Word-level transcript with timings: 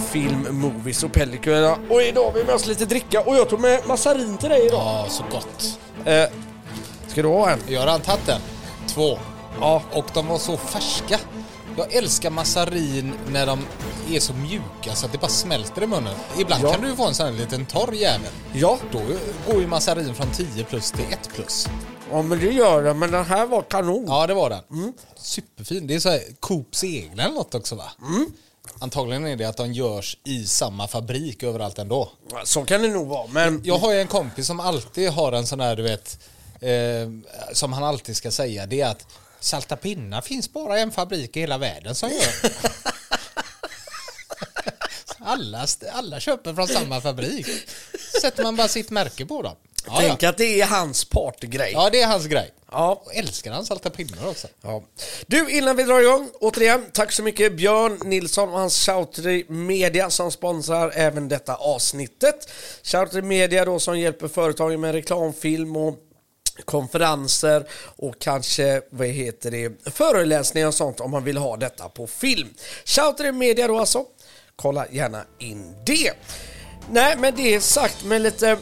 film, 0.00 0.46
movies 0.50 1.02
och 1.04 1.12
pellikurerna. 1.12 1.78
Och 1.90 2.02
idag 2.02 2.24
har 2.24 2.32
vi 2.32 2.44
med 2.44 2.54
oss 2.54 2.66
lite 2.66 2.84
dricka 2.84 3.20
och 3.20 3.36
jag 3.36 3.48
tog 3.48 3.60
med 3.60 3.80
massarin 3.86 4.38
till 4.38 4.48
dig 4.48 4.66
idag. 4.66 4.80
Ja, 4.80 5.06
så 5.10 5.22
gott. 5.30 5.78
Eh, 6.04 6.24
ska 7.08 7.22
du 7.22 7.28
ha 7.28 7.50
en? 7.50 7.58
Jag 7.68 7.80
har 7.80 7.86
redan 7.86 8.00
tagit 8.00 8.26
den. 8.26 8.40
Två. 8.88 9.18
Ja. 9.60 9.82
Och 9.92 10.04
de 10.14 10.26
var 10.26 10.38
så 10.38 10.56
färska. 10.56 11.18
Jag 11.76 11.94
älskar 11.94 12.30
massarin 12.30 13.12
när 13.30 13.46
de 13.46 13.58
är 14.10 14.20
så 14.20 14.32
mjuka 14.34 14.94
så 14.94 15.06
att 15.06 15.12
det 15.12 15.18
bara 15.18 15.28
smälter 15.28 15.82
i 15.82 15.86
munnen. 15.86 16.14
Ibland 16.38 16.64
Ja. 16.64 16.72
kan 16.72 16.82
du 16.82 16.88
ju 16.88 16.96
få 16.96 17.06
en 17.06 17.14
sån 17.14 17.26
här 17.26 17.32
liten 17.32 17.66
torr 17.66 17.92
jävel. 17.94 18.30
Ja, 18.52 18.78
Då 18.92 19.00
går 19.52 19.60
ju 19.60 19.66
massarin 19.66 20.14
från 20.14 20.26
10 20.30 20.64
plus 20.64 20.90
till 20.90 21.04
1 21.12 21.28
plus. 21.34 21.68
ja 22.10 22.22
men 22.22 22.38
det 22.38 22.46
gör 22.52 22.82
det. 22.82 22.94
Men 22.94 23.10
den 23.10 23.24
här 23.24 23.46
var 23.46 23.62
kanon. 23.62 24.04
Ja, 24.08 24.26
det 24.26 24.34
var 24.34 24.50
den. 24.50 24.92
Superfin. 25.16 25.86
Det 25.86 25.94
är 25.94 26.00
så 26.00 26.08
här 26.08 26.20
Coops 26.40 26.84
egna 26.84 27.22
eller 27.22 27.34
något 27.34 27.54
också 27.54 27.74
va? 27.74 27.84
Antagligen 28.78 29.26
är 29.26 29.36
det 29.36 29.44
att 29.44 29.56
de 29.56 29.72
görs 29.72 30.16
i 30.24 30.46
samma 30.46 30.88
fabrik 30.88 31.42
överallt 31.42 31.78
ändå. 31.78 32.12
Så 32.44 32.64
kan 32.64 32.82
det 32.82 32.88
nog 32.88 33.06
vara. 33.08 33.26
Men 33.26 33.60
Jag 33.64 33.78
har 33.78 33.92
ju 33.92 34.00
en 34.00 34.06
kompis 34.08 34.46
som 34.46 34.60
alltid 34.60 35.10
har 35.10 35.32
en 35.32 35.46
sån 35.46 35.60
här, 35.60 35.76
du 35.76 35.82
vet, 35.82 36.18
eh, 36.60 37.32
som 37.52 37.72
han 37.72 37.84
alltid 37.84 38.16
ska 38.16 38.30
säga, 38.30 38.66
det 38.66 38.80
är 38.80 38.90
att 38.90 39.06
salta 39.40 39.76
pinnar 39.76 40.20
finns 40.20 40.52
bara 40.52 40.78
en 40.78 40.90
fabrik 40.90 41.36
i 41.36 41.40
hela 41.40 41.58
världen 41.58 41.94
som 41.94 42.08
gör. 42.08 42.52
alla, 45.18 45.66
alla 45.92 46.20
köper 46.20 46.54
från 46.54 46.68
samma 46.68 47.00
fabrik. 47.00 47.46
Sätter 48.20 48.42
man 48.42 48.56
bara 48.56 48.68
sitt 48.68 48.90
märke 48.90 49.26
på 49.26 49.42
dem. 49.42 49.56
Ja, 49.90 49.96
tänk 50.00 50.22
ja. 50.22 50.28
att 50.28 50.38
det 50.38 50.60
är 50.60 50.66
hans 50.66 51.04
partygrej. 51.04 51.72
ja 51.72 51.90
det 51.90 52.00
är 52.00 52.06
hans 52.06 52.26
grej. 52.26 52.52
Ja. 52.72 53.02
Och 53.04 53.14
älskar 53.14 53.52
han 53.52 53.66
salta 53.66 53.90
pinnar 53.90 54.28
också. 54.28 54.48
Ja. 54.62 54.82
Du, 55.26 55.50
innan 55.50 55.76
vi 55.76 55.82
drar 55.82 56.00
igång, 56.00 56.30
återigen, 56.40 56.86
tack 56.92 57.12
så 57.12 57.22
mycket 57.22 57.52
Björn 57.52 58.00
Nilsson 58.04 58.48
och 58.48 58.58
hans 58.58 58.86
Shoutry 58.86 59.44
Media 59.48 60.10
som 60.10 60.30
sponsrar 60.32 60.92
även 60.94 61.28
detta 61.28 61.54
avsnittet. 61.54 62.50
Shoutry 62.82 63.22
Media 63.22 63.64
då 63.64 63.78
som 63.78 63.98
hjälper 63.98 64.28
företagen 64.28 64.80
med 64.80 64.92
reklamfilm 64.92 65.76
och 65.76 65.98
konferenser 66.64 67.66
och 67.96 68.18
kanske, 68.18 68.82
vad 68.90 69.08
heter 69.08 69.50
det, 69.50 69.90
föreläsningar 69.94 70.68
och 70.68 70.74
sånt 70.74 71.00
om 71.00 71.10
man 71.10 71.24
vill 71.24 71.36
ha 71.36 71.56
detta 71.56 71.88
på 71.88 72.06
film. 72.06 72.48
Shoutry 72.84 73.32
Media 73.32 73.68
då 73.68 73.78
alltså. 73.78 74.04
Kolla 74.56 74.86
gärna 74.90 75.24
in 75.38 75.74
det. 75.86 76.12
Nej, 76.90 77.16
men 77.18 77.36
det 77.36 77.54
är 77.54 77.60
sagt 77.60 78.04
med 78.04 78.22
lite 78.22 78.58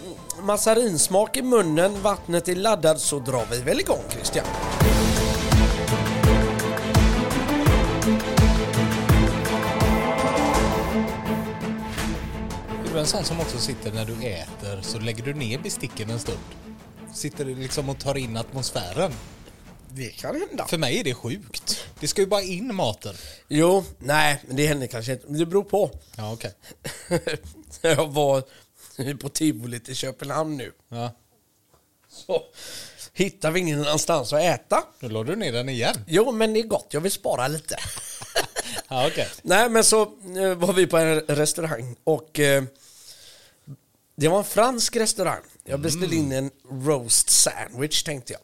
massarinsmak 0.47 1.36
i 1.36 1.42
munnen, 1.42 2.02
vattnet 2.02 2.48
är 2.48 2.55
laddat 2.55 3.00
så 3.00 3.19
drar 3.19 3.47
vi 3.50 3.62
väl 3.62 3.80
igång 3.80 4.02
Christian. 4.11 4.47
Är 12.84 12.94
du 12.94 12.98
en 12.98 13.06
sån 13.06 13.24
som 13.24 13.41
också 13.41 13.58
sitter 13.58 13.92
när 13.92 14.05
du 14.05 14.12
äter 14.12 14.83
så 14.83 14.98
lägger 14.98 15.24
du 15.24 15.34
ner 15.34 15.58
besticken 15.58 16.11
en 16.11 16.19
stund? 16.19 16.39
Sitter 17.14 17.44
du 17.44 17.55
liksom 17.55 17.89
och 17.89 17.98
tar 17.98 18.17
in 18.17 18.36
atmosfären? 18.36 19.12
Det 19.89 20.08
kan 20.08 20.41
hända. 20.48 20.67
För 20.67 20.78
mig 20.78 21.00
är 21.00 21.05
det 21.05 21.14
sjukt. 21.14 21.86
Det 22.00 22.08
ska 22.08 22.20
ju 22.20 22.27
bara 22.27 22.42
in 22.42 22.74
maten. 22.74 23.14
Jo, 23.48 23.84
nej, 23.98 24.42
men 24.47 24.56
det 24.56 24.67
händer 24.67 24.86
kanske 24.86 25.12
inte. 25.12 25.27
Men 25.28 25.39
Det 25.39 25.47
beror 25.47 25.64
på. 25.64 25.91
Ja, 26.17 26.33
okej. 26.33 26.52
Jag 27.80 28.06
var 28.06 28.42
på 29.20 29.28
tivolit 29.28 29.89
i 29.89 29.94
Köpenhamn 29.94 30.56
nu. 30.56 30.72
Ja. 30.89 31.12
Så 32.08 32.42
hittar 33.12 33.50
vi 33.50 33.61
ingen 33.61 33.80
annanstans 33.80 34.33
att 34.33 34.41
äta. 34.41 34.84
Då 35.01 35.08
la 35.08 35.23
du 35.24 35.36
ner 35.36 35.52
den 35.52 35.68
igen. 35.68 35.96
Jo, 36.07 36.33
men 36.33 36.52
det 36.52 36.61
är 36.61 36.64
gott. 36.67 36.86
Jag 36.90 37.01
vill 37.01 37.12
spara 37.12 37.48
lite. 37.48 37.77
Ja, 38.89 39.07
okej. 39.08 39.29
nej, 39.42 39.68
men 39.70 39.84
så 39.84 40.02
eh, 40.02 40.55
var 40.55 40.73
vi 40.73 40.86
på 40.86 40.96
en 40.96 41.20
restaurang 41.20 41.96
och 42.05 42.39
eh, 42.40 42.64
det 44.17 44.29
var 44.29 44.39
en 44.39 44.45
fransk 44.45 44.96
restaurang. 44.96 45.42
Jag 45.64 45.80
beställde 45.80 46.17
in 46.17 46.33
en 46.33 46.51
roast 46.70 47.30
sandwich 47.30 48.02
tänkte 48.02 48.33
jag. 48.33 48.42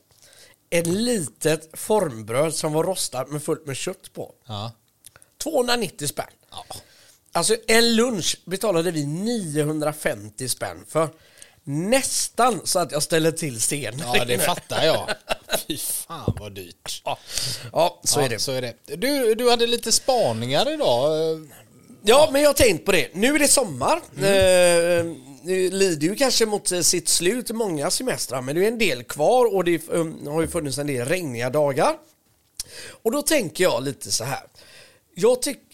En 0.80 1.04
litet 1.04 1.70
formbröd 1.72 2.54
som 2.54 2.72
var 2.72 2.84
rostat 2.84 3.30
med 3.30 3.42
fullt 3.42 3.66
med 3.66 3.76
kött 3.76 4.12
på. 4.12 4.34
Ja. 4.46 4.72
290 5.42 6.06
spänn. 6.06 6.26
ja. 6.50 6.64
Alltså 7.32 7.56
en 7.66 7.96
lunch 7.96 8.36
betalade 8.44 8.90
vi 8.90 9.06
950 9.06 10.48
spänn 10.48 10.84
för. 10.88 11.08
Nästan 11.64 12.60
så 12.64 12.78
att 12.78 12.92
jag 12.92 13.02
ställer 13.02 13.32
till 13.32 13.58
scenen. 13.58 14.06
Ja, 14.14 14.24
det 14.24 14.38
fattar 14.38 14.84
jag. 14.84 15.08
Fy 15.68 15.76
fan 15.76 16.36
vad 16.40 16.52
dyrt. 16.52 17.02
Ja, 17.04 17.18
ja 17.72 18.00
så 18.04 18.20
ja, 18.20 18.24
är 18.24 18.28
det. 18.28 18.38
Så 18.38 18.52
är 18.52 18.62
det. 18.62 18.96
Du, 18.96 19.34
du 19.34 19.50
hade 19.50 19.66
lite 19.66 19.92
spaningar 19.92 20.72
idag. 20.72 21.10
Ja, 22.02 22.28
men 22.32 22.42
jag 22.42 22.48
har 22.48 22.54
tänkt 22.54 22.84
på 22.84 22.92
det. 22.92 23.08
Nu 23.14 23.34
är 23.34 23.38
det 23.38 23.48
sommar. 23.48 24.00
Mm. 24.16 25.16
Eh, 25.44 25.72
lider 25.72 26.08
ju 26.08 26.14
kanske 26.16 26.46
mot 26.46 26.68
sitt 26.84 27.08
slut 27.08 27.50
många 27.50 27.90
semestrar, 27.90 28.42
men 28.42 28.54
det 28.54 28.64
är 28.64 28.68
en 28.68 28.78
del 28.78 29.02
kvar 29.02 29.54
och 29.54 29.64
det 29.64 29.88
eh, 29.88 30.06
har 30.26 30.40
ju 30.40 30.48
funnits 30.48 30.78
en 30.78 30.86
del 30.86 31.08
regniga 31.08 31.50
dagar. 31.50 31.96
Och 33.02 33.12
då 33.12 33.22
tänker 33.22 33.64
jag 33.64 33.82
lite 33.82 34.12
så 34.12 34.24
här. 34.24 34.42
Jag 35.14 35.42
tycker 35.42 35.71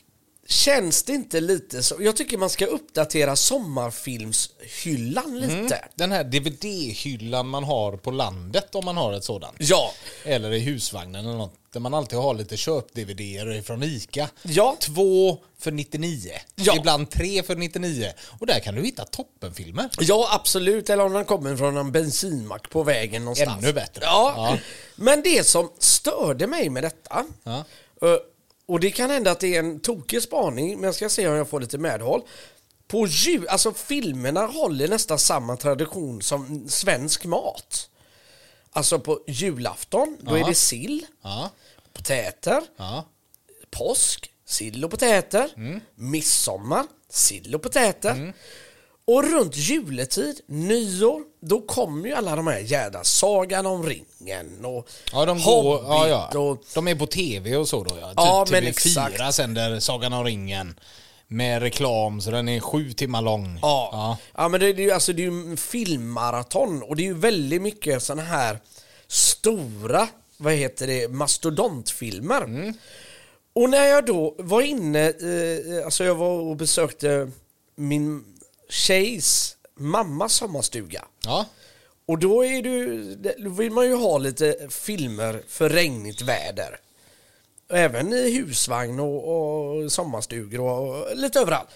Känns 0.51 1.03
det 1.03 1.13
inte 1.13 1.41
lite 1.41 1.83
så? 1.83 1.97
Jag 2.01 2.17
tycker 2.17 2.39
man 2.39 2.51
ska 2.51 2.67
uppdatera 2.67 3.37
sommarfilmshyllan 3.37 5.41
lite. 5.41 5.85
Den 5.95 6.13
här 6.13 6.25
DVD-hyllan 6.25 7.49
man 7.49 7.65
har 7.65 7.97
på 7.97 8.11
landet 8.11 8.75
om 8.75 8.85
man 8.85 8.97
har 8.97 9.13
ett 9.13 9.25
sådant. 9.25 9.57
Ja, 9.59 9.93
Eller 10.25 10.53
i 10.53 10.59
husvagnen 10.59 11.27
eller 11.27 11.37
något. 11.37 11.55
Där 11.73 11.81
man 11.81 11.95
alltid 11.95 12.19
har 12.19 12.35
lite 12.35 12.57
köp-DVD-er 12.57 13.63
från 13.63 13.83
ICA. 13.83 14.29
Ja. 14.43 14.77
Två 14.81 15.39
för 15.59 15.71
99. 15.71 16.33
Ja. 16.55 16.77
Ibland 16.77 17.11
tre 17.11 17.43
för 17.43 17.57
99. 17.57 18.13
Och 18.39 18.47
där 18.47 18.61
kan 18.61 18.75
du 18.75 18.83
hitta 18.83 19.05
toppenfilmer. 19.05 19.89
Ja, 20.01 20.29
absolut. 20.33 20.91
Eller 20.91 21.05
om 21.05 21.13
den 21.13 21.25
kommer 21.25 21.57
från 21.57 21.77
en 21.77 21.93
bensinmack 21.93 22.71
på 22.71 22.83
vägen 22.83 23.25
någonstans. 23.25 23.65
Ännu 23.65 23.73
bättre. 23.73 24.05
Ja. 24.05 24.33
Ja. 24.37 24.59
Men 24.97 25.23
det 25.23 25.47
som 25.47 25.71
störde 25.79 26.47
mig 26.47 26.71
med 26.71 26.85
detta, 26.85 27.25
Ja. 27.45 27.65
Och 28.69 28.81
det 28.81 28.91
kan 28.91 29.11
hända 29.11 29.31
att 29.31 29.41
det 29.41 29.55
är 29.55 29.59
en 29.59 29.81
tokig 29.81 30.23
spaning, 30.23 30.75
men 30.77 30.85
jag 30.85 30.95
ska 30.95 31.09
se 31.09 31.29
om 31.29 31.35
jag 31.35 31.49
får 31.49 31.61
lite 31.61 31.79
medhåll. 31.79 32.23
På 32.89 33.07
jul, 33.07 33.49
alltså 33.49 33.73
filmerna 33.75 34.47
håller 34.47 34.89
nästan 34.89 35.19
samma 35.19 35.57
tradition 35.57 36.23
som 36.23 36.69
svensk 36.69 37.25
mat. 37.25 37.91
Alltså 38.71 38.99
på 38.99 39.21
julafton, 39.27 40.17
då 40.21 40.39
Ja. 40.39 40.45
är 40.45 40.49
det 40.49 40.55
sill, 40.55 41.07
Ja. 41.23 41.51
potäter, 41.93 42.63
Ja. 42.77 43.05
påsk, 43.71 44.31
sill 44.47 44.85
och 44.85 44.91
potäter. 44.91 45.51
Mm. 45.57 45.81
Midsommar, 45.95 46.87
sill 47.09 47.55
och 47.55 47.63
potäter. 47.63 48.33
Och 49.09 49.25
runt 49.33 49.57
juletid, 49.57 50.41
nyår, 50.47 51.23
då 51.41 51.61
kommer 51.61 52.09
ju 52.09 52.15
alla 52.15 52.37
de 52.37 52.47
här 52.47 52.59
jädra 52.59 53.05
Sagan 53.05 53.67
om 53.67 53.87
ringen 53.87 54.65
och 54.65 54.89
Ja, 55.13 55.25
de 55.25 55.43
går, 55.43 55.85
ja, 55.85 56.09
ja. 56.09 56.39
och... 56.41 56.65
De 56.75 56.89
är 56.89 56.95
på 56.95 57.07
tv 57.07 57.57
och 57.57 57.69
så 57.69 57.85
då 57.85 57.97
ja. 58.01 58.13
Ja, 58.17 58.45
typ 58.45 58.53
men 58.53 58.63
TV4 58.63 58.69
exakt. 58.69 59.35
sänder 59.35 59.81
Sagan 59.81 60.13
om 60.13 60.25
ringen. 60.25 60.81
Med 61.29 61.63
reklam 61.63 62.21
så 62.21 62.31
den 62.31 62.49
är 62.49 62.61
sju 62.61 62.93
timmar 62.93 63.23
lång. 63.23 63.59
Ja, 63.63 63.89
Ja. 63.93 64.17
ja. 64.37 64.49
men 64.49 64.61
det, 64.61 64.73
det 64.73 64.83
är 64.83 64.87
ju 64.87 64.93
alltså, 64.93 65.13
det 65.13 65.23
är 65.23 65.31
ju 65.31 65.51
en 65.51 65.57
filmmaraton 65.57 66.83
och 66.83 66.97
det 66.97 67.03
är 67.03 67.07
ju 67.07 67.15
väldigt 67.15 67.63
mycket 67.63 68.03
sådana 68.03 68.23
här 68.23 68.59
stora, 69.07 70.09
vad 70.37 70.53
heter 70.53 70.87
det, 70.87 71.09
mastodontfilmer. 71.09 72.43
Mm. 72.43 72.75
Och 73.53 73.71
när 73.71 73.85
jag 73.85 74.07
då 74.07 74.35
var 74.39 74.63
inne, 74.63 75.09
eh, 75.09 75.85
alltså 75.85 76.05
jag 76.05 76.15
var 76.15 76.41
och 76.41 76.57
besökte 76.57 77.31
min 77.77 78.25
tjejs 78.69 79.57
mammas 79.77 80.33
sommarstuga. 80.33 81.05
Ja. 81.25 81.47
Och 82.07 82.19
då, 82.19 82.45
är 82.45 82.63
du, 82.63 83.15
då 83.39 83.51
vill 83.51 83.71
man 83.73 83.87
ju 83.87 83.95
ha 83.95 84.19
lite 84.19 84.69
filmer 84.71 85.43
för 85.49 85.69
regnigt 85.71 86.23
väder. 86.23 86.81
Även 87.71 88.13
i 88.13 88.31
husvagn 88.31 89.01
och, 89.01 89.29
och 89.29 89.93
sommarstugor 89.93 90.61
och, 90.61 90.89
och 91.03 91.17
lite 91.17 91.41
överallt. 91.41 91.69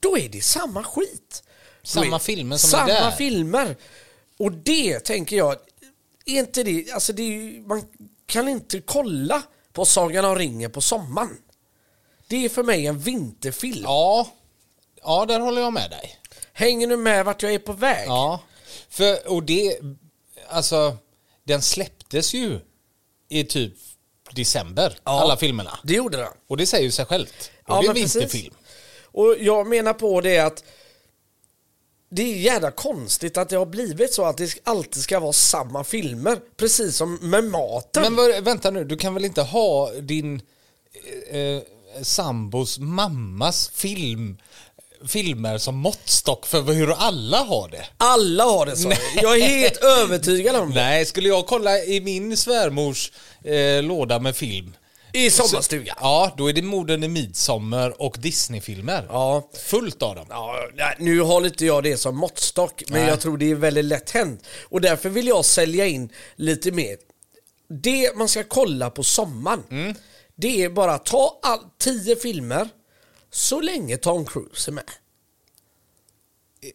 Då 0.00 0.18
är 0.18 0.28
det 0.28 0.40
samma 0.40 0.82
skit. 0.84 1.42
Samma 1.82 2.16
är- 2.16 2.18
filmer 2.18 2.56
som 2.56 2.68
är 2.68 2.70
Samma 2.70 2.86
där. 2.86 3.10
filmer. 3.10 3.76
Och 4.38 4.52
det 4.52 5.00
tänker 5.00 5.36
jag, 5.36 5.52
är 6.26 6.38
inte 6.38 6.62
det, 6.62 6.90
alltså 6.92 7.12
det 7.12 7.22
är, 7.22 7.60
man 7.60 7.82
kan 8.26 8.48
inte 8.48 8.80
kolla 8.80 9.42
på 9.72 9.84
Sagan 9.84 10.24
om 10.24 10.34
ringen 10.36 10.70
på 10.70 10.80
sommaren. 10.80 11.38
Det 12.28 12.44
är 12.44 12.48
för 12.48 12.62
mig 12.62 12.86
en 12.86 12.98
vinterfilm. 12.98 13.82
Ja. 13.82 14.28
Ja, 15.02 15.24
där 15.28 15.40
håller 15.40 15.60
jag 15.62 15.72
med 15.72 15.90
dig. 15.90 16.17
Hänger 16.58 16.86
du 16.86 16.96
med 16.96 17.24
vart 17.24 17.42
jag 17.42 17.54
är 17.54 17.58
på 17.58 17.72
väg? 17.72 18.08
Ja. 18.08 18.40
För, 18.88 19.28
och 19.28 19.42
det, 19.42 19.78
alltså, 20.48 20.96
den 21.44 21.62
släpptes 21.62 22.34
ju 22.34 22.60
i 23.28 23.44
typ 23.44 23.72
december, 24.32 24.98
Ja. 25.04 25.20
alla 25.20 25.36
filmerna. 25.36 25.78
Det 25.84 25.94
gjorde 25.94 26.16
den. 26.16 26.32
Och 26.46 26.56
det 26.56 26.66
säger 26.66 26.84
ju 26.84 26.90
sig 26.90 27.04
självt. 27.04 27.50
Och 27.66 27.74
Ja, 27.74 27.80
det 27.80 27.86
är 27.86 27.88
en 27.88 27.94
vinterfilm. 27.94 28.54
Och 29.04 29.36
jag 29.40 29.66
menar 29.66 29.92
på 29.94 30.20
det 30.20 30.38
att 30.38 30.64
det 32.10 32.22
är 32.22 32.36
jävla 32.36 32.70
konstigt 32.70 33.36
att 33.36 33.48
det 33.48 33.56
har 33.56 33.66
blivit 33.66 34.12
så 34.14 34.24
att 34.24 34.36
det 34.36 34.54
alltid 34.64 35.02
ska 35.02 35.20
vara 35.20 35.32
samma 35.32 35.84
filmer. 35.84 36.40
Precis 36.56 36.96
som 36.96 37.14
med 37.14 37.44
maten. 37.44 38.02
Men 38.02 38.16
vad- 38.16 38.44
vänta 38.44 38.70
nu, 38.70 38.84
du 38.84 38.96
kan 38.96 39.14
väl 39.14 39.24
inte 39.24 39.42
ha 39.42 39.90
din 39.92 40.42
eh, 41.30 41.40
eh, 41.40 41.62
sambos 42.02 42.78
mammas 42.78 43.68
film 43.74 44.38
filmer 45.06 45.58
som 45.58 45.76
måttstock 45.76 46.46
för 46.46 46.62
hur 46.62 46.92
alla 46.92 47.38
har 47.38 47.68
det. 47.68 47.86
Alla 47.96 48.44
har 48.44 48.66
det 48.66 48.76
så. 48.76 48.92
Jag 49.22 49.38
är 49.38 49.46
helt 49.46 49.76
övertygad 49.76 50.56
om 50.56 50.68
det. 50.70 50.74
Nej, 50.80 51.04
skulle 51.06 51.28
jag 51.28 51.46
kolla 51.46 51.78
i 51.78 52.00
min 52.00 52.36
svärmors 52.36 53.12
eh, 53.44 53.82
låda 53.82 54.18
med 54.18 54.36
film. 54.36 54.76
I 55.12 55.30
sommarstugan. 55.30 55.96
Ja, 56.00 56.34
då 56.36 56.48
är 56.48 56.52
det 56.52 56.62
Morden 56.62 57.04
i 57.04 57.08
Midsommar 57.08 58.02
och 58.02 58.16
Disney-filmer. 58.18 59.06
Ja. 59.08 59.50
Fullt 59.64 60.02
av 60.02 60.14
dem. 60.14 60.26
Ja, 60.30 60.54
nej, 60.76 60.96
nu 60.98 61.20
har 61.20 61.46
inte 61.46 61.66
jag 61.66 61.82
det 61.82 61.96
som 61.96 62.16
måttstock, 62.16 62.82
men 62.88 63.00
Nej. 63.00 63.08
jag 63.08 63.20
tror 63.20 63.38
det 63.38 63.50
är 63.50 63.54
väldigt 63.54 63.84
lätt 63.84 64.10
hänt. 64.10 64.42
Och 64.62 64.80
därför 64.80 65.08
vill 65.08 65.26
jag 65.28 65.44
sälja 65.44 65.86
in 65.86 66.12
lite 66.36 66.70
mer. 66.70 66.96
Det 67.82 68.16
man 68.16 68.28
ska 68.28 68.44
kolla 68.44 68.90
på 68.90 69.02
sommaren, 69.02 69.62
Mm. 69.70 69.94
det 70.36 70.62
är 70.64 70.68
bara 70.68 70.98
ta 70.98 71.38
all, 71.42 71.58
tio 71.78 72.16
filmer 72.16 72.68
så 73.30 73.60
länge 73.60 73.96
Tom 73.96 74.24
Cruise 74.26 74.70
är 74.70 74.72
med. 74.72 74.84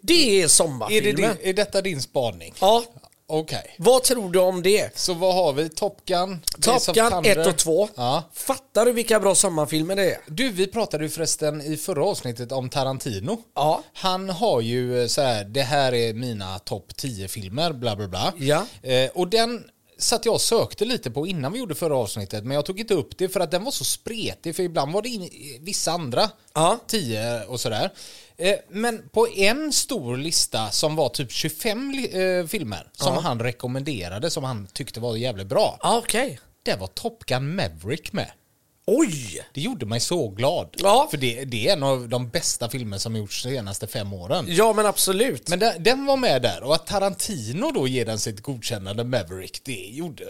Det 0.02 0.14
är 0.14 0.38
Är, 0.40 0.42
det 0.44 0.50
sommarfilmer. 0.50 1.14
din, 1.14 1.30
är 1.42 1.54
detta 1.54 1.82
din 1.82 2.02
spaning? 2.02 2.54
Ja, 2.62 2.84
Okej. 3.28 3.76
vad 3.80 4.04
tror 4.04 4.32
du 4.32 4.40
om 4.40 4.62
det? 4.64 4.98
Så 4.98 5.14
vad 5.14 5.36
har 5.36 5.54
vi? 5.54 5.70
Top 5.70 6.06
Gun? 6.06 6.42
Top 6.62 6.86
Gun 6.86 7.10
Thunder. 7.12 7.38
1 7.42 7.48
och 7.48 7.58
2. 7.58 7.90
Ja. 7.96 8.24
Fattar 8.34 8.86
du 8.86 8.92
vilka 8.92 9.20
bra 9.20 9.36
sommarfilmer 9.36 9.96
det 9.96 10.12
är? 10.12 10.18
Du, 10.28 10.50
vi 10.50 10.68
pratade 10.68 11.04
ju 11.04 11.10
förresten 11.10 11.62
i 11.62 11.78
förra 11.78 12.06
avsnittet 12.06 12.52
om 12.52 12.70
Tarantino. 12.70 13.42
Ja. 13.56 13.84
Han 13.94 14.30
har 14.30 14.62
ju 14.62 15.10
så 15.10 15.22
här, 15.22 15.44
det 15.46 15.62
här 15.62 15.94
är 15.94 16.14
mina 16.14 16.60
topp 16.60 16.96
10 16.98 17.28
filmer, 17.28 17.74
bla 17.74 17.96
bla 17.96 18.08
bla. 18.08 18.34
Ja. 18.38 18.66
Eh, 18.82 19.10
och 19.14 19.28
den 19.28 19.64
satt 20.04 20.26
jag 20.26 20.34
och 20.34 20.42
sökte 20.42 20.86
lite 20.86 21.12
på 21.12 21.28
innan 21.28 21.52
vi 21.54 21.60
gjorde 21.60 21.76
förra 21.76 21.96
avsnittet, 21.98 22.44
men 22.44 22.56
jag 22.56 22.66
tog 22.66 22.80
inte 22.80 22.94
upp 22.94 23.18
det 23.18 23.30
för 23.30 23.40
att 23.40 23.52
den 23.52 23.64
var 23.64 23.72
så 23.72 23.84
spretig, 23.84 24.56
för 24.56 24.64
ibland 24.64 24.94
var 24.94 25.02
det 25.02 25.10
in, 25.10 25.30
vissa 25.62 25.92
andra 25.92 26.30
Ja. 26.54 26.80
10 26.88 27.44
och 27.46 27.60
sådär. 27.60 27.94
Eh, 28.38 28.56
men 28.70 29.10
på 29.10 29.28
en 29.36 29.74
stor 29.74 30.18
lista 30.18 30.70
som 30.72 30.96
var 30.96 31.10
typ 31.10 31.32
25 31.32 31.92
li- 31.92 32.40
eh, 32.40 32.46
filmer 32.48 32.88
som 32.94 33.14
Ja. 33.14 33.20
han 33.20 33.40
rekommenderade, 33.40 34.30
som 34.30 34.44
han 34.44 34.68
tyckte 34.74 35.00
var 35.00 35.16
jävligt 35.16 35.48
bra, 35.48 35.78
Ja, 35.82 35.98
Okej. 35.98 36.40
där 36.64 36.78
var 36.78 36.88
Top 36.88 37.26
Gun 37.26 37.56
Maverick 37.56 38.14
med. 38.14 38.32
Oj! 38.86 39.46
Det 39.54 39.62
gjorde 39.62 39.86
mig 39.86 40.00
så 40.00 40.30
glad. 40.30 40.70
Ja. 40.78 41.08
För 41.12 41.18
det, 41.18 41.46
det 41.46 41.68
är 41.68 41.74
en 41.74 41.84
av 41.84 42.10
de 42.10 42.30
bästa 42.30 42.70
filmer 42.70 42.98
som 42.98 43.16
gjorts 43.16 43.44
de 43.44 43.50
senaste 43.50 43.88
fem 43.88 44.14
åren. 44.14 44.46
Ja, 44.50 44.74
men 44.74 44.86
absolut. 44.86 45.50
Men 45.50 45.60
den, 45.60 45.84
den 45.84 46.06
var 46.06 46.18
med 46.18 46.42
där 46.42 46.64
och 46.64 46.76
att 46.76 46.88
Tarantino 46.88 47.72
då 47.72 47.88
ger 47.88 48.06
den 48.06 48.20
sitt 48.20 48.42
godkännande 48.42 49.04
Maverick, 49.04 49.62
det 49.64 49.72
gjorde... 49.90 50.24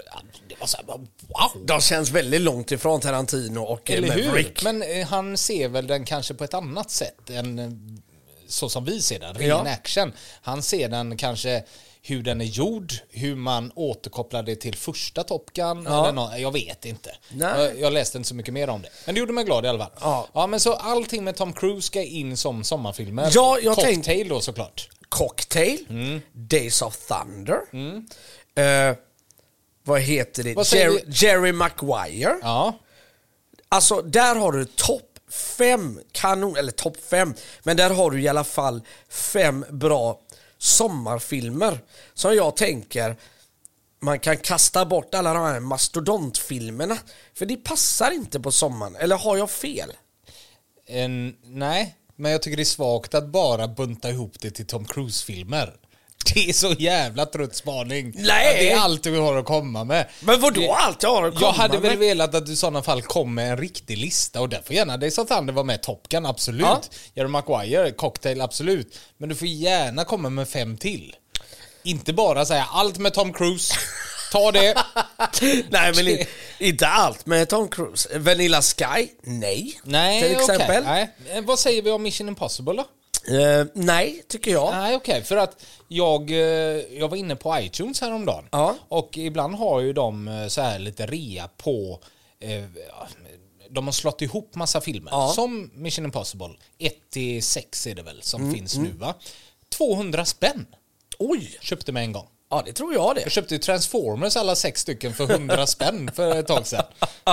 Det 0.50 0.56
var 0.60 0.68
så 0.68 0.78
här, 0.78 0.86
wow! 0.88 1.66
De 1.66 1.82
känns 1.82 2.12
väldigt 2.12 2.42
långt 2.42 2.72
ifrån 2.72 3.00
Tarantino 3.02 3.60
och 3.60 3.92
Eller 3.92 4.08
Maverick. 4.08 4.64
hur? 4.66 4.74
Men 4.74 4.82
eh, 5.00 5.08
han 5.08 5.38
ser 5.38 5.68
väl 5.70 5.88
den 5.88 6.06
kanske 6.06 6.34
på 6.34 6.44
ett 6.44 6.54
annat 6.54 6.92
sätt 6.92 7.30
än 7.30 7.60
eh, 7.60 7.70
så 8.48 8.70
som 8.70 8.86
vi 8.86 9.02
ser 9.02 9.20
den, 9.20 9.34
ren 9.36 9.48
Ja. 9.48 9.70
action. 9.70 10.14
Han 10.42 10.62
ser 10.62 10.90
den 10.90 11.18
kanske 11.18 11.64
hur 12.06 12.24
den 12.24 12.42
är 12.42 12.46
gjord, 12.46 12.94
hur 13.10 13.36
man 13.36 13.72
återkopplar 13.76 14.44
det 14.44 14.56
till 14.56 14.76
första 14.76 15.24
Top 15.24 15.54
Gun. 15.54 15.84
Ja. 15.90 16.04
Eller 16.04 16.12
nå- 16.12 16.34
jag 16.38 16.52
vet 16.52 16.86
inte. 16.86 17.16
Nej. 17.32 17.76
Jag, 17.80 17.94
läste 17.94 18.18
inte 18.18 18.28
så 18.30 18.36
mycket 18.36 18.54
mer 18.54 18.70
om 18.70 18.82
det. 18.82 18.90
Men 19.06 19.16
det 19.16 19.20
gjorde 19.20 19.34
mig 19.34 19.44
glad 19.44 19.66
i 19.66 19.68
alla 19.68 19.80
fall. 19.80 19.92
Ja. 20.02 20.28
ja 20.34 20.48
men 20.48 20.60
så 20.60 20.74
allting 20.74 21.24
med 21.24 21.36
Tom 21.36 21.54
Cruise 21.54 21.82
ska 21.88 22.02
in 22.04 22.38
som 22.38 22.64
sommarfilmer. 22.64 23.30
Ja, 23.34 23.60
jag 23.64 23.76
Cocktail 23.76 24.04
tänkte- 24.04 24.24
då 24.30 24.42
såklart. 24.42 24.90
Cocktail, 25.10 25.86
Mm. 25.90 26.22
Days 26.34 26.82
of 26.82 26.98
Thunder. 27.08 27.60
Eh, 28.56 28.96
vad 29.84 30.02
heter 30.02 30.44
det? 30.44 30.54
Vad 30.54 30.68
Jerry, 30.74 31.00
Jerry 31.08 31.52
Maguire. 31.52 32.36
Ja. 32.42 32.80
Alltså, 33.70 34.02
där 34.02 34.36
har 34.36 34.52
du 34.52 34.66
topp 34.66 35.13
fem 35.34 36.00
kanon, 36.12 36.58
eller 36.58 36.72
topp 36.72 36.98
fem, 37.10 37.34
men 37.64 37.78
där 37.78 37.90
har 37.90 38.12
du 38.12 38.22
i 38.22 38.28
alla 38.28 38.44
fall 38.44 38.82
fem 39.10 39.66
bra 39.70 40.20
sommarfilmer 40.58 41.80
som 42.14 42.36
jag 42.36 42.56
tänker 42.56 43.16
man 44.04 44.20
kan 44.20 44.38
kasta 44.38 44.86
bort 44.86 45.16
alla 45.16 45.34
de 45.34 45.44
här 45.44 45.60
mastodontfilmerna. 45.60 46.98
För 47.34 47.46
det 47.46 47.58
passar 47.58 48.12
inte 48.12 48.40
på 48.40 48.52
sommaren, 48.52 48.96
eller 48.96 49.18
har 49.18 49.38
jag 49.38 49.52
fel? 49.52 49.92
En, 50.86 51.38
nej, 51.44 51.96
men 52.16 52.32
jag 52.32 52.42
tycker 52.42 52.58
det 52.58 52.64
är 52.64 52.66
svagt 52.66 53.14
att 53.14 53.28
bara 53.28 53.68
bunta 53.68 54.10
ihop 54.10 54.40
det 54.40 54.52
till 54.52 54.68
Tom 54.68 54.86
Cruise-filmer. 54.86 55.74
Det 56.34 56.50
är 56.50 56.54
så 56.54 56.72
jävla 56.80 57.26
trött 57.26 57.56
spaning. 57.56 58.14
Nej. 58.16 58.50
Att 58.50 58.56
Det 58.60 58.72
är 58.72 58.78
allt 58.80 59.04
du 59.04 59.18
har 59.20 59.38
att 59.38 59.46
komma 59.46 59.84
med. 59.84 60.08
Men 60.20 60.42
vadå 60.42 60.62
Det- 60.62 60.70
allt 60.72 61.04
jag 61.04 61.10
har 61.16 61.24
att 61.28 61.34
komma 61.34 61.46
Jag 61.48 61.54
hade 61.54 61.78
väl 61.78 61.90
med? 61.92 61.98
velat 62.00 62.36
att 62.36 62.46
du 62.46 62.54
i 62.54 62.56
sådana 62.56 62.82
fall 62.84 63.02
kom 63.02 63.34
med 63.36 63.52
en 63.52 63.58
riktig 63.58 63.98
lista 63.98 64.42
och 64.42 64.50
där 64.50 64.62
får 64.66 64.76
gärna 64.76 64.98
Days 64.98 65.18
of 65.18 65.28
Thunder 65.28 65.54
vara 65.54 65.64
med. 65.66 65.82
Top 65.84 66.08
Gun, 66.10 66.26
absolut. 66.26 66.62
Ja. 66.66 66.82
Jerry 67.14 67.28
Maguire, 67.28 67.92
Cocktail, 67.92 68.42
absolut. 68.42 69.00
Men 69.18 69.30
du 69.30 69.36
får 69.36 69.48
gärna 69.48 70.06
komma 70.06 70.30
med 70.30 70.48
fem 70.50 70.78
till. 70.78 71.16
Inte 71.84 72.14
bara 72.14 72.46
säga 72.46 72.68
allt 72.72 72.98
med 72.98 73.14
Tom 73.14 73.34
Cruise. 73.34 73.74
Ta 74.32 74.52
det. 74.52 74.76
Nej 75.70 75.94
men 75.96 76.08
i- 76.08 76.28
inte 76.60 76.88
allt 76.88 77.26
med 77.26 77.50
Tom 77.50 77.68
Cruise. 77.68 78.20
Vanilla 78.20 78.62
Sky? 78.62 79.08
Nej. 79.24 79.80
Nej, 79.84 80.22
Till 80.22 80.32
exempel. 80.32 80.84
Nej. 80.84 81.10
Eh, 81.34 81.42
Vad 81.42 81.60
säger 81.60 81.82
vi 81.82 81.92
om 81.92 82.04
Mission 82.04 82.28
Impossible 82.28 82.74
då? 82.74 82.86
Eh, 83.28 83.66
nej, 83.74 84.24
tycker 84.28 84.52
jag. 84.52 84.72
Nej, 84.74 84.96
okej. 84.96 85.24
För 85.24 85.38
att 85.38 85.66
jag, 85.88 86.32
eh, 86.32 86.38
jag 87.00 87.08
var 87.10 87.18
inne 87.18 87.36
på 87.36 87.60
iTunes 87.60 88.02
häromdagen. 88.02 88.46
Ja. 88.52 88.76
Och 88.88 89.18
ibland 89.18 89.56
har 89.56 89.80
ju 89.82 89.94
de 89.94 90.28
eh, 90.28 90.48
så 90.48 90.62
här 90.62 90.80
lite 90.80 91.06
rea 91.06 91.50
på... 91.58 92.00
Eh, 92.40 92.64
de 93.70 93.88
har 93.88 93.92
slått 93.92 94.22
ihop 94.22 94.56
massa 94.56 94.82
filmer. 94.82 95.12
Ja. 95.12 95.32
Som 95.36 95.72
Mission 95.74 96.06
Impossible. 96.06 96.50
1-6 97.14 97.88
är 97.90 97.96
det 97.96 98.02
väl 98.04 98.22
som 98.22 98.42
Mm, 98.42 98.54
finns 98.56 98.78
nu 98.78 98.92
va? 98.92 99.14
200 99.78 100.26
spänn 100.26 100.66
Oj! 101.20 101.58
köpte 101.62 101.92
med 101.92 102.04
en 102.04 102.12
gång. 102.12 102.28
Ja, 102.54 102.62
det 102.66 102.74
tror 102.74 102.94
jag 102.94 103.16
det. 103.16 103.22
Jag 103.22 103.32
köpte 103.32 103.54
ju 103.54 103.60
Transformers 103.60 104.36
alla 104.38 104.56
sex 104.56 104.82
stycken 104.82 105.14
för 105.14 105.32
100 105.32 105.68
spänn 105.68 106.12
för 106.16 106.40
ett 106.40 106.48
tag 106.48 106.68
sedan. 106.68 106.84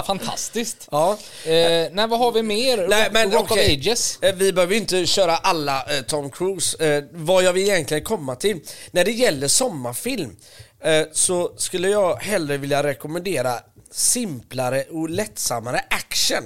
Fantastiskt. 0.07 0.89
Ja. 0.91 1.13
Eh, 1.45 1.53
nej, 1.93 2.07
vad 2.09 2.19
har 2.19 2.33
vi 2.33 2.43
mer? 2.43 2.87
Nej, 2.89 3.05
Rock, 3.05 3.13
men 3.13 3.33
Rock 3.33 3.51
okej. 3.51 3.67
of 3.67 3.79
Ages. 3.79 4.19
Eh, 4.23 4.35
Vi 4.35 4.53
behöver 4.53 4.75
ju 4.75 4.81
inte 4.81 5.07
köra 5.07 5.37
alla 5.37 5.85
eh, 5.97 6.03
Tom 6.03 6.31
Cruise. 6.31 6.85
Eh, 6.97 7.05
vad 7.13 7.43
jag 7.45 7.53
vill 7.53 7.63
egentligen 7.69 8.05
komma 8.05 8.35
till, 8.37 8.61
när 8.91 9.05
det 9.05 9.11
gäller 9.13 9.49
sommarfilm 9.49 10.37
eh, 10.85 11.03
så 11.13 11.53
skulle 11.57 11.89
jag 11.89 12.17
hellre 12.17 12.57
vilja 12.57 12.83
rekommendera 12.83 13.55
simplare 13.93 14.85
och 14.91 15.11
lättsammare 15.11 15.85
action. 15.91 16.45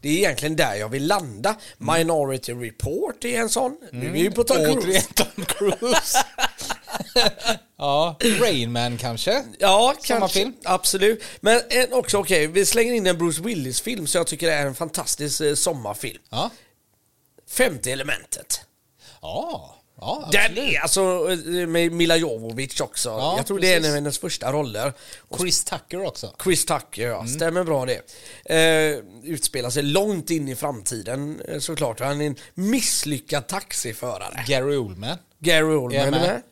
Det 0.00 0.08
är 0.08 0.12
egentligen 0.12 0.56
där 0.56 0.74
jag 0.74 0.88
vill 0.88 1.06
landa. 1.06 1.54
Minority 1.78 2.52
Report 2.52 3.24
är 3.24 3.38
en 3.40 3.48
sån. 3.48 3.76
Nu 3.92 4.06
är 4.06 4.10
vi 4.10 4.18
ju 4.18 4.30
på 4.30 4.44
Tom 4.44 4.56
Cruise. 4.56 4.78
Återigen 4.78 5.02
Tom 5.14 5.44
Cruise. 5.44 6.23
ja, 7.78 8.16
Rain 8.40 8.72
Man 8.72 8.98
kanske? 8.98 9.44
Ja, 9.58 9.94
Samma 10.00 10.20
kanske. 10.20 10.38
film. 10.38 10.52
Absolut. 10.64 11.22
Men 11.40 11.60
en, 11.70 11.92
också 11.92 12.18
okej, 12.18 12.46
vi 12.46 12.66
slänger 12.66 12.92
in 12.92 13.06
en 13.06 13.18
Bruce 13.18 13.42
Willis-film 13.42 14.06
så 14.06 14.18
jag 14.18 14.26
tycker 14.26 14.46
det 14.46 14.52
är 14.54 14.66
en 14.66 14.74
fantastisk 14.74 15.40
eh, 15.40 15.54
sommarfilm. 15.54 16.22
Ja. 16.30 16.50
Femte 17.50 17.92
elementet. 17.92 18.60
Ja, 19.22 19.74
ja 20.00 20.28
Den 20.32 20.58
är 20.58 20.80
alltså 20.80 21.30
eh, 21.30 21.66
med 21.66 21.92
Mila 21.92 22.16
Jovovich 22.16 22.80
också. 22.80 23.08
Ja, 23.08 23.34
jag 23.36 23.46
tror 23.46 23.58
det 23.58 23.72
är 23.72 23.76
en 23.76 23.82
precis. 23.82 23.90
av 23.90 23.94
hennes 23.94 24.18
första 24.18 24.52
roller. 24.52 24.92
Chris 25.38 25.64
Tucker 25.64 26.06
också. 26.06 26.34
Chris 26.44 26.66
Tucker, 26.66 27.08
ja. 27.08 27.18
Mm. 27.18 27.28
Stämmer 27.28 27.64
bra 27.64 27.86
det. 27.86 28.00
Eh, 28.44 28.98
utspelar 29.22 29.70
sig 29.70 29.82
långt 29.82 30.30
in 30.30 30.48
i 30.48 30.56
framtiden 30.56 31.40
eh, 31.48 31.58
såklart. 31.58 32.00
Han 32.00 32.20
är 32.20 32.26
en 32.26 32.36
misslyckad 32.54 33.46
taxiförare. 33.46 34.44
Gary 34.46 34.76
Oldman. 34.76 35.18
Gary 35.38 35.74
Oldman 35.74 36.14
är 36.14 36.20
med. 36.20 36.42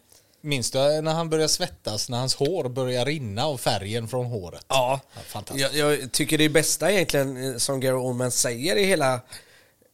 Minns 0.44 0.70
du 0.70 0.78
när 0.78 1.12
han 1.12 1.30
börjar 1.30 1.48
svettas, 1.48 2.08
när 2.08 2.18
hans 2.18 2.34
hår 2.34 2.68
börjar 2.68 3.04
rinna 3.04 3.44
av 3.44 3.58
färgen 3.58 4.08
från 4.08 4.26
håret? 4.26 4.64
Ja, 4.68 5.00
fantastiskt. 5.26 5.74
jag, 5.74 6.00
jag 6.00 6.12
tycker 6.12 6.38
det 6.38 6.48
bästa 6.48 6.92
egentligen 6.92 7.50
eh, 7.52 7.56
som 7.56 7.80
Gary 7.80 7.96
Oldman 7.96 8.30
säger 8.30 8.76
i 8.76 8.84
hela 8.84 9.20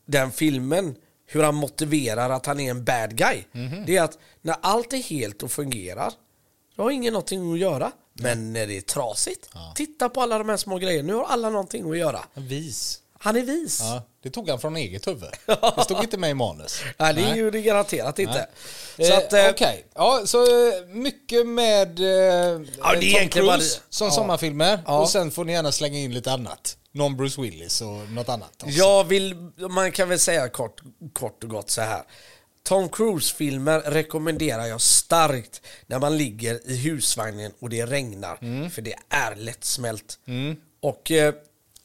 den 0.06 0.32
filmen, 0.32 0.94
hur 1.26 1.42
han 1.42 1.54
motiverar 1.54 2.30
att 2.30 2.46
han 2.46 2.60
är 2.60 2.70
en 2.70 2.84
bad 2.84 3.16
guy. 3.16 3.44
Mhm. 3.52 3.84
Det 3.86 3.96
är 3.96 4.02
att 4.02 4.18
när 4.42 4.56
allt 4.60 4.92
är 4.92 5.02
helt 5.02 5.42
och 5.42 5.50
fungerar, 5.50 6.12
då 6.76 6.82
har 6.82 6.90
ingen 6.90 7.12
någonting 7.12 7.52
att 7.52 7.58
göra. 7.58 7.92
Men 8.12 8.52
när 8.52 8.66
det 8.66 8.76
är 8.76 8.80
trasigt, 8.80 9.50
titta 9.74 10.08
på 10.08 10.20
alla 10.22 10.38
de 10.38 10.48
här 10.48 10.56
små 10.56 10.78
grejerna. 10.78 11.06
Nu 11.06 11.14
har 11.14 11.24
alla 11.24 11.50
någonting 11.50 11.90
att 11.90 11.98
göra. 11.98 12.20
Vis. 12.34 13.00
Han 13.18 13.36
är 13.36 13.42
vis. 13.42 13.80
Ja, 13.82 14.02
det 14.22 14.30
tog 14.30 14.48
han 14.50 14.60
från 14.60 14.76
eget 14.76 15.06
huvud. 15.06 15.30
Det 15.76 15.84
stod 15.84 16.00
inte 16.04 16.16
med 16.18 16.30
i 16.30 16.34
manus. 16.34 16.80
Nej, 16.98 17.14
det 17.14 17.20
är 17.20 17.26
Nej. 17.28 17.36
ju 17.38 17.50
det 17.50 17.60
garanterat 17.62 18.18
inte. 18.18 18.46
Så 18.96 19.02
eh, 19.12 19.18
att, 19.18 19.32
eh, 19.32 19.46
Okej, 19.50 19.86
ja, 19.94 20.22
så 20.26 20.42
eh, 20.42 20.86
mycket 20.88 21.46
med 21.46 21.88
eh, 21.88 21.94
det 21.96 22.06
är 22.08 22.56
Tom 22.94 23.02
egentligen 23.02 23.28
Cruise 23.48 23.78
bara- 23.78 23.84
som 23.90 24.06
ja. 24.06 24.10
sommarfilmer. 24.12 24.82
Ja. 24.86 24.98
Och 25.00 25.08
sen 25.10 25.30
får 25.30 25.44
ni 25.44 25.52
gärna 25.52 25.72
slänga 25.72 25.98
in 25.98 26.14
lite 26.14 26.32
annat. 26.32 26.76
Någon 26.92 27.16
Bruce 27.16 27.40
Willis 27.42 27.80
och 27.80 28.10
något 28.10 28.28
annat. 28.28 28.50
också. 28.62 28.68
Jag 28.78 29.04
vill, 29.04 29.34
man 29.70 29.92
kan 29.92 30.08
väl 30.08 30.18
säga 30.18 30.48
kort, 30.48 30.80
kort 31.12 31.44
och 31.44 31.50
gott 31.50 31.70
så 31.70 31.80
här. 31.80 32.02
Tom 32.62 32.88
Cruise-filmer 32.88 33.80
rekommenderar 33.80 34.66
jag 34.66 34.80
starkt 34.80 35.60
när 35.86 35.98
man 35.98 36.16
ligger 36.16 36.70
i 36.70 36.76
husvagnen 36.76 37.52
och 37.60 37.70
det 37.70 37.86
regnar. 37.86 38.38
Mm. 38.42 38.70
För 38.70 38.82
det 38.82 38.94
är 39.08 39.34
lättsmält. 39.36 40.18
Och 40.80 41.10
eh, 41.10 41.34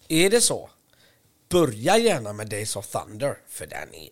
är 0.08 0.30
det 0.30 0.42
så, 0.42 0.70
börja 1.54 1.98
gärna 1.98 2.34
med 2.34 2.50
Days 2.50 2.76
of 2.76 2.88
Thunder. 2.88 3.38
För 3.50 3.66
den 3.66 3.96
är 3.96 4.10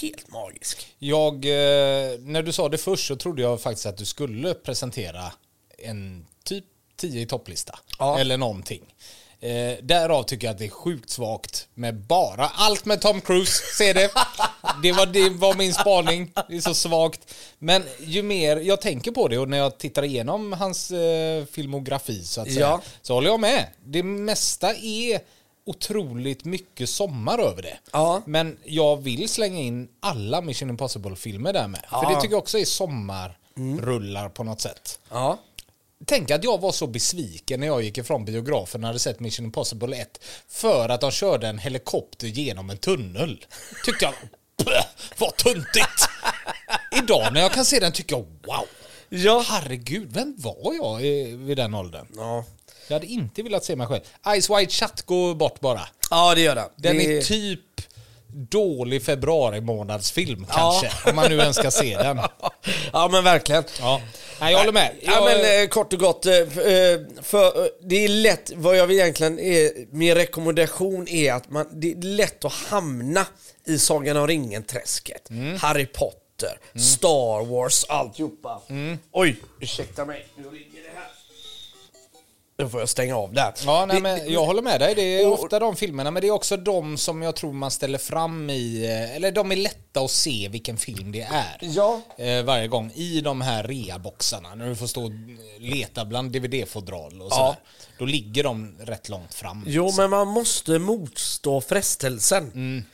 helt 0.00 0.28
magisk. 0.28 0.86
Jag, 0.98 1.34
eh, 1.34 2.18
när 2.18 2.42
du 2.42 2.52
sa 2.52 2.68
det 2.68 2.78
först 2.78 3.06
så 3.06 3.16
trodde 3.16 3.42
jag 3.42 3.60
faktiskt 3.60 3.86
att 3.86 3.96
du 3.96 4.04
skulle 4.04 4.54
presentera 4.54 5.32
en 5.78 6.26
typ 6.44 6.64
10 6.96 7.20
i 7.20 7.26
topplista. 7.26 7.78
Ja. 7.98 8.18
Eller 8.18 8.36
någonting. 8.36 8.94
Eh, 9.40 9.78
därav 9.82 10.22
tycker 10.22 10.46
jag 10.46 10.52
att 10.52 10.58
det 10.58 10.64
är 10.64 10.70
sjukt 10.70 11.10
svagt 11.10 11.68
med 11.74 11.94
bara 11.94 12.46
allt 12.46 12.84
med 12.84 13.00
Tom 13.00 13.20
Cruise. 13.20 13.62
Se 13.78 13.92
det. 13.92 14.10
Det 14.82 14.92
var, 14.92 15.06
det 15.06 15.30
var 15.30 15.54
min 15.54 15.74
spaning. 15.74 16.32
Det 16.48 16.56
är 16.56 16.60
så 16.60 16.74
svagt. 16.74 17.34
Men 17.58 17.82
ju 18.00 18.22
mer 18.22 18.56
jag 18.56 18.80
tänker 18.80 19.10
på 19.10 19.28
det 19.28 19.38
och 19.38 19.48
när 19.48 19.58
jag 19.58 19.78
tittar 19.78 20.02
igenom 20.02 20.52
hans 20.52 20.90
eh, 20.90 21.44
filmografi 21.44 22.24
så 22.24 22.40
att 22.40 22.46
säga. 22.46 22.60
Ja. 22.60 22.80
Så 23.02 23.14
håller 23.14 23.28
jag 23.28 23.40
med. 23.40 23.66
Det 23.84 24.02
mesta 24.02 24.74
är 24.74 25.20
otroligt 25.66 26.44
mycket 26.44 26.88
sommar 26.88 27.38
över 27.38 27.62
det. 27.62 27.78
Ja. 27.92 28.22
Men 28.26 28.56
jag 28.64 28.96
vill 28.96 29.28
slänga 29.28 29.60
in 29.60 29.88
alla 30.00 30.40
Mission 30.40 30.70
Impossible-filmer 30.70 31.52
där 31.52 31.68
med. 31.68 31.80
För 31.90 31.96
Ja. 32.02 32.08
det 32.14 32.20
tycker 32.20 32.34
jag 32.34 32.38
också 32.42 32.58
är 32.58 32.64
sommarrullar 32.64 34.28
på 34.28 34.44
något 34.44 34.60
sätt. 34.60 34.98
Ja. 35.10 35.38
Tänk 36.06 36.30
att 36.30 36.44
jag 36.44 36.60
var 36.60 36.72
så 36.72 36.86
besviken 36.86 37.60
när 37.60 37.66
jag 37.66 37.82
gick 37.82 37.98
ifrån 37.98 38.24
biografen 38.24 38.80
och 38.84 38.86
hade 38.86 38.98
sett 38.98 39.20
Mission 39.20 39.46
Impossible 39.46 39.96
1 39.96 40.20
för 40.48 40.88
att 40.88 41.00
de 41.00 41.10
körde 41.10 41.48
en 41.48 41.58
helikopter 41.58 42.26
genom 42.26 42.70
en 42.70 42.78
tunnel. 42.78 43.44
Tyckte 43.84 44.04
jag, 44.04 44.14
"Bleh, 44.64 44.84
vad 45.18 45.36
tuntigt! 45.36 46.08
Idag 47.02 47.32
när 47.32 47.40
jag 47.40 47.52
kan 47.52 47.64
se 47.64 47.80
den 47.80 47.92
tycker 47.92 48.16
jag, 48.16 48.22
wow! 48.22 48.66
Ja. 49.08 49.44
Herregud, 49.48 50.12
vem 50.12 50.34
var 50.38 50.74
jag 50.74 50.96
vid 51.36 51.56
den 51.56 51.74
åldern? 51.74 52.06
Ja. 52.16 52.44
Jag 52.88 52.94
hade 52.94 53.06
inte 53.06 53.42
velat 53.42 53.64
se 53.64 53.76
mig 53.76 53.86
själv. 53.86 54.02
Ice 54.40 54.50
White 54.50 54.72
Shut 54.72 55.02
går 55.02 55.34
bort 55.34 55.60
bara. 55.60 55.80
Ja, 56.10 56.34
det 56.34 56.40
gör 56.40 56.54
den. 56.54 56.68
Den 56.76 56.96
det... 56.98 57.18
är 57.18 57.22
typ 57.22 57.60
dålig 58.34 59.02
februari 59.02 59.60
månadsfilm 59.60 60.46
kanske. 60.50 61.10
Om 61.10 61.16
man 61.16 61.30
nu 61.30 61.38
ens 61.38 61.56
ska 61.56 61.70
se 61.70 61.96
den. 61.96 62.20
Ja, 62.92 63.08
men 63.12 63.24
verkligen. 63.24 63.64
Ja. 63.80 64.00
Nej, 64.40 64.52
jag 64.52 64.58
håller 64.58 64.72
med. 64.72 64.94
Ja, 65.02 65.12
Jag, 65.12 65.24
men 65.24 65.62
eh, 65.62 65.68
kort 65.68 65.92
och 65.92 65.98
gott. 65.98 66.26
eh, 66.26 66.34
eh, 66.36 67.00
För, 67.22 67.46
eh, 67.64 67.68
det 67.82 68.04
är 68.04 68.08
lätt, 68.08 68.50
vad 68.54 68.76
jag 68.76 68.92
egentligen 68.92 69.38
är, 69.38 69.70
min 69.94 70.14
rekommendation 70.14 71.08
är 71.08 71.32
att 71.32 71.50
man, 71.50 71.66
det 71.72 71.92
är 71.92 71.96
lätt 72.02 72.44
att 72.44 72.52
hamna 72.52 73.26
i 73.66 73.78
Sagan 73.78 74.16
om 74.16 74.26
ringen-träsket. 74.26 75.30
Mm. 75.30 75.56
Harry 75.58 75.86
Potter, 75.86 76.58
Star 76.78 77.44
Wars, 77.44 77.84
alltihopa. 77.88 78.62
Mm. 78.68 78.98
Oj, 79.12 79.36
ursäkta 79.60 80.04
mig. 80.04 80.26
Då 82.62 82.68
får 82.68 82.80
jag 82.80 82.88
stänga 82.88 83.16
av 83.16 83.32
där. 83.32 83.52
Ja, 83.66 83.86
nej, 83.86 83.96
Det- 83.96 84.02
men 84.02 84.32
jag 84.32 84.44
håller 84.46 84.62
med 84.62 84.80
dig. 84.80 84.94
Det 84.94 85.02
är 85.02 85.26
Och- 85.26 85.44
ofta 85.44 85.58
de 85.58 85.76
filmerna, 85.76 86.10
men 86.10 86.20
det 86.22 86.28
är 86.28 86.32
också 86.32 86.56
de 86.56 86.98
som 86.98 87.22
jag 87.22 87.36
tror 87.36 87.52
man 87.52 87.70
ställer 87.70 87.98
fram 87.98 88.50
i... 88.50 88.84
eh, 88.84 89.16
Eller 89.16 89.32
de 89.32 89.52
är 89.52 89.56
lätta 89.56 90.00
att 90.00 90.10
se 90.10 90.48
vilken 90.48 90.76
film 90.76 91.12
det 91.12 91.20
är. 91.20 91.58
Ja. 91.60 92.00
Eh, 92.18 92.42
varje 92.42 92.68
gång 92.68 92.92
i 92.94 93.20
de 93.20 93.40
här 93.40 93.62
reaboxarna, 93.62 94.54
när 94.54 94.68
du 94.68 94.76
får 94.76 94.86
stå 94.86 95.04
och 95.04 95.10
leta 95.58 96.04
bland 96.04 96.32
DVD-fodral 96.32 97.20
och 97.20 97.26
Ja. 97.30 97.36
sådär. 97.36 97.56
Då 97.98 98.04
ligger 98.04 98.44
de 98.44 98.76
rätt 98.80 99.08
långt 99.08 99.34
fram. 99.34 99.64
Jo, 99.66 99.92
men 99.96 100.10
man 100.10 100.28
måste 100.28 100.78
motstå 100.78 101.60
frestelsen. 101.60 102.50
Mm. 102.54 102.84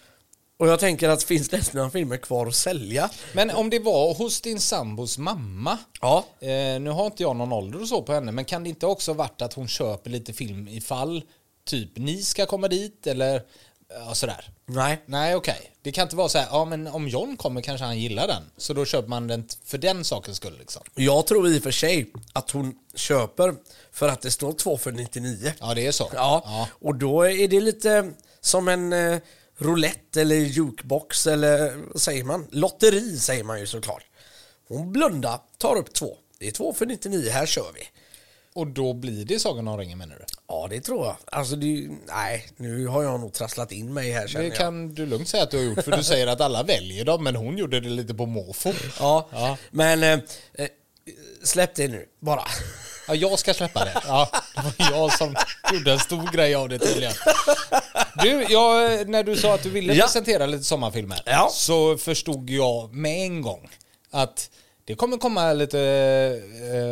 Och 0.59 0.69
jag 0.69 0.81
tänker 0.81 1.09
att 1.09 1.23
finns 1.23 1.49
det 1.49 1.75
några 1.75 1.91
filmer 1.91 2.17
kvar 2.17 2.47
att 2.47 2.55
sälja? 2.55 3.11
Men 3.33 3.51
om 3.51 3.71
det 3.71 3.79
var 3.79 4.15
hos 4.15 4.41
din 4.41 4.61
sambos 4.61 5.19
mamma, 5.19 5.79
Ja. 6.01 6.25
eh, 6.41 6.49
nu 6.81 6.91
har 6.91 7.07
inte 7.07 7.23
jag 7.23 7.37
någon 7.37 7.53
ålder 7.53 7.81
och 7.83 7.89
så 7.89 8.03
på 8.03 8.13
henne, 8.13 8.33
men 8.33 8.45
kan 8.45 8.63
det 8.63 8.69
inte 8.69 8.87
också 8.87 9.13
varit 9.13 9.43
att 9.43 9.53
hon 9.53 9.69
köper 9.69 10.11
lite 10.11 10.33
film 10.33 10.69
ifall 10.69 11.23
typ 11.67 11.91
ni 11.97 12.23
ska 12.23 12.47
komma 12.47 12.69
dit 12.69 13.07
eller 13.07 13.43
ja, 14.07 14.15
sådär? 14.15 14.51
Nej. 14.67 15.03
Nej, 15.07 15.35
okej. 15.35 15.73
Det 15.83 15.93
kan 15.93 16.03
inte 16.03 16.17
vara 16.17 16.29
så 16.29 16.39
här, 16.39 16.47
ja 16.51 16.65
men 16.65 16.87
om 16.87 17.09
John 17.09 17.37
kommer 17.37 17.61
kanske 17.61 17.85
han 17.87 17.99
gillar 17.99 18.27
den. 18.27 18.43
Så 18.57 18.73
då 18.75 18.85
köper 18.85 19.09
man 19.09 19.27
den 19.27 19.49
för 19.65 19.79
den 19.79 20.05
sakens 20.05 20.37
skull 20.37 20.57
liksom. 20.59 20.83
Jag 20.95 21.27
tror 21.27 21.49
i 21.49 21.59
och 21.59 21.63
för 21.63 21.71
sig 21.71 22.13
att 22.33 22.51
hon 22.51 22.75
köper 22.95 23.55
för 23.93 24.09
att 24.09 24.21
det 24.21 24.31
står 24.31 24.53
två 24.53 24.77
för 24.79 24.93
99. 24.93 25.53
Ja, 25.61 25.75
det 25.75 25.87
är 25.87 25.93
så. 25.93 26.11
Ja, 26.15 26.43
ja. 26.45 26.69
och 26.73 26.95
då 26.95 27.23
är 27.23 27.49
det 27.49 27.61
lite 27.61 28.13
som 28.41 28.69
en 28.69 28.93
eh, 28.93 29.19
roulette 29.59 30.21
eller 30.21 30.37
jukebox 30.37 31.27
eller 31.27 31.77
vad 31.93 32.03
säger 32.03 32.25
man? 32.25 32.47
Lotteri 32.51 33.17
säger 33.19 33.45
man 33.45 33.61
ju 33.61 33.67
såklart. 33.67 34.05
Hon 34.69 34.93
blundar, 34.93 35.41
tar 35.59 35.77
upp 35.77 35.93
två. 35.95 36.17
Det 36.39 36.47
är 36.49 36.53
två 36.53 36.73
för 36.73 36.87
99, 36.87 37.31
här 37.31 37.47
kör 37.47 37.73
vi. 37.75 37.81
Och 38.55 38.67
då 38.67 38.93
blir 38.95 39.25
det 39.25 39.39
Sagan 39.39 39.69
om 39.69 39.79
ringen 39.79 39.99
menar 39.99 40.17
du? 40.17 40.25
Ja, 40.49 40.67
det 40.71 40.81
tror 40.81 41.07
jag. 41.07 41.17
Alltså, 41.27 41.57
det, 41.57 41.89
nej, 42.07 42.49
nu 42.57 42.87
har 42.87 43.03
jag 43.03 43.21
nog 43.21 43.33
trasslat 43.33 43.73
in 43.73 43.95
mig 43.95 44.11
här 44.13 44.27
känner 44.29 44.45
Det 44.45 44.49
jag. 44.49 44.57
kan 44.59 44.95
du 44.95 45.07
lugnt 45.07 45.29
säga 45.29 45.43
att 45.43 45.51
du 45.51 45.57
har 45.57 45.65
gjort, 45.65 45.85
för 45.85 45.97
du 45.97 46.03
säger 46.05 46.27
att 46.27 46.41
alla 46.41 46.63
väljer 46.63 47.05
dem, 47.05 47.25
men 47.25 47.37
hon 47.37 47.59
gjorde 47.59 47.81
det 47.81 47.89
lite 47.89 48.15
på 48.15 48.27
måfå. 48.27 48.73
Ja, 48.99 49.29
Ja. 49.33 49.57
men 49.71 50.03
eh, 50.03 50.13
eh, 50.55 50.69
släpp 51.43 51.75
det 51.75 51.89
nu, 51.89 52.07
bara. 52.21 52.45
Ja, 53.09 53.15
jag 53.15 53.39
ska 53.39 53.55
släppa 53.55 53.85
det. 53.85 54.03
Ja, 54.07 54.31
det 54.55 54.63
var 54.63 54.91
jag 54.91 55.13
som 55.19 55.37
gjorde 55.73 55.93
en 55.93 55.99
stor 55.99 56.33
grej 56.33 56.55
av 56.55 56.69
det 56.69 56.79
tydligen. 56.79 57.13
Du, 58.23 58.47
jag, 58.49 59.09
när 59.09 59.23
du 59.25 59.37
sa 59.37 59.55
att 59.55 59.63
du 59.63 59.71
ville 59.71 59.95
Ja. 59.95 60.03
presentera 60.05 60.47
lite 60.47 60.65
sommarfilmer 60.65 61.23
Ja. 61.27 61.51
så 61.53 61.97
förstod 61.99 62.51
jag 62.51 62.95
med 62.95 63.23
en 63.27 63.43
gång 63.43 63.69
att 64.11 64.51
det 64.85 64.95
kommer 64.95 65.17
komma 65.17 65.53
lite 65.53 65.81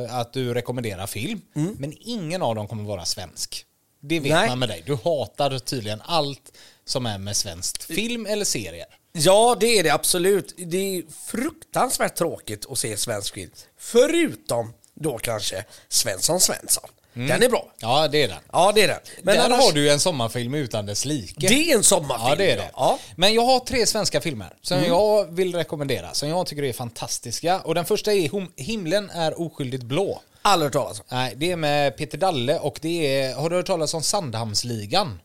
eh, 0.08 0.16
att 0.18 0.32
du 0.32 0.54
rekommenderar 0.54 1.06
film, 1.06 1.40
men 1.78 1.92
ingen 2.00 2.42
av 2.42 2.54
dem 2.54 2.68
kommer 2.68 2.85
vara 2.85 3.04
svensk. 3.04 3.64
Det 4.00 4.20
vet 4.20 4.26
Mm. 4.32 4.38
Nej. 4.40 4.49
man 4.49 4.58
med 4.58 4.68
dig. 4.68 4.82
Du 4.87 4.94
hatar 5.04 5.58
tydligen 5.58 6.02
allt 6.04 6.52
som 6.85 7.06
är 7.06 7.18
med 7.18 7.37
svenskt 7.37 7.82
film 7.85 8.26
eller 8.26 8.44
serier. 8.44 8.87
Ja, 9.12 9.56
det 9.61 9.66
är 9.78 9.82
det 9.82 9.90
absolut. 9.90 10.54
Det 10.56 10.76
är 10.99 11.02
fruktansvärt 11.26 12.14
tråkigt 12.16 12.66
att 12.70 12.78
se 12.78 12.96
svensk 12.96 13.35
film. 13.35 13.50
Förutom 13.78 14.73
då 14.97 15.19
kanske 15.19 15.65
Svensson 15.88 16.41
Svensson. 16.41 16.88
Den 17.15 17.43
är 17.43 17.49
bra. 17.49 17.67
Ja, 17.79 18.09
det 18.09 18.23
är 18.23 18.29
den. 18.29 18.38
Ja, 18.53 18.73
det 18.75 18.83
är 18.83 18.88
den. 18.88 18.99
Men 19.23 19.37
Där 19.37 19.45
annars, 19.45 19.65
har 19.65 19.73
du 19.73 19.91
en 19.91 20.00
sommarfilm 20.00 20.55
utan 20.55 20.87
dess 20.87 21.05
like. 21.05 21.35
Det 21.49 21.71
är 21.71 21.76
en 21.76 21.83
sommarfilm. 21.83 22.29
Ja, 22.29 22.35
det 22.37 22.50
är 22.53 22.57
det. 22.57 22.71
Ja. 22.73 22.88
Mm. 22.88 23.15
Men 23.17 23.35
jag 23.35 23.43
har 23.43 23.61
tre 23.61 23.87
svenska 23.87 24.21
filmer 24.21 24.55
som 24.62 24.85
jag 24.85 25.35
vill 25.35 25.55
rekommendera, 25.55 26.15
som 26.15 26.29
jag 26.29 26.47
tycker 26.47 26.62
är 26.62 26.73
fantastiska. 26.73 27.61
Och 27.61 27.75
den 27.75 27.85
första 27.85 28.12
är 28.12 28.29
Hom- 28.29 28.53
Himlen 28.57 29.11
är 29.11 29.41
oskyldigt 29.41 29.83
blå. 29.83 30.21
Aldrig 30.43 30.67
hört 30.67 30.73
talas 30.73 31.00
om. 31.00 31.05
Nej, 31.09 31.33
det 31.37 31.53
är 31.53 31.57
med 31.57 31.97
Peter 31.97 32.19
Dalle 32.19 32.59
och 32.59 32.79
det 32.83 33.21
är, 33.21 33.35
har 33.35 33.50
du 33.50 33.57
hört 33.57 33.67
talas 33.67 33.95
om 33.95 34.03
Sandhamnsligan? 34.03 35.21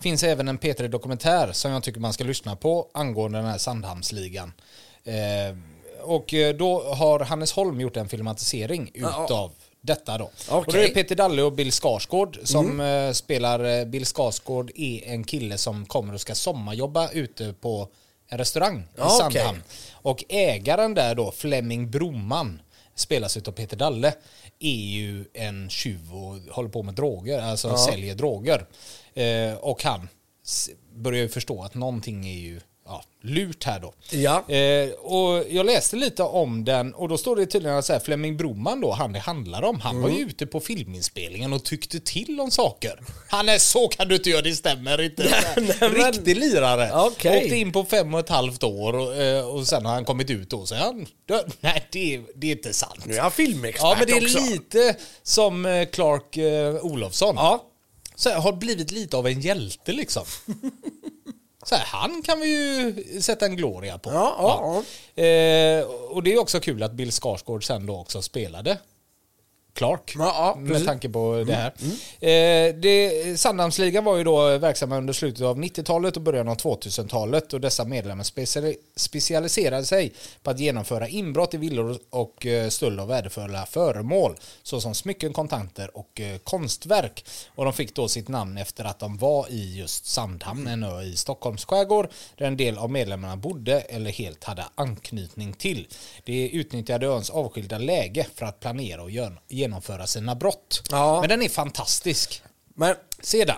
Finns 0.00 0.22
även 0.22 0.48
en 0.48 0.58
P3 0.58 0.88
Dokumentär 0.88 1.52
som 1.52 1.70
jag 1.70 1.82
tycker 1.82 2.00
man 2.00 2.12
ska 2.12 2.24
lyssna 2.24 2.56
på 2.56 2.86
angående 2.94 3.38
den 3.38 3.46
här 3.46 3.58
Sandhamnsligan. 3.58 4.52
Eh, 5.04 5.14
och 6.08 6.34
eh, 6.34 6.54
då 6.56 6.82
har 6.94 7.20
Hannes 7.20 7.52
Holm 7.52 7.80
gjort 7.80 7.96
en 7.96 8.08
filmatisering 8.08 8.90
Ja. 8.94 9.24
utav 9.24 9.50
detta 9.80 10.18
då. 10.18 10.24
Och 10.24 10.30
då 10.48 10.56
Okej. 10.56 10.80
är 10.84 10.88
det 10.88 10.94
Peter 10.94 11.14
Dalle 11.16 11.42
och 11.42 11.52
Bill 11.52 11.72
Skarsgård 11.72 12.38
som 12.44 12.80
eh, 12.80 13.12
spelar, 13.12 13.64
eh, 13.80 13.84
Bill 13.84 14.04
Skarsgård 14.06 14.70
är 14.74 15.06
en 15.06 15.24
kille 15.24 15.58
som 15.58 15.86
kommer 15.86 16.14
och 16.14 16.20
ska 16.20 16.34
sommarjobba 16.34 17.10
ute 17.10 17.52
på 17.60 17.88
en 18.28 18.38
restaurang 18.38 18.78
i 18.78 18.82
Ja, 18.96 19.04
okej. 19.26 19.40
Sandhamn. 19.42 19.62
Och 19.92 20.24
ägaren 20.28 20.94
där 20.94 21.14
då, 21.14 21.30
Flemming 21.32 21.90
Broman, 21.90 22.62
spelas 22.94 23.36
utav 23.36 23.52
Peter 23.52 23.76
Dalle, 23.76 24.14
är 24.60 24.70
ju 24.86 25.24
en 25.34 25.68
tjuv 25.70 26.14
och 26.14 26.54
håller 26.54 26.68
på 26.68 26.82
med 26.82 26.94
droger, 26.94 27.42
alltså 27.42 27.76
säljer 27.76 28.14
droger. 28.14 28.66
Eh, 29.14 29.54
och 29.60 29.82
han 29.84 30.08
börjar 30.94 31.22
ju 31.22 31.28
förstå 31.28 31.62
att 31.62 31.74
någonting 31.74 32.28
är 32.28 32.38
ju 32.38 32.60
ja, 32.88 33.02
lurt 33.22 33.64
här 33.64 33.80
då. 33.80 33.94
Ja. 34.10 34.48
Eh, 34.54 34.90
och 34.90 35.44
jag 35.50 35.66
läste 35.66 35.96
lite 35.96 36.22
om 36.22 36.64
den 36.64 36.94
och 36.94 37.08
då 37.08 37.18
står 37.18 37.36
det 37.36 37.46
tydligen 37.46 37.76
att 37.78 38.04
Flemming 38.04 38.36
Broman 38.36 38.80
då, 38.80 38.92
han 38.92 39.12
det 39.12 39.18
handlar 39.18 39.62
om, 39.62 39.80
han 39.80 40.00
var 40.02 40.08
ju 40.08 40.14
Mm. 40.16 40.28
ute 40.28 40.46
på 40.46 40.60
filminspelningen 40.60 41.52
och 41.52 41.64
tyckte 41.64 42.00
till 42.00 42.40
om 42.40 42.50
saker. 42.50 43.00
Han 43.28 43.48
är 43.48 43.58
så 43.58 43.88
kan 43.88 44.08
du 44.08 44.14
inte 44.14 44.30
göra, 44.30 44.42
det 44.42 44.54
stämmer 44.54 45.00
inte. 45.02 45.42
Nej, 45.80 45.88
Riktig 45.90 46.36
lirare. 46.36 46.90
Okej. 47.06 47.42
Åkte 47.44 47.56
in 47.56 47.72
på 47.72 47.84
fem 47.84 48.14
och 48.14 48.20
ett 48.20 48.28
halvt 48.28 48.62
år 48.64 48.92
och, 48.92 49.16
eh, 49.16 49.48
och 49.48 49.66
sen 49.68 49.86
har 49.86 49.92
han 49.94 50.04
kommit 50.04 50.30
ut 50.30 50.52
och 50.52 50.68
så 50.68 50.74
är 50.74 50.78
han, 50.78 51.06
"Dö- 51.28 51.44
nej 51.60 51.86
det, 51.92 52.20
det 52.34 52.46
är 52.46 52.52
inte 52.52 52.72
sant. 52.72 53.06
Nu 53.06 53.14
är 53.14 53.20
han 53.20 53.30
filmexpert 53.30 53.82
Ja 53.82 53.96
men 53.98 54.06
det 54.06 54.12
är 54.12 54.24
också. 54.24 54.38
lite 54.50 54.96
som 55.22 55.66
eh, 55.66 55.84
Clark 55.88 56.36
eh, 56.36 56.84
Olofsson. 56.84 57.34
Ja. 57.36 57.64
Så 58.14 58.30
har 58.30 58.52
blivit 58.52 58.90
lite 58.90 59.16
av 59.16 59.26
en 59.26 59.40
hjälte 59.40 59.92
liksom. 59.92 60.24
Så 61.68 61.74
här, 61.74 61.84
han 61.86 62.22
kan 62.22 62.40
vi 62.40 62.46
ju 62.46 63.20
sätta 63.20 63.46
en 63.46 63.56
gloria 63.56 63.98
på. 63.98 64.10
Ja, 64.10 64.36
ja, 64.38 64.82
Eh, 65.22 65.84
och 65.86 66.22
det 66.22 66.32
är 66.32 66.38
också 66.38 66.60
kul 66.60 66.82
att 66.82 66.92
Bill 66.92 67.12
Skarsgård 67.12 67.64
sen 67.64 67.86
då 67.86 67.96
också 67.96 68.22
spelade 68.22 68.78
Clark. 69.78 70.14
Ja, 70.18 70.54
ja, 70.56 70.60
med 70.60 70.86
tanke 70.86 71.08
på 71.08 71.44
det 71.46 71.54
här. 71.54 71.72
Eh, 72.20 72.74
det, 72.74 73.40
Sandhamnsligan 73.40 74.04
var 74.04 74.16
ju 74.16 74.24
då 74.24 74.58
verksamma 74.58 74.96
under 74.98 75.12
slutet 75.12 75.42
av 75.42 75.58
90-talet 75.58 76.16
och 76.16 76.22
början 76.22 76.48
av 76.48 76.56
2000-talet 76.56 77.52
och 77.52 77.60
dessa 77.60 77.84
medlemmar 77.84 78.24
speciali- 78.24 78.76
specialiserade 78.96 79.84
sig 79.84 80.12
på 80.42 80.50
att 80.50 80.58
genomföra 80.60 81.08
inbrott 81.08 81.54
i 81.54 81.56
villor 81.56 81.98
och 82.10 82.46
eh, 82.46 82.68
stöld 82.68 83.00
av 83.00 83.08
värdefulla 83.08 83.66
föremål 83.66 84.36
såsom 84.62 84.94
smycken, 84.94 85.32
kontanter 85.32 85.96
och 85.96 86.20
eh, 86.20 86.38
konstverk. 86.38 87.24
Och 87.54 87.64
de 87.64 87.72
fick 87.72 87.94
då 87.94 88.08
sitt 88.08 88.28
namn 88.28 88.58
efter 88.58 88.84
att 88.84 88.98
de 88.98 89.16
var 89.18 89.46
i 89.50 89.78
just 89.78 90.06
Sandhamn, 90.06 90.66
en 90.66 90.82
ö 90.84 91.02
i 91.02 91.16
Stockholms 91.16 91.64
skärgård 91.64 92.08
där 92.36 92.46
en 92.46 92.56
del 92.56 92.78
av 92.78 92.90
medlemmarna 92.90 93.36
bodde 93.36 93.80
eller 93.80 94.10
helt 94.10 94.44
hade 94.44 94.64
anknytning 94.74 95.52
till. 95.52 95.86
De 96.24 96.48
utnyttjade 96.50 97.06
öns 97.06 97.30
avskilda 97.30 97.78
läge 97.78 98.26
för 98.34 98.46
att 98.46 98.60
planera 98.60 99.02
och 99.02 99.10
gön- 99.10 99.38
genomföra 99.68 100.06
sina 100.06 100.34
brott. 100.34 100.82
Ja. 100.90 101.20
Men 101.20 101.28
den 101.28 101.42
är 101.42 101.48
fantastisk. 101.48 102.42
Men 102.74 102.94
Sedan. 103.22 103.56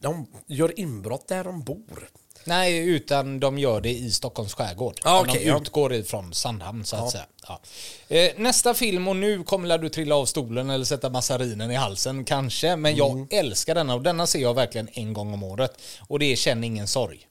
de 0.00 0.26
gör 0.46 0.80
inbrott 0.80 1.28
där 1.28 1.44
de 1.44 1.62
bor. 1.62 2.08
Nej, 2.44 2.78
utan 2.88 3.40
de 3.40 3.58
gör 3.58 3.80
det 3.80 3.90
i 3.94 4.10
Stockholms 4.10 4.54
skärgård. 4.54 5.00
Ja, 5.04 5.22
de 5.24 5.30
okej, 5.30 5.46
ja. 5.46 5.60
utgår 5.60 5.92
ifrån 5.94 6.34
Sandhamn 6.34 6.84
så 6.84 6.96
att 6.96 7.10
säga. 7.10 7.24
Ja. 7.48 7.60
Eh, 8.08 8.30
nästa 8.36 8.74
film, 8.74 9.08
och 9.08 9.16
nu 9.16 9.42
kommer 9.44 9.78
du 9.78 9.88
trilla 9.88 10.14
av 10.14 10.26
stolen 10.26 10.70
eller 10.70 10.84
sätta 10.84 11.10
massarinen 11.10 11.70
i 11.70 11.74
halsen 11.74 12.24
kanske, 12.24 12.76
men 12.76 12.96
jag 12.96 13.10
Mm. 13.10 13.26
älskar 13.30 13.74
denna 13.74 13.94
och 13.94 14.02
denna 14.02 14.26
ser 14.26 14.38
jag 14.38 14.54
verkligen 14.54 14.88
en 14.92 15.12
gång 15.12 15.34
om 15.34 15.42
året. 15.42 15.72
Och 16.08 16.18
det 16.18 16.32
är 16.32 16.36
Känn 16.36 16.64
ingen 16.64 16.88
sorg. 16.88 17.26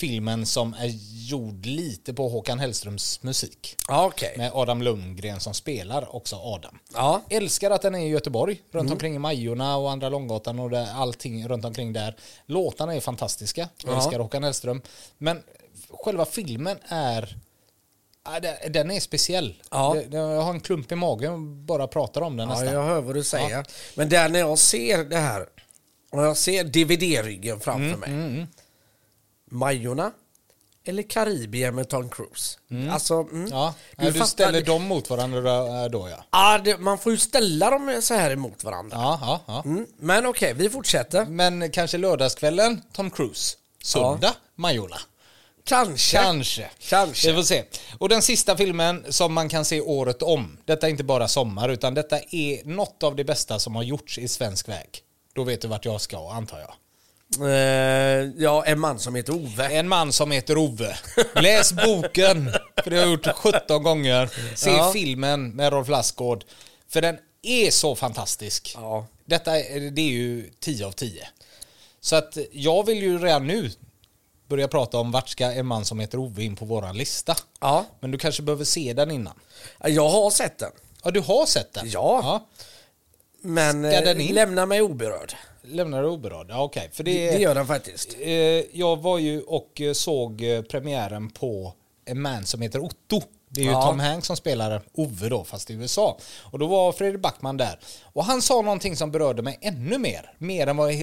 Filmen 0.00 0.46
som 0.46 0.74
är 0.74 0.90
gjord 1.28 1.66
lite 1.66 2.14
på 2.14 2.28
Håkan 2.28 2.58
Hellströms 2.58 3.22
musik. 3.22 3.76
Ja, 3.88 4.06
okej. 4.06 4.34
Med 4.36 4.50
Adam 4.54 4.82
Lundgren 4.82 5.40
som 5.40 5.54
spelar 5.54 6.16
också 6.16 6.36
Adam. 6.36 6.78
Ja. 6.94 7.22
Älskar 7.30 7.70
att 7.70 7.82
den 7.82 7.94
är 7.94 7.98
i 8.06 8.08
Göteborg, 8.08 8.54
runt 8.70 8.82
Mm. 8.82 8.92
omkring 8.92 9.14
i 9.14 9.18
Majorna 9.18 9.76
och 9.76 9.90
Andra 9.90 10.08
Långgatan 10.08 10.58
och 10.58 10.70
där, 10.70 10.88
allting 10.94 11.48
runt 11.48 11.64
omkring 11.64 11.92
där. 11.92 12.16
Låtarna 12.46 12.94
är 12.94 13.00
fantastiska, 13.00 13.68
jag 13.84 13.92
Ja. 13.92 13.96
älskar 13.96 14.18
Håkan 14.18 14.42
Hellström. 14.44 14.82
Men 15.18 15.42
själva 15.90 16.24
filmen 16.24 16.78
är, 16.88 17.36
ja, 18.24 18.40
den- 18.70 18.90
är 18.90 19.00
speciell. 19.00 19.54
Ja. 19.70 19.96
Jag 20.10 20.42
har 20.42 20.50
en 20.50 20.60
klump 20.60 20.92
i 20.92 20.94
magen 20.94 21.32
och 21.32 21.40
bara 21.40 21.86
pratar 21.86 22.20
om 22.20 22.36
den 22.36 22.48
Ja, 22.48 22.54
nästan. 22.54 22.74
jag 22.74 22.84
hör 22.84 23.00
vad 23.00 23.14
du 23.14 23.24
säger. 23.24 23.64
Men 23.94 24.08
där 24.08 24.28
när 24.28 24.38
jag 24.38 24.58
ser 24.58 25.04
det 25.04 25.16
här, 25.18 25.46
och 26.12 26.22
jag 26.24 26.36
ser 26.36 26.64
DVD-ryggen 26.64 27.60
framför 27.60 27.96
mig. 27.96 28.46
Majorna 29.50 30.12
eller 30.84 31.02
Karibien 31.02 31.74
med 31.74 31.88
Tom 31.88 32.08
Cruise. 32.08 32.58
Alltså, 32.92 33.14
mm. 33.14 33.48
Ja, 33.50 33.74
du, 33.96 34.04
du, 34.06 34.12
fattar, 34.12 34.26
ställer 34.26 34.62
dem 34.62 34.84
mot 34.84 35.10
varandra 35.10 35.88
då 35.88 36.08
ja. 36.08 36.24
Ja, 36.30 36.60
det, 36.64 36.78
man 36.78 36.98
får 36.98 37.12
ju 37.12 37.18
ställa 37.18 37.70
dem 37.70 38.00
så 38.02 38.14
här 38.14 38.30
emot 38.30 38.64
varandra. 38.64 38.96
Ja, 38.96 39.18
ja, 39.22 39.40
ja. 39.46 39.62
Mm. 39.64 39.86
Men 39.98 40.26
okej, 40.26 40.54
vi 40.54 40.70
fortsätter. 40.70 41.24
Men 41.24 41.70
kanske 41.70 41.98
lördagskvällen, 41.98 42.82
Tom 42.92 43.10
Cruise. 43.10 43.56
Söndag, 43.82 44.34
Majorna. 44.54 44.96
Kanske. 45.64 46.16
Kanske. 46.16 46.70
Kanske. 46.78 47.28
Vi 47.28 47.36
får 47.36 47.42
se. 47.42 47.64
Och 47.98 48.08
den 48.08 48.22
sista 48.22 48.56
filmen 48.56 49.04
som 49.08 49.32
man 49.32 49.48
kan 49.48 49.64
se 49.64 49.80
året 49.80 50.22
om. 50.22 50.58
Detta 50.64 50.86
är 50.86 50.90
inte 50.90 51.04
bara 51.04 51.28
sommar 51.28 51.68
utan 51.68 51.94
detta 51.94 52.18
är 52.18 52.64
något 52.64 53.02
av 53.02 53.16
det 53.16 53.24
bästa 53.24 53.58
som 53.58 53.76
har 53.76 53.82
gjorts 53.82 54.18
i 54.18 54.28
svensk 54.28 54.68
väg. 54.68 54.88
Då 55.32 55.44
vet 55.44 55.60
du 55.60 55.68
vart 55.68 55.84
jag 55.84 56.00
ska 56.00 56.30
antar 56.30 56.58
jag. 56.58 56.74
Eh, 57.38 58.30
ja, 58.38 58.64
en 58.64 58.80
man 58.80 58.98
som 58.98 59.14
heter 59.14 59.32
Ove. 59.34 59.64
En 59.68 59.88
man 59.88 60.12
som 60.12 60.30
heter 60.30 60.58
Ove. 60.58 60.98
Läs 61.34 61.72
boken, 61.72 62.52
för 62.84 62.90
det 62.90 62.96
har 62.96 63.02
jag 63.02 63.10
gjort 63.12 63.36
17 63.36 63.82
gånger. 63.82 64.30
Se 64.56 64.70
Ja. 64.70 64.90
filmen 64.92 65.50
med 65.50 65.72
Rolf 65.72 65.88
Lassgård. 65.88 66.44
För 66.88 67.00
den 67.02 67.18
är 67.42 67.70
så 67.70 67.96
fantastisk. 67.96 68.72
Ja. 68.76 69.06
Detta 69.24 69.50
det 69.52 70.00
är 70.00 70.10
ju 70.10 70.50
10 70.60 70.86
av 70.86 70.92
10. 70.92 71.28
Så 72.00 72.16
att 72.16 72.38
jag 72.52 72.86
vill 72.86 73.02
ju 73.02 73.18
redan 73.18 73.46
nu 73.46 73.70
börja 74.48 74.68
prata 74.68 74.98
om 74.98 75.12
vart 75.12 75.28
ska 75.28 75.44
en 75.52 75.66
man 75.66 75.84
som 75.84 76.00
heter 76.00 76.18
Ove 76.18 76.42
in 76.42 76.56
på 76.56 76.64
våran 76.64 76.96
lista. 76.96 77.36
Ja. 77.60 77.84
Men 78.00 78.10
du 78.10 78.18
kanske 78.18 78.42
behöver 78.42 78.64
se 78.64 78.92
den 78.92 79.10
innan. 79.10 79.34
Jag 79.84 80.08
har 80.08 80.30
sett 80.30 80.58
den. 80.58 80.70
Ja, 81.04 81.10
du 81.10 81.20
har 81.20 81.46
sett 81.46 81.72
den? 81.72 81.90
Ja. 81.90 82.46
Men 83.42 83.90
Ska 83.92 84.00
den 84.00 84.20
eh, 84.20 84.32
lämna 84.32 84.66
mig 84.66 84.82
oberörd. 84.82 85.34
Lämnar 85.70 86.02
du 86.02 86.08
oberörd? 86.08 86.46
Ja, 86.50 86.62
okej. 86.62 86.90
För 86.92 87.04
Det, 87.04 87.26
det, 87.26 87.36
det 87.36 87.42
gör 87.42 87.54
den 87.54 87.66
faktiskt. 87.66 88.16
eh, 88.20 88.30
jag 88.78 88.96
var 88.96 89.18
ju 89.18 89.42
och 89.42 89.80
eh, 89.80 89.92
såg 89.92 90.42
eh, 90.42 90.62
premiären 90.62 91.30
på 91.30 91.72
en 92.04 92.20
man 92.22 92.46
som 92.46 92.62
heter 92.62 92.78
Otto. 92.84 93.20
Det 93.52 93.60
är 93.60 93.64
ju 93.64 93.70
Ja. 93.70 93.82
Tom 93.82 94.00
Hanks 94.00 94.26
som 94.26 94.36
spelar 94.36 94.82
Ove 94.94 95.28
då, 95.28 95.44
fast 95.44 95.70
i 95.70 95.74
USA. 95.74 96.18
Och 96.40 96.58
då 96.58 96.66
var 96.66 96.92
Fredrik 96.92 97.20
Backman 97.22 97.56
där. 97.56 97.78
Och 98.12 98.24
han 98.24 98.42
sa 98.42 98.62
någonting 98.62 98.96
som 98.96 99.10
berörde 99.10 99.42
mig 99.42 99.58
ännu 99.60 99.98
mer. 99.98 100.32
Mer 100.38 100.66
än 100.66 100.76
vad 100.76 100.94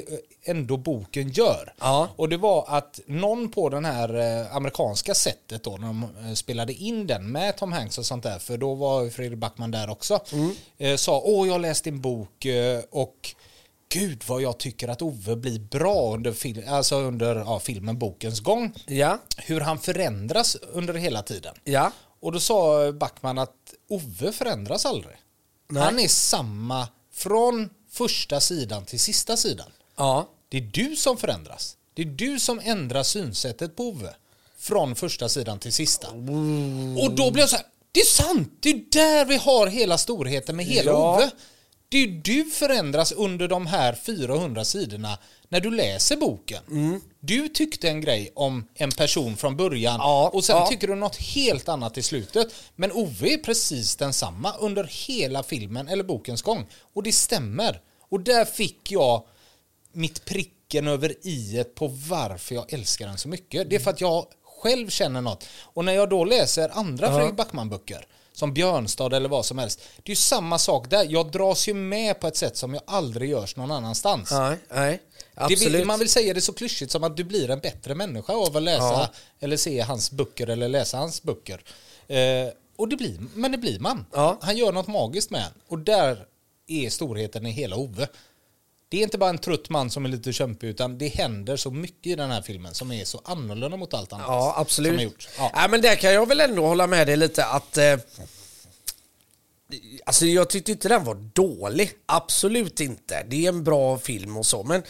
ändå 0.43 0.77
boken 0.77 1.30
gör. 1.30 1.73
Ja. 1.80 2.08
Och 2.15 2.30
det 2.30 2.38
var 2.38 2.65
att 2.67 2.99
någon 3.08 3.51
på 3.51 3.69
den 3.69 3.86
här 3.86 4.10
amerikanska 4.56 5.13
sättet 5.13 5.63
då, 5.63 5.71
när 5.77 5.88
de 5.88 6.36
spelade 6.36 6.73
in 6.73 7.08
den 7.08 7.32
med 7.32 7.58
Tom 7.58 7.71
Hanks 7.71 7.97
och 7.97 8.06
sånt 8.06 8.23
där, 8.23 8.39
för 8.39 8.58
då 8.58 8.73
var 8.73 9.10
Fredrik 9.10 9.39
Backman 9.39 9.71
där 9.71 9.89
också, 9.89 10.19
eh, 10.77 10.95
sa 10.95 11.21
åh 11.25 11.47
jag 11.47 11.62
läst 11.62 11.84
din 11.84 12.01
bok 12.01 12.45
och 12.89 13.36
gud 13.89 14.23
vad 14.28 14.41
jag 14.41 14.58
tycker 14.58 14.88
att 14.88 15.02
Ove 15.02 15.36
blir 15.36 15.60
bra 15.60 16.13
under, 16.13 16.32
fil- 16.32 16.67
alltså 16.67 16.95
under 16.95 17.36
ja, 17.36 17.60
filmen 17.60 18.00
Bokens 18.00 18.39
gång. 18.39 18.73
Ja. 18.86 19.19
Hur 19.38 19.62
han 19.62 19.80
förändras 19.80 20.56
under 20.56 20.93
hela 20.93 21.21
tiden. 21.23 21.56
Ja. 21.63 21.91
Och 22.19 22.32
då 22.32 22.39
sa 22.39 22.91
Backman 22.91 23.38
att 23.38 23.54
Ove 23.89 24.32
förändras 24.32 24.86
aldrig. 24.86 25.15
Nej. 25.69 25.84
Han 25.84 26.00
är 26.00 26.08
samma 26.08 26.88
från 27.13 27.69
första 27.91 28.39
sidan 28.39 28.86
till 28.86 29.00
sista 29.00 29.38
sidan. 29.38 29.71
Ja. 29.95 30.30
Det 30.50 30.58
är 30.58 30.62
du 30.62 30.95
som 30.95 31.17
förändras. 31.17 31.78
Det 31.93 32.02
är 32.02 32.06
du 32.06 32.39
som 32.39 32.60
ändrar 32.63 33.04
synsättet 33.04 33.76
på 33.76 33.84
Ove. 33.84 34.15
Från 34.60 34.95
första 34.95 35.30
sidan 35.30 35.60
till 35.60 35.73
sista. 35.73 36.08
Och 37.02 37.12
då 37.15 37.32
blir 37.32 37.39
jag 37.43 37.50
så 37.50 37.56
här, 37.56 37.65
det 37.91 38.00
är 38.00 38.06
sant! 38.06 38.58
Det 38.60 38.69
är 38.69 38.84
där 38.91 39.26
vi 39.26 39.38
har 39.38 39.67
hela 39.67 39.97
storheten 39.97 40.56
med 40.56 40.65
hela 40.65 40.91
Ja. 40.91 41.15
Ove. 41.15 41.30
Det 41.89 41.97
är 41.97 42.08
du 42.08 42.45
förändras 42.45 43.12
under 43.12 43.47
de 43.47 43.67
här 43.67 43.93
400 43.93 44.65
sidorna 44.65 45.17
när 45.50 45.60
du 45.60 45.71
läser 45.71 46.15
boken. 46.17 46.63
Du 47.19 47.47
tyckte 47.47 47.89
en 47.89 48.02
grej 48.02 48.32
om 48.36 48.67
en 48.73 48.91
person 48.91 49.38
från 49.38 49.58
början 49.58 50.00
Ja, 50.00 50.30
och 50.34 50.43
sen 50.43 50.58
ja. 50.58 50.67
tycker 50.67 50.88
du 50.88 50.95
något 50.95 51.15
helt 51.15 51.69
annat 51.69 51.97
i 51.97 52.04
slutet. 52.04 52.56
Men 52.76 52.91
Ove 52.91 53.34
är 53.34 53.38
precis 53.38 53.95
densamma 53.95 54.54
under 54.60 54.84
hela 55.08 55.43
filmen 55.43 55.88
eller 55.88 56.04
bokens 56.04 56.41
gång. 56.41 56.67
Och 56.93 57.04
det 57.04 57.12
stämmer. 57.12 57.82
Och 58.10 58.19
där 58.19 58.45
fick 58.45 58.91
jag 58.91 59.23
mitt 59.91 60.26
pricken 60.26 60.88
över 60.88 61.28
i 61.28 61.63
på 61.76 61.88
varför 61.88 62.56
jag 62.56 62.73
älskar 62.73 63.08
den 63.08 63.17
så 63.17 63.30
mycket. 63.30 63.69
Det 63.69 63.76
är 63.76 63.80
för 63.80 63.91
att 63.91 64.02
jag 64.02 64.26
själv 64.43 64.89
känner 64.89 65.21
något. 65.21 65.45
Och 65.62 65.86
när 65.86 65.93
jag 65.93 66.10
då 66.10 66.26
läser 66.26 66.69
andra 66.73 67.15
Fredrik 67.15 67.36
Backman-böcker, 67.36 68.06
som 68.38 68.54
Björnstad 68.54 69.13
eller 69.15 69.30
vad 69.30 69.45
som 69.45 69.58
helst, 69.58 69.80
det 69.95 70.04
är 70.06 70.10
ju 70.12 70.15
samma 70.15 70.60
sak 70.60 70.89
där. 70.89 71.08
Jag 71.10 71.32
dras 71.32 71.67
ju 71.67 71.73
med 71.73 72.19
på 72.19 72.28
ett 72.28 72.36
sätt 72.38 72.58
som 72.58 72.73
jag 72.73 72.84
aldrig 72.88 73.30
görs 73.30 73.56
någon 73.56 73.71
annanstans. 73.71 74.32
Nej. 74.32 74.58
Nej. 74.69 75.02
Absolut. 75.36 75.73
vill, 75.73 75.86
man 75.86 76.00
vill 76.00 76.10
säga 76.10 76.34
det 76.34 76.41
så 76.41 76.54
klyschigt 76.54 76.91
som 76.91 77.04
att 77.04 77.17
du 77.17 77.23
blir 77.23 77.50
en 77.50 77.60
bättre 77.60 77.95
människa 77.95 78.34
av 78.34 78.58
att 78.58 78.63
läsa 78.63 78.84
Ja. 78.84 79.10
eller 79.39 79.58
se 79.58 79.80
hans 79.82 80.12
böcker 80.12 80.47
eller 80.47 80.67
läsa 80.69 80.97
hans 80.97 81.23
böcker. 81.23 81.63
Eh, 82.08 82.17
och 82.76 82.88
det 82.88 82.95
blir, 82.95 83.17
men 83.34 83.52
det 83.52 83.58
blir 83.58 83.80
man. 83.80 84.06
Ja. 84.13 84.38
Han 84.41 84.58
gör 84.58 84.71
något 84.71 84.88
magiskt 84.88 85.30
med 85.30 85.41
en. 85.41 85.62
Och 85.67 85.80
där 85.80 86.26
är 86.67 86.89
storheten 86.89 87.45
i 87.45 87.52
hela 87.52 87.76
Ove. 87.76 88.08
Det 88.89 88.97
är 88.97 89.04
inte 89.04 89.17
bara 89.17 89.30
en 89.30 89.38
trött 89.38 89.69
man 89.69 89.89
som 89.89 90.06
är 90.06 90.10
lite 90.10 90.34
kämpig 90.34 90.67
utan 90.67 90.97
det 90.97 91.08
händer 91.08 91.58
så 91.58 91.71
mycket 91.71 92.08
i 92.08 92.15
den 92.15 92.32
här 92.32 92.41
filmen 92.41 92.73
som 92.73 92.91
är 92.91 93.06
så 93.06 93.21
annorlunda 93.26 93.78
mot 93.78 93.93
allt 93.93 94.13
annat. 94.13 94.26
Ja, 94.28 94.52
Som 94.54 94.62
absolut. 94.62 95.00
är 95.00 95.04
gjort. 95.04 95.30
Ja. 95.38 95.52
Ja. 95.56 95.67
men 95.67 95.82
där 95.82 95.95
kan 95.95 96.13
jag 96.13 96.28
väl 96.28 96.39
ändå 96.39 96.65
hålla 96.67 96.88
med 96.88 97.08
dig 97.08 97.17
lite 97.17 97.45
att... 97.45 97.78
Eh, 97.78 97.97
alltså 100.06 100.26
jag 100.26 100.50
tyckte 100.50 100.71
inte 100.71 100.89
den 100.89 101.04
var 101.04 101.15
dålig. 101.15 101.91
Absolut 102.06 102.80
inte. 102.80 103.23
Det 103.30 103.45
är 103.45 103.50
en 103.50 103.63
bra 103.63 103.97
film 103.97 104.38
och 104.38 104.45
så, 104.45 104.63
men 104.63 104.84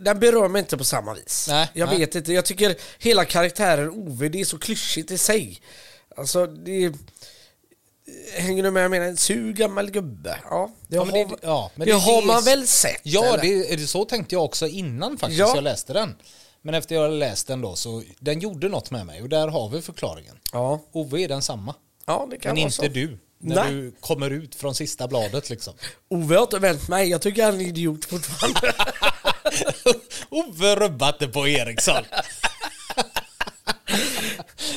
den 0.00 0.18
berör 0.18 0.48
mig 0.48 0.60
inte 0.60 0.76
på 0.76 0.84
samma 0.84 1.14
vis. 1.14 1.46
Nej, 1.48 1.70
jag 1.72 1.88
nej. 1.88 1.98
vet 1.98 2.14
inte. 2.14 2.32
Jag 2.32 2.44
tycker 2.44 2.76
hela 2.98 3.24
karaktären 3.24 3.90
Ove, 3.90 4.28
det 4.28 4.40
är 4.40 4.44
så 4.44 4.58
klyschigt 4.58 5.10
i 5.10 5.18
sig. 5.18 5.60
Alltså, 6.16 6.46
det... 6.46 6.92
Hänger 8.36 8.62
du 8.62 8.70
med? 8.70 8.84
Jag 8.84 8.90
menar, 8.90 9.06
en 9.06 9.16
sur 9.16 9.52
gammal 9.52 9.90
gubbe. 9.90 10.38
Ja, 10.50 10.70
det, 10.88 10.96
Ja, 10.96 11.04
har, 11.04 11.12
det- 11.12 11.36
ja, 11.42 11.70
det, 11.76 11.84
det- 11.84 11.92
har 11.92 12.20
det 12.20 12.26
man 12.26 12.44
väl 12.44 12.66
sett? 12.66 13.00
Ja, 13.02 13.36
det, 13.36 13.72
är 13.72 13.76
det 13.76 13.86
så 13.86 14.04
tänkte 14.04 14.34
jag 14.34 14.44
också 14.44 14.66
innan 14.66 15.18
faktiskt 15.18 15.38
Ja. 15.40 15.52
jag 15.54 15.64
läste 15.64 15.92
den. 15.92 16.16
Men 16.62 16.74
efter 16.74 16.94
jag 16.94 17.12
läst 17.12 17.46
den 17.46 17.60
då 17.60 17.74
så 17.76 18.02
den 18.18 18.40
gjorde 18.40 18.68
något 18.68 18.90
med 18.90 19.06
mig 19.06 19.22
och 19.22 19.28
där 19.28 19.48
har 19.48 19.68
vi 19.68 19.82
förklaringen. 19.82 20.38
Ja. 20.52 20.80
Ove 20.92 21.20
är 21.22 21.28
densamma. 21.28 21.74
ja, 22.06 22.26
det 22.30 22.36
kan 22.36 22.48
Men 22.50 22.56
vara 22.56 22.64
inte 22.64 22.76
så. 22.76 22.82
du. 22.88 23.18
När 23.38 23.54
Nej. 23.64 23.72
du 23.72 23.94
kommer 24.00 24.30
ut 24.30 24.54
från 24.54 24.74
sista 24.74 25.08
bladet 25.08 25.50
liksom. 25.50 25.74
Ove 26.10 26.34
har 26.36 26.42
inte 26.42 26.58
vänt 26.58 26.88
mig. 26.88 27.08
Jag 27.10 27.22
tycker 27.22 27.44
han 27.44 27.60
är 27.60 27.64
idiot 27.64 28.04
fortfarande. 28.04 28.72
Ove 30.30 30.76
rubbade 30.76 31.28
på 31.28 31.48
Eriksson. 31.48 32.04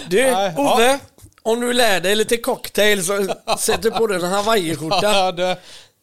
Du, 0.10 0.26
Ove. 0.58 1.00
Om 1.48 1.60
du 1.62 1.74
lär 1.74 2.00
dig 2.00 2.16
lite 2.16 2.38
cocktail 2.38 3.06
så 3.06 3.28
sätter 3.60 3.92
på 3.92 4.08
dig 4.08 4.18
en 4.18 4.32
hawaiiskjorta. 4.32 5.34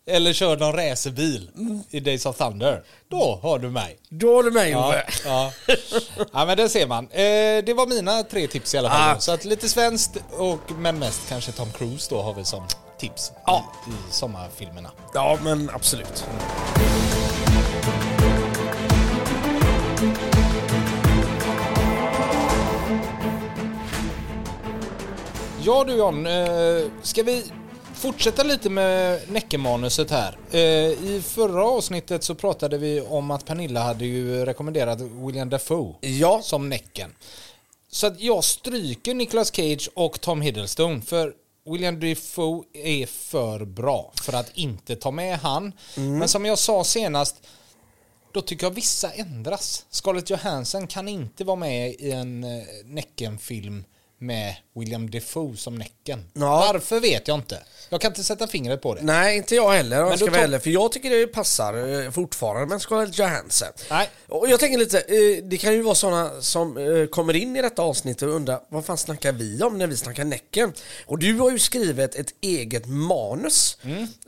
Eller 0.06 0.32
kör 0.32 0.56
någon 0.56 0.72
racerbil 0.72 1.50
i 1.90 2.00
Days 2.00 2.26
of 2.26 2.36
Thunder. 2.36 2.82
Då 3.10 3.38
har 3.42 3.58
du 3.58 3.70
mig. 3.70 3.96
Då 4.08 4.36
har 4.36 4.42
du 4.42 4.50
mig 4.50 4.70
Ja, 4.70 4.94
ja. 5.24 5.52
ja 6.32 6.46
men 6.46 6.56
det 6.56 6.68
ser 6.68 6.86
man. 6.86 7.04
Eh, 7.10 7.64
det 7.64 7.74
var 7.76 7.86
mina 7.86 8.22
tre 8.22 8.46
tips 8.46 8.74
i 8.74 8.78
alla 8.78 8.90
fall. 8.90 9.16
Ah. 9.16 9.20
Så 9.20 9.32
att 9.32 9.44
lite 9.44 9.68
svenskt 9.68 10.16
och 10.32 10.70
men 10.78 10.98
mest 10.98 11.20
kanske 11.28 11.52
Tom 11.52 11.72
Cruise 11.72 12.06
då 12.10 12.22
har 12.22 12.34
vi 12.34 12.44
som 12.44 12.66
tips 12.98 13.32
Ja. 13.46 13.72
i, 13.86 13.90
i 13.90 14.12
sommarfilmerna. 14.12 14.90
Ja, 15.14 15.38
men 15.42 15.70
absolut. 15.74 16.24
Ja 25.66 25.84
du 25.84 25.92
John, 25.96 26.26
eh, 26.26 26.90
ska 27.02 27.22
vi 27.22 27.44
fortsätta 27.94 28.42
lite 28.42 28.70
med 28.70 29.20
Näcke-manuset 29.28 30.10
här? 30.10 30.38
Eh, 30.50 30.60
I 30.60 31.22
förra 31.24 31.64
avsnittet 31.64 32.24
så 32.24 32.34
pratade 32.34 32.78
vi 32.78 33.00
om 33.00 33.30
att 33.30 33.44
Pernilla 33.44 33.82
hade 33.82 34.04
ju 34.04 34.44
rekommenderat 34.44 35.00
William 35.00 35.50
Dafoe 35.50 35.94
Ja, 36.00 36.40
som 36.42 36.68
Näcken. 36.68 37.14
Så 37.90 38.06
att 38.06 38.20
jag 38.20 38.44
stryker 38.44 39.14
Nicolas 39.14 39.56
Cage 39.56 39.90
och 39.94 40.20
Tom 40.20 40.42
Hiddleston 40.42 41.02
för 41.02 41.32
William 41.70 42.00
Dafoe 42.00 42.64
är 42.72 43.06
för 43.06 43.64
bra 43.64 44.12
för 44.22 44.32
att 44.32 44.56
inte 44.56 44.96
ta 44.96 45.10
med 45.10 45.38
han. 45.38 45.72
Men 45.96 46.28
som 46.28 46.44
jag 46.44 46.58
sa 46.58 46.84
senast, 46.84 47.36
då 48.32 48.40
tycker 48.40 48.66
jag 48.66 48.74
vissa 48.74 49.10
ändras. 49.10 49.86
Scarlett 49.90 50.30
Johansson 50.30 50.86
kan 50.86 51.08
inte 51.08 51.44
vara 51.44 51.56
med 51.56 51.90
i 51.90 52.10
en 52.10 52.44
eh, 52.44 52.64
Näcken-film 52.84 53.84
med 54.18 54.54
William 54.74 55.10
Defoe 55.10 55.56
som 55.56 55.74
Näcken. 55.74 56.24
Ja. 56.32 56.70
Varför 56.72 57.00
vet 57.00 57.28
jag 57.28 57.38
inte. 57.38 57.62
Jag 57.88 58.00
kan 58.00 58.10
inte 58.10 58.24
sätta 58.24 58.46
fingret 58.46 58.82
på 58.82 58.94
det. 58.94 59.02
nej 59.02 59.36
inte 59.36 59.54
jag 59.54 59.72
heller 59.72 59.96
om 59.96 60.02
Men 60.02 60.10
jag 60.10 60.18
ska 60.18 60.30
vara 60.30 60.40
ärlig, 60.40 60.62
För 60.62 60.70
jag 60.70 60.92
tycker 60.92 61.10
det 61.10 61.26
passar 61.26 62.04
eh, 62.04 62.10
fortfarande 62.10 62.66
med 62.66 62.82
Scarlett 62.82 63.18
Johansson. 63.18 63.68
Nej. 63.90 64.10
Och 64.28 64.48
jag 64.48 64.60
tänker 64.60 64.78
lite, 64.78 64.98
eh, 64.98 65.44
det 65.44 65.56
kan 65.56 65.72
ju 65.72 65.82
vara 65.82 65.94
sådana 65.94 66.40
som 66.40 66.76
eh, 66.76 67.06
kommer 67.06 67.36
in 67.36 67.56
i 67.56 67.62
detta 67.62 67.82
avsnitt 67.82 68.22
och 68.22 68.28
undrar 68.28 68.60
vad 68.68 68.84
fan 68.84 68.98
snackar 68.98 69.32
vi 69.32 69.62
om 69.62 69.78
när 69.78 69.86
vi 69.86 69.96
snackar 69.96 70.24
Näcken? 70.24 70.72
Och 71.06 71.18
du 71.18 71.34
har 71.34 71.50
ju 71.50 71.58
skrivit 71.58 72.14
ett 72.14 72.34
eget 72.40 72.86
manus 72.86 73.78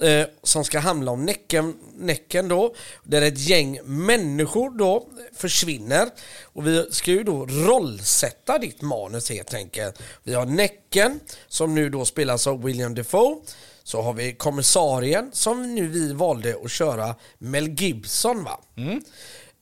eh, 0.01 0.27
som 0.43 0.65
ska 0.65 0.79
handla 0.79 1.13
om 1.13 1.25
Näcken, 1.25 1.75
näcken 1.97 2.49
då, 2.49 2.75
där 3.05 3.23
ett 3.23 3.39
gäng 3.39 3.81
människor 3.85 4.79
då 4.79 5.07
försvinner. 5.37 6.09
Och 6.43 6.67
vi 6.67 6.87
ska 6.91 7.11
ju 7.11 7.23
då 7.23 7.47
rollsätta 7.47 8.59
ditt 8.59 8.83
manus 8.83 9.31
helt 9.31 9.55
enkelt. 9.55 10.03
Vi 10.23 10.36
har 10.39 10.47
Näcken 10.47 11.21
som 11.49 11.75
nu 11.75 11.91
då 11.91 12.05
spelas 12.05 12.47
av 12.47 12.63
William 12.63 12.95
Defoe. 12.95 13.37
Så 13.85 14.03
har 14.03 14.13
vi 14.13 14.33
kommissarien 14.33 15.31
som 15.33 15.75
nu 15.75 15.89
vi 15.89 16.13
valde 16.13 16.57
att 16.65 16.71
köra 16.71 17.15
Mel 17.39 17.69
Gibson 17.69 18.45
va? 18.45 18.61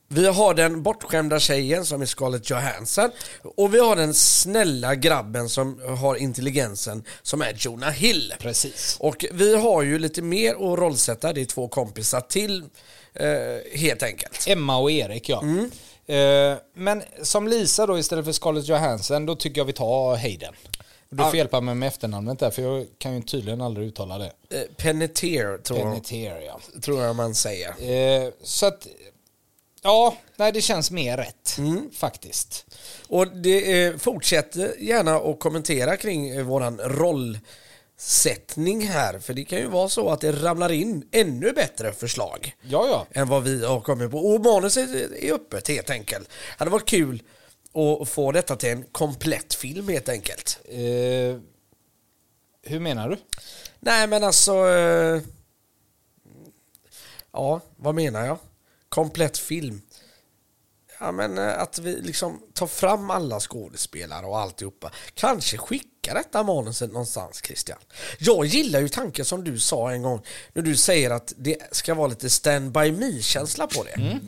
Vi 0.08 0.26
har 0.26 0.54
den 0.54 0.82
bortskämda 0.82 1.40
tjejen 1.40 1.86
som 1.86 2.02
är 2.02 2.06
Scarlett 2.06 2.50
Johansson 2.50 3.10
och 3.56 3.74
vi 3.74 3.78
har 3.78 3.96
den 3.96 4.14
snälla 4.14 4.94
grabben 4.94 5.48
som 5.48 5.80
har 5.98 6.16
intelligensen 6.16 7.04
som 7.22 7.42
är 7.42 7.54
Jonah 7.58 7.90
Hill. 7.90 8.34
Precis. 8.38 8.96
Och 9.00 9.24
vi 9.32 9.56
har 9.56 9.82
ju 9.82 9.98
lite 9.98 10.22
mer 10.22 10.54
att 10.54 10.78
rollsätta, 10.78 11.32
det 11.32 11.40
är 11.40 11.44
två 11.44 11.68
kompisar 11.68 12.20
till 12.20 12.64
eh, 13.14 13.78
helt 13.78 14.02
enkelt. 14.02 14.44
Emma 14.46 14.78
och 14.78 14.90
Erik 14.90 15.28
ja. 15.28 15.42
Mm. 15.42 15.70
Eh, 16.06 16.56
men 16.74 17.02
som 17.22 17.48
Lisa 17.48 17.86
då 17.86 17.98
istället 17.98 18.24
för 18.24 18.32
Scarlett 18.32 18.68
Johansson, 18.68 19.26
då 19.26 19.34
tycker 19.34 19.60
jag 19.60 19.64
vi 19.64 19.72
tar 19.72 20.16
Hayden. 20.16 20.54
Du 21.10 21.24
får 21.24 21.36
hjälpa 21.36 21.60
mig 21.60 21.74
med 21.74 21.86
efternamnet 21.86 22.38
där, 22.38 22.50
för 22.50 22.62
jag 22.62 22.86
kan 22.98 23.14
ju 23.16 23.22
tydligen 23.22 23.60
aldrig 23.60 23.88
uttala 23.88 24.18
det. 24.18 24.32
Eh, 24.50 24.62
Penetier 24.76 25.58
tror, 25.58 25.78
Penetier, 25.78 26.40
ja. 26.40 26.60
tror 26.80 27.02
jag 27.02 27.16
man 27.16 27.34
säger. 27.34 27.68
Eh, 27.68 28.30
så 28.42 28.66
att, 28.66 28.86
ja, 29.82 30.16
nej 30.36 30.52
det 30.52 30.60
känns 30.60 30.90
mer 30.90 31.16
rätt 31.16 31.58
Mm. 31.58 31.90
faktiskt. 31.94 32.66
Och 33.08 33.28
det, 33.28 34.02
fortsätt 34.02 34.56
gärna 34.78 35.16
att 35.16 35.40
kommentera 35.40 35.96
kring 35.96 36.44
våran 36.44 36.78
rollsättning 37.94 38.86
här, 38.88 39.18
för 39.18 39.34
det 39.34 39.44
kan 39.44 39.58
ju 39.58 39.66
vara 39.66 39.88
så 39.88 40.10
att 40.10 40.20
det 40.20 40.32
ramlar 40.32 40.72
in 40.72 41.08
ännu 41.12 41.52
bättre 41.52 41.92
förslag. 41.92 42.56
Ja, 42.62 42.86
ja. 42.88 43.20
än 43.20 43.28
vad 43.28 43.42
vi 43.42 43.64
har 43.64 43.80
kommit 43.80 44.10
på. 44.10 44.18
Och 44.18 44.40
manuset 44.40 44.90
är 44.90 45.32
öppet 45.32 45.68
helt 45.68 45.90
enkelt. 45.90 46.28
Det 46.28 46.58
hade 46.58 46.70
varit 46.70 46.88
kul 46.88 47.22
att 48.02 48.08
få 48.08 48.32
detta 48.32 48.56
till 48.56 48.68
en 48.68 48.84
komplett 48.92 49.54
film 49.54 49.88
helt 49.88 50.08
enkelt. 50.08 50.60
Eh, 50.64 51.38
hur 52.62 52.80
menar 52.80 53.08
du? 53.08 53.16
Nej 53.80 54.06
men 54.06 54.24
alltså... 54.24 54.68
Eh, 54.68 55.20
ja, 57.32 57.60
vad 57.76 57.94
menar 57.94 58.26
jag? 58.26 58.38
Komplett 58.88 59.38
film. 59.38 59.82
Ja 61.04 61.12
men 61.12 61.38
eh, 61.38 61.62
att 61.62 61.78
vi 61.78 62.00
liksom 62.00 62.42
tar 62.54 62.66
fram 62.66 63.10
alla 63.10 63.40
skådespelare 63.40 64.26
och 64.26 64.38
alltihopa. 64.38 64.90
Kanske 65.14 65.58
skicka 65.58 66.14
detta 66.14 66.42
manuset 66.42 66.92
någonstans 66.92 67.42
Christian. 67.46 67.78
Jag 68.18 68.46
gillar 68.46 68.80
ju 68.80 68.88
tanken 68.88 69.24
som 69.24 69.44
du 69.44 69.58
sa 69.58 69.92
en 69.92 70.02
gång 70.02 70.20
när 70.52 70.62
du 70.62 70.76
säger 70.76 71.10
att 71.10 71.32
det 71.36 71.56
ska 71.70 71.94
vara 71.94 72.06
lite 72.06 72.30
stand 72.30 72.72
by 72.72 72.92
me-känsla 72.92 73.66
på 73.66 73.84
det. 73.84 74.20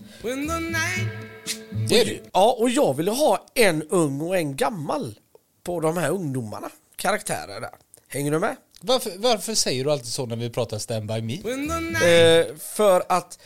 Det 1.89 2.01
är 2.01 2.05
det. 2.05 2.21
Ja, 2.33 2.57
och 2.59 2.71
jag 2.71 2.95
ville 2.95 3.11
ha 3.11 3.47
en 3.55 3.83
ung 3.83 4.21
och 4.21 4.37
en 4.37 4.57
gammal 4.57 5.19
på 5.65 5.81
de 5.81 5.97
här 5.97 6.11
ungdomarna. 6.11 6.71
Karaktärer 6.97 7.61
där. 7.61 7.75
Hänger 8.09 8.31
du 8.31 8.39
med? 8.39 8.57
Varför, 8.81 9.13
varför 9.17 9.55
säger 9.55 9.85
du 9.85 9.93
alltid 9.93 10.13
så 10.13 10.27
när 10.27 10.37
vi 10.37 10.51
pratar 10.51 10.79
Stand 10.79 11.09
By 11.09 11.23
Me? 11.23 11.35
Eh, 11.35 12.47
för 12.57 13.03
att 13.09 13.39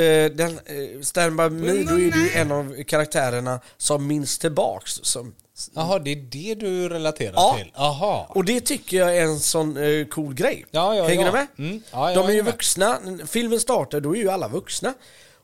eh, 0.00 0.30
den, 0.30 0.58
eh, 0.66 1.00
Stand 1.02 1.36
By 1.36 1.48
Me, 1.50 1.82
då 1.82 1.94
är 1.94 1.98
ju 1.98 2.30
en 2.34 2.52
av 2.52 2.82
karaktärerna 2.84 3.60
som 3.76 4.06
minns 4.06 4.38
tillbaks. 4.38 4.92
Som, 5.02 5.34
Jaha, 5.74 5.98
det 5.98 6.10
är 6.12 6.16
det 6.16 6.54
du 6.54 6.88
relaterar 6.88 7.32
Ja. 7.34 7.54
till? 7.58 7.72
Jaha. 7.76 8.26
och 8.28 8.44
det 8.44 8.60
tycker 8.60 8.96
jag 8.96 9.16
är 9.16 9.22
en 9.22 9.40
sån 9.40 9.76
eh, 9.76 10.06
cool 10.06 10.34
grej. 10.34 10.66
Ja, 10.70 10.94
ja, 10.94 11.04
Hänger 11.08 11.26
ja. 11.26 11.32
du 11.32 11.38
med? 11.38 11.46
Mm. 11.70 11.82
Ja, 11.92 12.10
ja, 12.10 12.16
De 12.16 12.26
är 12.26 12.30
ju 12.30 12.36
jag 12.36 12.38
är 12.38 12.42
med. 12.44 12.52
vuxna. 12.52 12.98
Filmen 13.26 13.60
startar, 13.60 14.00
då 14.00 14.16
är 14.16 14.20
ju 14.20 14.30
alla 14.30 14.48
vuxna. 14.48 14.94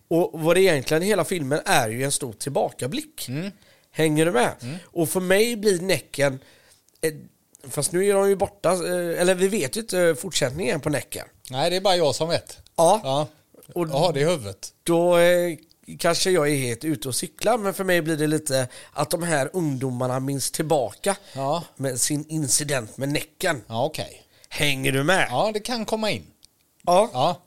Och 0.08 0.30
vad 0.40 0.56
det 0.56 0.60
egentligen 0.62 1.02
hela 1.02 1.24
filmen 1.24 1.60
är 1.64 1.88
ju 1.88 2.04
en 2.04 2.12
stor 2.12 2.32
tillbakablick. 2.32 3.28
Mm. 3.28 3.50
Hänger 3.92 4.24
du 4.26 4.32
med? 4.32 4.52
Och 4.84 5.08
för 5.08 5.20
mig 5.20 5.56
blir 5.56 5.80
Näcken, 5.80 6.38
eh, 7.00 7.12
fast 7.70 7.92
nu 7.92 8.06
är 8.06 8.14
de 8.14 8.28
ju 8.28 8.36
borta, 8.36 8.72
eh, 8.72 9.20
eller 9.20 9.34
vi 9.34 9.48
vet 9.48 9.76
ju 9.76 9.80
inte 9.80 10.00
eh, 10.00 10.14
fortsättningen 10.14 10.80
på 10.80 10.90
Näcken. 10.90 11.26
Nej, 11.50 11.70
det 11.70 11.76
är 11.76 11.80
bara 11.80 11.96
jag 11.96 12.14
som 12.14 12.28
vet. 12.28 12.58
Ja, 12.76 13.00
Ja. 13.04 13.26
Och- 13.74 13.88
har 13.88 14.12
det 14.12 14.20
i 14.20 14.24
huvudet. 14.24 14.72
då 14.83 15.18
eh, 15.18 15.56
kanske 15.98 16.30
jag 16.30 16.48
är 16.50 16.56
helt 16.56 16.85
ute 16.85 17.09
och 17.09 17.14
cyklar, 17.14 17.59
men 17.59 17.74
för 17.74 17.85
mig 17.85 18.02
blir 18.02 18.16
det 18.16 18.26
lite 18.26 18.68
att 18.92 19.11
de 19.11 19.22
här 19.22 19.50
ungdomarna 19.52 20.20
minns 20.20 20.50
tillbaka 20.50 21.16
Ja. 21.35 21.64
med 21.76 22.00
sin 22.00 22.24
incident 22.28 22.96
med 22.96 23.09
Näcken. 23.09 23.62
Ja, 23.66 23.85
okej. 23.85 24.22
Hänger 24.48 24.92
du 24.92 25.04
med? 25.04 25.26
Ja, 25.30 25.50
det 25.54 25.61
kan 25.61 25.85
komma 25.85 26.11
in. 26.11 26.26
Ja. 26.83 27.11
Ja. 27.12 27.42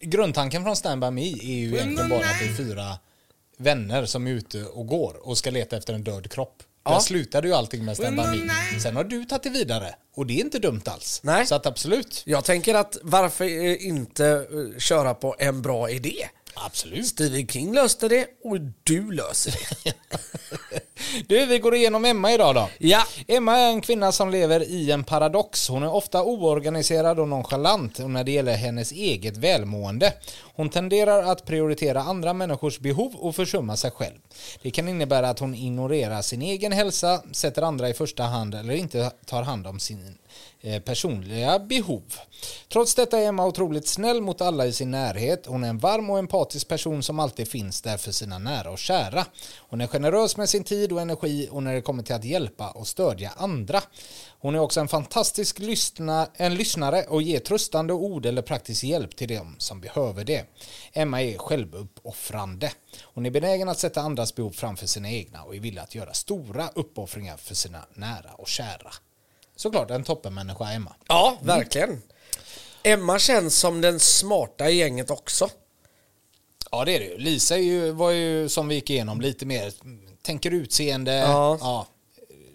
Grundtanken 0.00 0.62
från 0.64 0.76
Stand 0.76 1.00
By 1.00 1.10
Me 1.10 1.22
är 1.32 1.54
ju 1.54 1.74
egentligen 1.74 2.08
bara 2.08 2.20
att 2.20 2.38
det 2.40 2.44
är 2.44 2.54
fyra 2.56 2.98
vänner 3.58 4.06
som 4.06 4.26
är 4.26 4.30
ute 4.30 4.64
och 4.64 4.86
går 4.86 5.28
och 5.28 5.38
ska 5.38 5.50
leta 5.50 5.76
efter 5.76 5.94
en 5.94 6.04
död 6.04 6.30
kropp. 6.30 6.62
Ja. 6.84 6.90
Där 6.90 7.00
slutade 7.00 7.48
ju 7.48 7.54
allting 7.54 7.84
med 7.84 7.96
Stand 7.96 8.16
Me. 8.16 8.50
Sen 8.82 8.96
har 8.96 9.04
du 9.04 9.24
tagit 9.24 9.42
det 9.42 9.50
vidare 9.50 9.94
och 10.14 10.26
det 10.26 10.34
är 10.34 10.40
inte 10.40 10.58
dumt 10.58 10.82
alls. 10.84 11.20
Nej. 11.24 11.46
Så 11.46 11.54
att 11.54 11.66
absolut. 11.66 12.22
Jag 12.26 12.44
tänker 12.44 12.74
att 12.74 12.96
varför 13.02 13.44
eh, 13.44 13.86
inte 13.86 14.26
eh, 14.26 14.78
köra 14.78 15.14
på 15.14 15.36
en 15.38 15.62
bra 15.62 15.90
idé? 15.90 16.28
Absolut. 16.54 17.06
Stephen 17.06 17.46
King 17.48 17.74
löste 17.74 18.08
det 18.08 18.26
och 18.44 18.56
du 18.82 19.12
löser 19.12 19.54
det. 19.84 19.94
Du, 21.28 21.46
vi 21.46 21.58
går 21.58 21.74
igenom 21.74 22.04
Emma 22.04 22.32
idag 22.32 22.54
då. 22.54 22.68
ja. 22.78 23.02
Emma 23.28 23.58
är 23.58 23.68
en 23.68 23.80
kvinna 23.80 24.12
som 24.12 24.30
lever 24.30 24.62
i 24.62 24.90
en 24.90 25.04
paradox. 25.04 25.68
Hon 25.68 25.82
är 25.82 25.94
ofta 25.94 26.22
oorganiserad 26.22 27.20
och 27.20 27.28
nonchalant 27.28 27.98
när 27.98 28.24
det 28.24 28.32
gäller 28.32 28.56
hennes 28.56 28.92
eget 28.92 29.36
välmående. 29.36 30.12
Hon 30.54 30.68
tenderar 30.68 31.22
att 31.22 31.44
prioritera 31.44 32.02
andra 32.02 32.32
människors 32.32 32.78
behov 32.78 33.14
och 33.14 33.36
försumma 33.36 33.76
sig 33.76 33.90
själv. 33.90 34.18
Det 34.62 34.70
kan 34.70 34.88
innebära 34.88 35.28
att 35.28 35.38
hon 35.38 35.54
ignorerar 35.54 36.22
sin 36.22 36.42
egen 36.42 36.72
hälsa, 36.72 37.22
sätter 37.32 37.62
andra 37.62 37.88
i 37.88 37.94
första 37.94 38.22
hand 38.22 38.54
eller 38.54 38.74
inte 38.74 39.10
tar 39.26 39.42
hand 39.42 39.66
om 39.66 39.80
sin 39.80 40.18
Eh, 40.64 40.82
personliga 40.82 41.58
behov. 41.58 42.02
Trots 42.72 42.94
detta 42.94 43.18
är 43.18 43.28
Emma 43.28 43.46
otroligt 43.46 43.88
snäll 43.88 44.20
mot 44.20 44.40
alla 44.40 44.66
i 44.66 44.72
sin 44.72 44.90
närhet. 44.90 45.46
Hon 45.46 45.64
är 45.64 45.68
en 45.68 45.78
varm 45.78 46.10
och 46.10 46.18
empatisk 46.18 46.68
person 46.68 47.02
som 47.02 47.18
alltid 47.18 47.48
finns 47.48 47.82
där 47.82 47.96
för 47.96 48.12
sina 48.12 48.38
nära 48.38 48.70
och 48.70 48.78
kära. 48.78 49.26
Hon 49.58 49.80
är 49.80 49.86
generös 49.86 50.36
med 50.36 50.48
sin 50.48 50.64
tid 50.64 50.92
och 50.92 51.00
energi 51.00 51.48
och 51.50 51.62
när 51.62 51.74
det 51.74 51.80
kommer 51.80 52.02
till 52.02 52.14
att 52.14 52.24
hjälpa 52.24 52.70
och 52.70 52.86
stödja 52.86 53.32
andra. 53.36 53.82
Hon 54.38 54.54
är 54.54 54.58
också 54.58 54.80
en 54.80 54.88
fantastisk 54.88 55.58
lyssna, 55.58 56.28
en 56.34 56.54
lyssnare 56.54 57.04
och 57.08 57.22
ger 57.22 57.38
tröstande 57.38 57.92
ord 57.92 58.26
eller 58.26 58.42
praktisk 58.42 58.84
hjälp 58.84 59.16
till 59.16 59.28
dem 59.28 59.56
som 59.58 59.80
behöver 59.80 60.24
det. 60.24 60.44
Emma 60.92 61.22
är 61.22 61.38
självuppoffrande. 61.38 62.72
Hon 63.02 63.26
är 63.26 63.30
benägen 63.30 63.68
att 63.68 63.78
sätta 63.78 64.00
andras 64.00 64.34
behov 64.34 64.50
framför 64.50 64.86
sina 64.86 65.10
egna 65.10 65.42
och 65.42 65.56
är 65.56 65.60
villig 65.60 65.80
att 65.80 65.94
göra 65.94 66.12
stora 66.12 66.68
uppoffringar 66.74 67.36
för 67.36 67.54
sina 67.54 67.86
nära 67.94 68.30
och 68.32 68.48
kära 68.48 68.92
såklart 69.56 69.90
en 69.90 70.04
toppenmänniska, 70.04 70.64
Emma. 70.72 70.94
Ja, 71.08 71.38
verkligen. 71.42 72.02
Emma 72.82 73.18
känns 73.18 73.58
som 73.58 73.80
den 73.80 74.00
smarta 74.00 74.70
i 74.70 74.74
gänget 74.76 75.10
också. 75.10 75.48
Ja, 76.70 76.84
det 76.84 76.96
är 76.96 77.00
det 77.00 77.06
ju. 77.06 77.18
Lisa 77.18 77.54
är 77.56 77.60
ju, 77.62 77.90
var 77.90 78.10
ju, 78.10 78.48
som 78.48 78.68
vi 78.68 78.74
gick 78.74 78.90
igenom, 78.90 79.20
lite 79.20 79.46
mer 79.46 79.72
tänker 80.22 80.50
utseende, 80.50 81.12
Ja. 81.14 81.58
ja, 81.60 81.86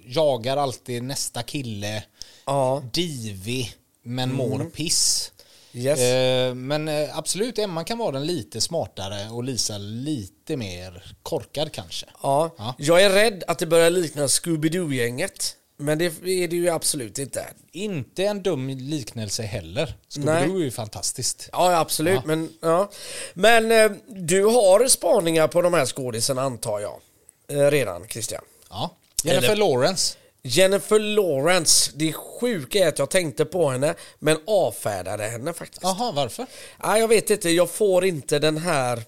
jagar 0.05 0.57
alltid 0.57 1.03
nästa 1.03 1.43
kille, 1.43 2.03
Ja. 2.45 2.83
divig, 2.93 3.73
men 4.03 4.33
mår 4.35 4.63
piss. 4.63 5.31
Yes. 5.73 5.99
Eh, 5.99 6.53
men 6.55 6.87
eh, 6.87 7.17
absolut, 7.17 7.59
Emma 7.59 7.83
kan 7.83 7.97
vara 7.97 8.11
den 8.11 8.25
lite 8.25 8.61
smartare 8.61 9.29
och 9.29 9.43
Lisa 9.43 9.77
lite 9.77 10.57
mer 10.57 11.15
korkad 11.23 11.71
kanske. 11.71 12.05
Ja. 12.23 12.55
Ja. 12.57 12.75
Jag 12.77 13.01
är 13.03 13.09
rädd 13.09 13.43
att 13.47 13.59
det 13.59 13.65
börjar 13.65 13.89
likna 13.89 14.27
Scooby-Doo-gänget. 14.27 15.53
Men 15.79 15.97
det 15.97 16.05
är 16.05 16.47
det 16.47 16.55
ju 16.55 16.69
absolut 16.69 17.19
inte. 17.19 17.45
Inte 17.71 18.23
en 18.23 18.43
dum 18.43 18.69
liknelse 18.69 19.43
heller. 19.43 19.97
Scooby-Doo 20.09 20.59
är 20.59 20.63
ju 20.63 20.71
fantastiskt. 20.71 21.49
Ja, 21.51 21.77
absolut. 21.77 22.15
Ja. 22.15 22.21
Men, 22.25 22.53
ja. 22.61 22.91
men 23.33 23.71
eh, 23.71 23.91
du 24.07 24.43
har 24.45 24.87
spaningar 24.87 25.47
på 25.47 25.61
de 25.61 25.73
här 25.73 25.85
skådisarna 25.85 26.41
antar 26.41 26.79
jag. 26.79 26.99
Eh, 27.47 27.71
redan, 27.71 28.07
Christian. 28.07 28.41
Ja. 28.69 28.95
Jennifer 29.23 29.51
Eller- 29.51 29.55
Lawrence. 29.55 30.17
Jennifer 30.41 30.99
Lawrence. 30.99 31.91
Det 31.95 32.13
sjuka 32.13 32.79
är 32.79 32.87
att 32.87 32.99
jag 32.99 33.09
tänkte 33.09 33.45
på 33.45 33.69
henne, 33.69 33.95
men 34.19 34.37
avfärdade 34.47 35.23
henne 35.23 35.53
faktiskt. 35.53 35.83
Jaha, 35.83 36.11
varför? 36.11 36.45
Nej, 36.83 37.01
jag 37.01 37.07
vet 37.07 37.29
inte. 37.29 37.49
Jag 37.49 37.69
får 37.69 38.05
inte 38.05 38.39
den 38.39 38.57
här... 38.57 39.03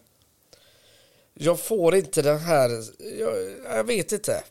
Jag 1.34 1.60
får 1.60 1.95
inte 1.95 2.21
den 2.21 2.39
här... 2.39 2.69
Jag, 3.19 3.34
jag 3.77 3.84
vet 3.84 4.12
inte. 4.12 4.43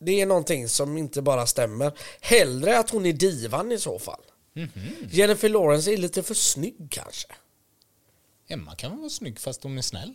Det 0.00 0.20
är 0.20 0.26
någonting 0.26 0.68
som 0.68 0.98
inte 0.98 1.22
bara 1.22 1.46
stämmer. 1.46 1.92
Hellre 2.20 2.78
att 2.78 2.90
hon 2.90 3.06
är 3.06 3.12
divan 3.12 3.72
i 3.72 3.78
så 3.78 3.98
fall. 3.98 4.20
Jennifer 5.10 5.48
Lawrence 5.48 5.92
är 5.92 5.96
lite 5.96 6.22
för 6.22 6.34
snygg 6.34 6.86
kanske. 6.90 7.28
Emma 8.48 8.74
kan 8.74 8.98
vara 8.98 9.10
snygg 9.10 9.38
fast 9.40 9.62
hon 9.62 9.78
är 9.78 9.82
snäll. 9.82 10.14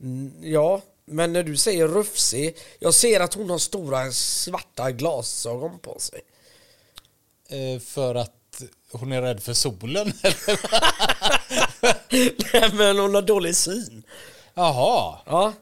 Mm, 0.00 0.32
Ja, 0.42 0.80
men 1.04 1.32
när 1.32 1.42
du 1.42 1.56
säger 1.56 1.88
rufsig. 1.88 2.56
Jag 2.78 2.94
ser 2.94 3.20
att 3.20 3.34
hon 3.34 3.50
har 3.50 3.58
stora 3.58 4.12
svarta 4.12 4.90
glasögon 4.90 5.78
på 5.78 5.98
sig. 5.98 6.20
Eh, 7.48 7.80
för 7.80 8.14
att 8.14 8.62
hon 8.92 9.12
är 9.12 9.22
rädd 9.22 9.42
för 9.42 9.54
solen. 9.54 10.12
Nej, 12.52 12.70
men 12.74 12.98
hon 12.98 13.14
har 13.14 13.22
dålig 13.22 13.56
syn. 13.56 14.02
Jaha. 14.54 15.18
Ja, 15.26 15.52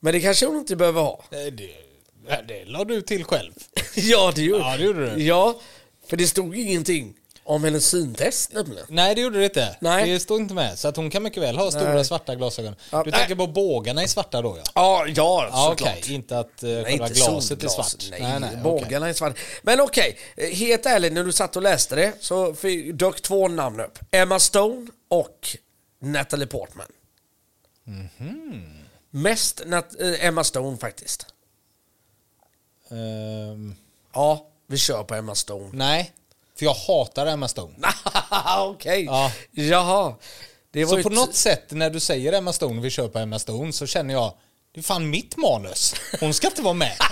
men 0.00 0.12
det 0.12 0.20
kanske 0.20 0.46
hon 0.46 0.56
inte 0.56 0.76
behöver 0.76 1.00
ha. 1.02 1.24
Eh, 1.30 1.52
Det, 1.52 1.70
det, 2.28 2.44
det 2.48 2.64
la 2.64 2.84
du 2.84 3.02
till 3.02 3.24
själv. 3.24 3.52
Ja, 3.94 4.32
det 4.34 4.42
gjorde 4.42 4.60
Ja, 4.64 4.76
det 4.76 4.84
gjorde 4.84 5.14
du. 5.14 5.22
Ja, 5.22 5.60
för 6.08 6.16
det 6.16 6.26
stod 6.26 6.56
ingenting 6.56 7.14
om 7.44 7.64
hennes 7.64 7.86
syntest 7.86 8.52
nämligen. 8.52 8.86
Nej, 8.88 9.14
det 9.14 9.20
gjorde 9.20 9.38
det 9.38 9.44
inte. 9.44 9.76
Nej. 9.80 10.10
Det 10.10 10.20
står 10.20 10.40
inte 10.40 10.54
med. 10.54 10.78
Så 10.78 10.88
att 10.88 10.96
hon 10.96 11.10
kan 11.10 11.22
mycket 11.22 11.42
väl 11.42 11.56
ha 11.56 11.70
stora 11.70 11.94
Nej. 11.94 12.04
svarta 12.04 12.34
glasögon. 12.34 12.74
Ja, 12.92 13.02
du 13.04 13.10
nej. 13.10 13.20
tänker 13.20 13.34
på 13.36 13.46
bågarna 13.46 14.02
i 14.02 14.08
svarta 14.08 14.42
då 14.42 14.56
ja? 14.58 14.62
Ja, 14.74 15.04
ja, 15.06 15.48
Ja, 15.52 15.68
såklart. 15.70 15.94
okej. 16.00 16.14
Inte 16.14 16.38
att 16.38 16.62
uh, 16.64 16.68
Nej, 16.70 16.84
själva 16.84 17.06
inte 17.06 17.20
glaset 17.20 17.64
är 17.64 17.68
svart. 17.68 18.04
Nej, 18.10 18.36
okej. 18.38 18.58
bågarna 18.62 19.08
är 19.08 19.12
svarta. 19.12 19.36
Men 19.62 19.80
okej, 19.80 20.18
eh, 20.36 20.48
helt 20.50 20.86
ärligt 20.86 21.12
när 21.12 21.24
du 21.24 21.32
satt 21.32 21.56
och 21.56 21.62
läste 21.62 21.96
det 21.96 22.12
så 22.20 22.54
dök 22.92 23.20
två 23.20 23.48
namn 23.48 23.80
upp. 23.80 23.98
Emma 24.10 24.38
Stone 24.38 24.86
och 25.08 25.48
Natalie 26.02 26.46
Portman. 26.46 26.86
Mhm. 27.84 28.64
Mest 29.10 29.60
Nat- 29.66 30.00
eh, 30.14 30.24
Emma 30.26 30.44
Stone 30.44 30.76
faktiskt. 30.76 31.26
Ehm, 32.90 33.74
Ja, 34.14 34.46
vi 34.66 34.78
kör 34.78 35.04
på 35.04 35.14
Emma 35.14 35.34
Stone. 35.34 35.70
nej, 35.72 36.12
för 36.58 36.64
jag 36.64 36.74
hatar 36.74 37.26
Emma 37.26 37.48
Stone. 37.48 37.74
okej, 38.58 39.04
Ja. 39.04 39.32
jaha. 39.50 40.14
Det 40.70 40.84
var 40.84 40.96
Så 40.96 41.02
på 41.02 41.08
något 41.14 41.34
sätt 41.34 41.70
när 41.70 41.90
du 41.90 42.00
säger 42.00 42.32
Emma 42.32 42.52
Stone, 42.52 42.80
vi 42.80 42.90
kör 42.90 43.08
på 43.08 43.18
Emma 43.18 43.38
Stone, 43.38 43.72
så 43.72 43.86
känner 43.86 44.14
jag, 44.14 44.32
det 44.74 44.80
är 44.80 44.84
fan 44.84 45.10
mitt 45.10 45.36
manus. 45.36 45.94
Hon 46.20 46.34
ska 46.34 46.46
inte 46.46 46.62
vara 46.62 46.74
med. 46.74 46.96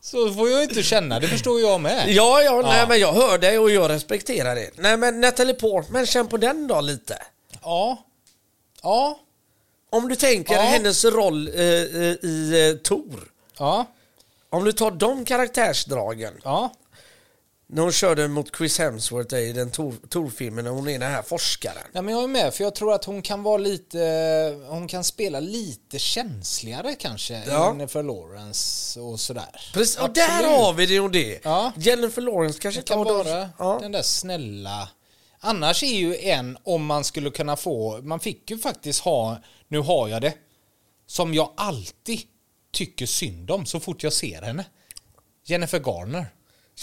så 0.00 0.32
får 0.34 0.50
jag 0.50 0.62
inte 0.62 0.82
känna, 0.82 1.20
det 1.20 1.28
förstår 1.28 1.60
jag 1.60 1.80
med. 1.80 2.08
Ja, 2.08 2.42
ja, 2.42 2.62
nej 2.62 2.78
Ja. 2.78 2.86
men 2.88 3.00
jag 3.00 3.12
hör 3.12 3.38
dig 3.38 3.58
och 3.58 3.70
jag 3.70 3.90
respekterar 3.90 4.54
det. 4.54 4.70
Nej 4.76 4.96
men 4.96 5.20
Natalie 5.20 5.54
Portman, 5.54 6.06
känn 6.06 6.28
på 6.28 6.36
den 6.36 6.66
då 6.66 6.80
lite. 6.80 7.22
Ja. 7.62 8.04
Ja. 8.82 9.18
Om 9.90 10.08
du 10.08 10.16
tänker 10.16 10.54
Ja. 10.54 10.60
hennes 10.60 11.04
roll 11.04 11.48
eh, 11.48 11.54
eh, 11.64 12.14
i 12.24 12.70
eh, 12.70 12.82
Tor. 12.82 13.30
Ja. 13.58 13.86
Om 14.50 14.64
du 14.64 14.72
tar 14.72 14.90
de 14.90 15.24
karaktärsdragen. 15.24 16.32
Ja. 16.44 16.72
När 17.70 17.82
hon 17.82 17.92
körde 17.92 18.28
mot 18.28 18.56
Chris 18.56 18.78
Hemsworth 18.78 19.34
i 19.34 19.52
den 19.52 19.70
Tor- 19.70 20.08
Tor-filmen 20.08 20.64
när 20.64 20.70
hon 20.72 20.88
är 20.88 20.98
den 20.98 21.10
här 21.10 21.22
forskaren. 21.22 21.82
Ja, 21.92 22.02
men 22.02 22.14
jag 22.14 22.22
är 22.24 22.28
med, 22.28 22.54
för 22.54 22.64
jag 22.64 22.74
tror 22.74 22.92
att 22.94 23.04
hon 23.04 23.22
kan 23.22 23.42
vara 23.42 23.56
lite, 23.56 23.98
hon 24.68 24.88
kan 24.88 25.04
spela 25.04 25.40
lite 25.40 25.98
känsligare 25.98 26.94
kanske, 26.94 27.42
Ja. 27.46 27.66
Jennifer 27.68 28.02
Lawrence 28.02 29.00
och 29.00 29.20
sådär. 29.20 29.70
Precis, 29.72 29.96
och 29.96 30.04
Absolut. 30.04 30.28
där 30.28 30.58
har 30.58 30.72
vi 30.72 30.86
det 30.86 31.00
och 31.00 31.10
det. 31.10 31.40
Ja. 31.44 31.72
Jennifer 31.76 32.22
Lawrence 32.22 32.58
kanske 32.58 32.82
kan 32.82 33.04
vara 33.04 33.78
den 33.80 33.92
där 33.92 34.02
snälla. 34.02 34.88
Annars 35.40 35.82
är 35.82 35.86
ju 35.98 36.16
en, 36.16 36.58
om 36.64 36.86
man 36.86 37.04
skulle 37.04 37.30
kunna 37.30 37.56
få, 37.56 38.00
man 38.02 38.20
fick 38.20 38.50
ju 38.50 38.58
faktiskt 38.58 39.00
ha, 39.00 39.38
nu 39.68 39.78
har 39.78 40.08
jag 40.08 40.22
det, 40.22 40.34
som 41.06 41.34
jag 41.34 41.52
alltid 41.56 42.20
tycker 42.72 43.06
synd 43.06 43.50
om 43.50 43.66
så 43.66 43.80
fort 43.80 44.02
jag 44.02 44.12
ser 44.12 44.42
henne. 44.42 44.64
Jennifer 45.44 45.78
Garner. 45.80 46.26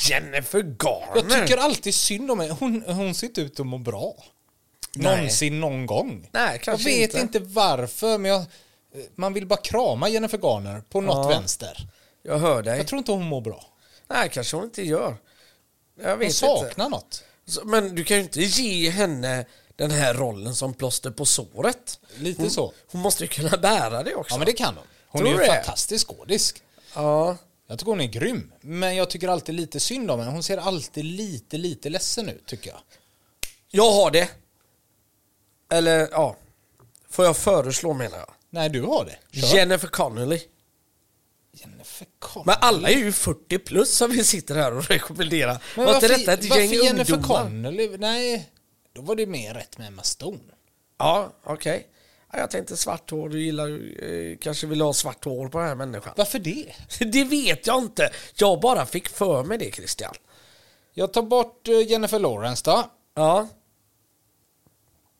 Jennifer 0.09 0.59
Garner. 0.61 1.15
Jag 1.15 1.29
tycker 1.47 1.57
alltid 1.57 1.95
synd 1.95 2.31
om 2.31 2.39
henne. 2.39 2.55
Hon, 2.59 2.83
hon 2.87 3.15
ser 3.15 3.27
inte 3.27 3.41
ut 3.41 3.59
att 3.59 3.65
må 3.67 3.77
bra. 3.77 4.15
Nej. 4.95 5.15
Någonsin 5.17 5.59
någon 5.59 5.85
gång. 5.85 6.29
Nej, 6.31 6.51
jag 6.51 6.61
kanske 6.61 6.89
vet 6.89 7.01
inte. 7.13 7.19
inte. 7.19 7.39
varför, 7.39 8.17
men 8.17 8.31
jag, 8.31 8.45
man 9.15 9.33
vill 9.33 9.47
bara 9.47 9.61
krama 9.61 10.09
Jennifer 10.09 10.37
Garner 10.37 10.81
på 10.89 11.01
något 11.01 11.15
Ja. 11.15 11.27
vänster. 11.39 11.87
Jag 12.23 12.39
hör 12.39 12.63
dig. 12.63 12.77
Jag 12.77 12.87
tror 12.87 12.97
inte 12.99 13.11
hon 13.11 13.23
mår 13.25 13.41
bra. 13.41 13.65
Nej, 14.07 14.29
kanske 14.31 14.55
hon 14.55 14.65
inte 14.65 14.81
gör. 14.83 15.17
Jag 16.01 16.09
Hon 16.09 16.19
vet 16.19 16.25
inte. 16.27 16.37
saknar 16.37 16.89
något. 16.89 17.23
Men 17.63 17.95
du 17.95 18.03
kan 18.03 18.17
ju 18.17 18.23
inte 18.23 18.41
ge 18.41 18.89
henne 18.89 19.45
den 19.75 19.91
här 19.91 20.13
rollen 20.13 20.55
som 20.55 20.73
plåster 20.73 21.11
på 21.11 21.25
såret. 21.25 21.99
Lite 22.17 22.41
hon, 22.41 22.51
så. 22.51 22.73
Hon 22.91 23.01
måste 23.01 23.23
ju 23.23 23.27
kunna 23.27 23.57
bära 23.57 24.03
det 24.03 24.15
också. 24.15 24.33
Ja, 24.33 24.37
men 24.37 24.45
det 24.45 24.53
kan 24.53 24.75
hon. 24.75 24.85
Hon 25.07 25.21
Tror 25.21 25.33
är 25.33 25.41
ju 25.43 25.47
det? 25.49 25.55
fantastisk 25.55 26.07
skådis. 26.07 26.53
Ja. 26.93 27.37
Jag 27.67 27.79
tycker 27.79 27.89
hon 27.91 28.01
är 28.01 28.05
grym. 28.07 28.51
Men 28.61 28.95
jag 28.95 29.09
tycker 29.09 29.27
alltid 29.27 29.55
lite 29.55 29.79
synd 29.79 30.11
om 30.11 30.19
henne. 30.19 30.31
Hon 30.31 30.43
ser 30.43 30.57
alltid 30.57 31.05
lite, 31.05 31.57
lite 31.57 31.89
ledsen 31.89 32.29
ut, 32.29 32.45
tycker 32.45 32.69
jag. 32.69 32.79
Jag 33.69 33.91
har 33.91 34.11
det. 34.11 34.29
Eller 35.71 36.07
ja. 36.11 36.35
Får 37.09 37.25
jag 37.25 37.37
föreslå 37.37 37.93
menar 37.93 38.17
jag. 38.17 38.33
Nej, 38.49 38.69
du 38.69 38.81
har 38.81 39.05
det. 39.05 39.41
Kör. 39.41 39.57
Jennifer 39.57 39.87
Connelly. 39.87 40.41
Men 42.45 42.55
alla 42.59 42.89
är 42.89 42.97
ju 42.97 43.11
40 43.11 43.59
plus 43.59 43.91
som 43.91 44.11
vi 44.11 44.23
sitter 44.23 44.55
här 44.55 44.77
och 44.77 44.89
rekommenderar. 44.89 45.57
Men 45.75 45.85
var 45.85 45.95
inte 45.95 46.07
varför, 46.07 46.19
detta 46.19 46.33
ett 46.33 46.49
varför 46.49 46.63
gäng 46.63 46.83
Jennifer 46.83 47.13
ungdomar? 47.13 47.43
Connelly? 47.43 47.97
Nej, 47.97 48.49
då 48.93 49.01
var 49.01 49.15
det 49.15 49.25
mer 49.25 49.53
rätt 49.53 49.77
med 49.77 49.87
Emma 49.87 50.03
Stone. 50.03 50.39
Ja, 50.97 51.33
okej. 51.43 51.87
Ja, 52.31 52.39
jag 52.39 52.51
tänkte 52.51 52.77
svart 52.77 53.11
hår. 53.11 53.29
Du 53.29 53.43
gillar 53.43 53.69
eh, 54.03 54.37
kanske 54.41 54.67
vill 54.67 54.81
ha 54.81 54.93
svart 54.93 55.25
hår 55.25 55.47
på 55.47 55.57
den 55.57 55.67
här 55.67 55.75
människan. 55.75 56.13
Varför 56.17 56.39
det? 56.39 56.73
Det 57.05 57.23
vet 57.23 57.67
jag 57.67 57.77
inte. 57.83 58.09
Jag 58.35 58.59
bara 58.59 58.85
fick 58.85 59.09
för 59.09 59.43
mig 59.43 59.57
det 59.57 59.71
Christian. 59.71 60.13
Jag 60.93 61.13
tar 61.13 61.21
bort 61.21 61.67
eh, 61.67 61.81
Jennifer 61.81 62.19
Lawrence 62.19 62.61
då. 62.65 62.83
Ja. 63.15 63.47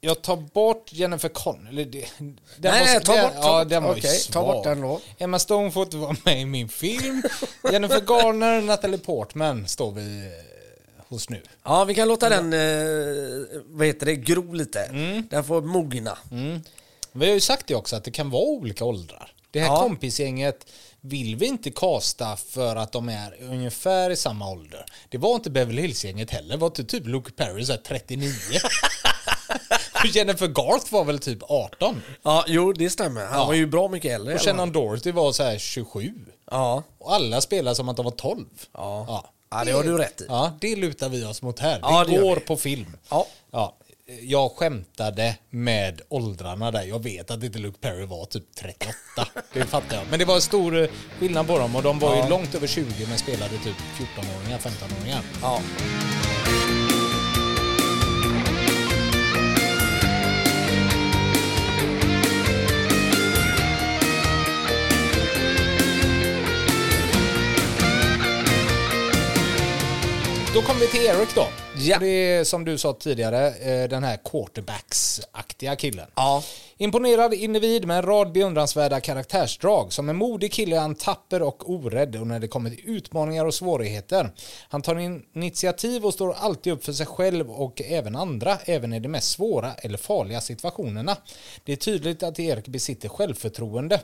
Jag 0.06 0.22
tar 0.22 0.36
bort 0.38 0.94
Jennifer 0.94 1.30
Connelly. 1.30 1.84
Det, 1.86 2.06
den 2.18 2.36
Nej, 2.58 2.72
var, 2.80 2.86
nej, 2.86 3.02
ta 3.04 3.22
bort- 3.22 3.34
ta 3.34 3.39
ja, 3.41 3.60
bort. 3.63 3.70
den 3.70 3.84
var 3.84 3.91
Okej, 3.91 4.20
ta 4.32 4.41
bort 4.54 4.63
den 4.63 4.82
då. 4.82 5.02
Emma 5.18 5.39
Stone 5.39 5.72
får 5.72 5.84
inte 5.84 5.98
vara 5.98 6.15
med 6.26 6.41
i 6.41 6.46
min 6.46 6.70
film. 6.70 7.24
Jennifer 7.72 8.02
Garner, 8.02 8.62
Natalie 8.62 8.98
Portman 8.98 9.68
står 9.68 9.91
vi 9.91 10.26
eh, 10.26 11.04
hos 11.08 11.30
nu. 11.30 11.41
Ja, 11.63 11.84
vi 11.84 11.96
kan 11.96 12.08
låta 12.08 12.30
den, 12.30 12.54
eh, 12.54 13.46
vad 13.65 13.88
heter 13.88 14.06
det, 14.06 14.15
gro 14.15 14.54
lite. 14.54 14.88
Den 15.30 15.44
får 15.44 15.62
mogna. 15.62 16.18
Vi 17.12 17.26
har 17.28 17.34
ju 17.34 17.39
sagt 17.39 17.68
det 17.68 17.76
också 17.76 17.96
att 17.96 18.04
det 18.04 18.12
kan 18.12 18.30
vara 18.30 18.44
olika 18.44 18.86
åldrar. 18.86 19.32
Det 19.52 19.60
här 19.60 19.68
Ja. 19.68 19.80
kompisgänget 19.80 20.65
vill 21.02 21.36
vi 21.36 21.46
inte 21.46 21.72
kasta 21.72 22.38
för 22.38 22.76
att 22.76 22.91
de 22.91 23.10
är 23.10 23.38
ungefär 23.41 24.10
i 24.10 24.15
samma 24.15 24.50
ålder. 24.52 24.86
Det 25.10 25.18
var 25.18 25.36
inte 25.36 25.50
Beverly 25.50 25.82
Hills-gänget 25.82 26.32
heller. 26.32 26.50
Det 26.50 26.58
var 26.58 26.68
inte 26.68 26.84
typ 26.84 27.08
Luke 27.08 27.32
Perry 27.32 27.65
så 27.65 27.72
här 27.72 27.80
39. 27.88 28.32
Jennifer 30.13 30.48
Garth 30.48 30.94
var 30.94 31.04
väl 31.06 31.20
typ 31.20 31.39
18. 31.44 32.02
Ja, 32.24 32.44
jo 32.48 32.74
det 32.74 32.89
stämmer. 32.89 33.26
Han 33.26 33.39
Ja. 33.39 33.46
var 33.46 33.54
ju 33.54 33.65
bra 33.68 33.88
mycket 33.88 34.12
äldre. 34.12 34.34
Och 34.36 34.41
Shannon 34.41 34.72
Dorothy 34.72 35.12
var 35.12 35.32
så 35.32 35.44
här 35.44 35.58
27. 35.58 36.13
Ja. 36.52 36.84
Och 37.00 37.13
alla 37.13 37.41
spelar 37.41 37.74
som 37.74 37.89
att 37.89 37.96
de 37.98 38.06
var 38.06 38.12
12. 38.12 38.46
Ja. 38.74 39.26
Ja, 39.52 39.63
det 39.65 39.72
har 39.72 39.84
du 39.84 39.98
rätt 39.98 40.22
i. 40.22 40.26
Ja, 40.30 40.52
det 40.62 40.76
lutar 40.76 41.10
vi 41.10 41.26
oss 41.26 41.41
mot 41.41 41.60
här. 41.60 41.80
Ja, 41.82 42.04
det 42.04 42.10
det 42.12 42.15
gör 42.15 42.22
går 42.24 42.36
vi. 42.36 42.41
på 42.41 42.58
film. 42.58 42.98
Ja. 43.10 43.28
Ja. 43.52 43.76
jag 44.22 44.52
skämtade 44.52 45.36
med 45.50 46.02
åldrarna 46.10 46.72
där. 46.72 46.84
Jag 46.84 47.04
vet 47.04 47.32
att 47.32 47.44
inte 47.44 47.60
Luke 47.60 47.78
Perry 47.82 48.06
var 48.06 48.26
typ 48.26 48.56
38. 48.56 48.94
Det 49.54 49.65
fattar 49.65 49.98
jag. 49.98 50.06
Men 50.10 50.20
det 50.20 50.26
var 50.26 50.39
stor 50.39 50.82
eh, 50.84 50.89
skillnad 51.20 51.48
på 51.48 51.58
dem 51.60 51.76
och 51.76 51.84
de 51.84 52.00
var 52.00 52.15
ju 52.24 52.30
långt 52.30 52.56
över 52.56 52.68
20 52.68 53.06
men 53.10 53.18
spelade 53.18 53.52
typ 53.58 53.76
14-åringar, 53.98 54.58
15-åringar. 54.60 55.22
Ja. 55.41 55.62
Då 70.56 70.62
kommer 70.62 70.80
vi 70.80 70.88
till 70.88 71.06
Eric 71.06 71.36
då. 71.36 71.48
Ja. 71.78 71.98
Det 72.00 72.08
är 72.08 72.44
som 72.44 72.65
du 72.65 72.78
sa 72.78 72.94
tidigare, 72.94 73.48
eh, 73.48 73.89
den 73.89 74.04
här 74.04 74.18
quarterbacks-aktiga 74.18 75.76
killen. 75.76 76.08
Ja. 76.15 76.44
Imponerad 76.78 77.34
individ 77.34 77.86
med 77.88 77.98
en 77.98 78.04
rad 78.06 78.32
beundransvärda 78.32 79.00
karaktärsdrag. 79.00 79.94
Som 79.94 80.10
en 80.10 80.15
modig 80.15 80.54
kille 80.54 80.76
är 80.76 80.80
han 80.80 80.96
tapper 80.96 81.41
och 81.41 81.70
orädd 81.70 82.15
och 82.15 82.28
när 82.28 82.39
det 82.39 82.48
kommer 82.48 82.70
till 82.70 82.82
utmaningar 82.86 83.46
och 83.46 83.54
svårigheter. 83.54 84.30
Han 84.70 84.82
tar 84.82 85.00
in 85.00 85.26
initiativ 85.34 86.06
och 86.06 86.13
står 86.13 86.34
alltid 86.34 86.74
upp 86.74 86.86
för 86.86 86.94
sig 86.94 87.06
själv 87.06 87.52
och 87.52 87.82
även 87.82 88.15
andra, 88.15 88.58
även 88.65 88.94
i 88.94 89.00
de 89.00 89.10
mest 89.10 89.32
svåra 89.32 89.74
eller 89.74 89.98
farliga 89.98 90.41
situationerna. 90.41 91.18
Det 91.63 91.72
är 91.72 91.78
tydligt 91.78 92.24
att 92.24 92.39
Erik 92.39 92.68
besitter 92.68 93.10
självförtroende. 93.10 94.00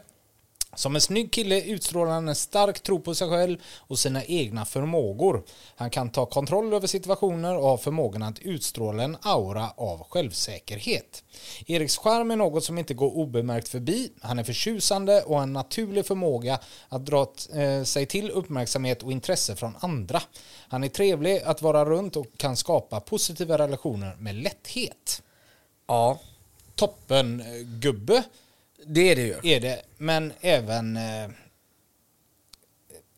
Som 0.75 0.95
en 0.95 1.01
snygg 1.01 1.31
kille 1.31 1.61
utstrålar 1.61 2.11
han 2.11 2.29
en 2.29 2.35
stark 2.35 2.83
tro 2.83 2.99
på 2.99 3.15
sig 3.15 3.29
själv 3.29 3.57
och 3.77 3.99
sina 3.99 4.23
egna 4.23 4.65
förmågor. 4.65 5.43
Han 5.75 5.89
kan 5.89 6.09
ta 6.09 6.25
kontroll 6.25 6.73
över 6.73 6.87
situationer 6.87 7.57
och 7.57 7.63
har 7.63 7.77
förmågan 7.77 8.23
att 8.23 8.39
utstråla 8.39 9.03
en 9.03 9.17
aura 9.21 9.69
av 9.77 10.03
självsäkerhet. 10.09 11.23
Eriks 11.67 11.97
charm 11.97 12.31
är 12.31 12.35
något 12.35 12.63
som 12.63 12.77
inte 12.77 12.93
går 12.93 13.17
obemärkt 13.17 13.67
förbi. 13.67 14.11
Han 14.21 14.39
är 14.39 14.43
förtjusande 14.43 15.21
och 15.21 15.35
har 15.35 15.43
en 15.43 15.53
naturlig 15.53 16.05
förmåga 16.05 16.59
att 16.89 17.05
dra 17.05 17.33
eh, 17.53 17.83
sig 17.83 18.05
till 18.05 18.29
uppmärksamhet 18.29 19.03
och 19.03 19.11
intresse 19.11 19.55
från 19.55 19.75
andra. 19.79 20.21
Han 20.67 20.83
är 20.83 20.89
trevlig 20.89 21.41
att 21.45 21.61
vara 21.61 21.85
runt 21.85 22.15
och 22.15 22.27
kan 22.37 22.57
skapa 22.57 22.99
positiva 22.99 23.57
relationer 23.57 24.15
med 24.15 24.35
lätthet. 24.35 25.21
Ja, 25.87 26.19
Toppen 26.75 27.41
eh, 27.41 27.61
gubbe 27.61 28.23
det 28.85 29.11
är 29.11 29.15
det 29.15 29.21
ju. 29.21 29.35
är 29.43 29.59
det, 29.59 29.81
men 29.97 30.33
även... 30.41 30.97
Eh, 30.97 31.29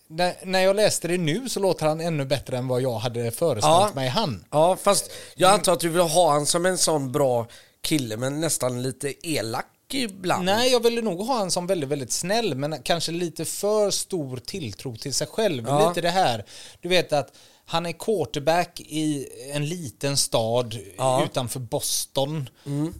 när, 0.07 0.35
när 0.45 0.59
jag 0.59 0.75
läste 0.75 1.07
det 1.07 1.17
nu 1.17 1.49
så 1.49 1.59
låter 1.59 1.85
han 1.85 2.01
ännu 2.01 2.25
bättre 2.25 2.57
än 2.57 2.67
vad 2.67 2.81
jag 2.81 2.97
hade 2.97 3.31
föreställt 3.31 3.63
Ja. 3.65 3.91
mig 3.95 4.07
han. 4.09 4.45
Ja, 4.51 4.75
fast 4.75 5.11
jag 5.35 5.51
antar 5.51 5.73
att 5.73 5.79
du 5.79 5.89
vill 5.89 6.01
ha 6.01 6.31
han 6.31 6.45
som 6.45 6.65
en 6.65 6.77
sån 6.77 7.11
bra 7.11 7.47
kille, 7.81 8.17
men 8.17 8.39
nästan 8.41 8.81
lite 8.81 9.27
elak 9.27 9.65
ibland. 9.91 10.45
Nej, 10.45 10.71
jag 10.71 10.83
ville 10.83 11.01
nog 11.01 11.19
ha 11.19 11.37
han 11.37 11.51
som 11.51 11.67
väldigt, 11.67 11.89
väldigt 11.89 12.11
snäll, 12.11 12.55
men 12.55 12.83
kanske 12.83 13.11
lite 13.11 13.45
för 13.45 13.91
stor 13.91 14.37
tilltro 14.37 14.95
till 14.95 15.13
sig 15.13 15.27
själv. 15.27 15.63
Ja. 15.67 15.89
Lite 15.89 16.01
det 16.01 16.09
här, 16.09 16.45
du 16.81 16.89
vet 16.89 17.13
att 17.13 17.33
han 17.65 17.85
är 17.85 17.91
quarterback 17.91 18.79
i 18.79 19.27
en 19.53 19.69
liten 19.69 20.17
stad 20.17 20.77
Ja. 20.97 21.15
Mm. 21.15 21.25
utanför 21.29 21.59
Boston. 21.59 22.49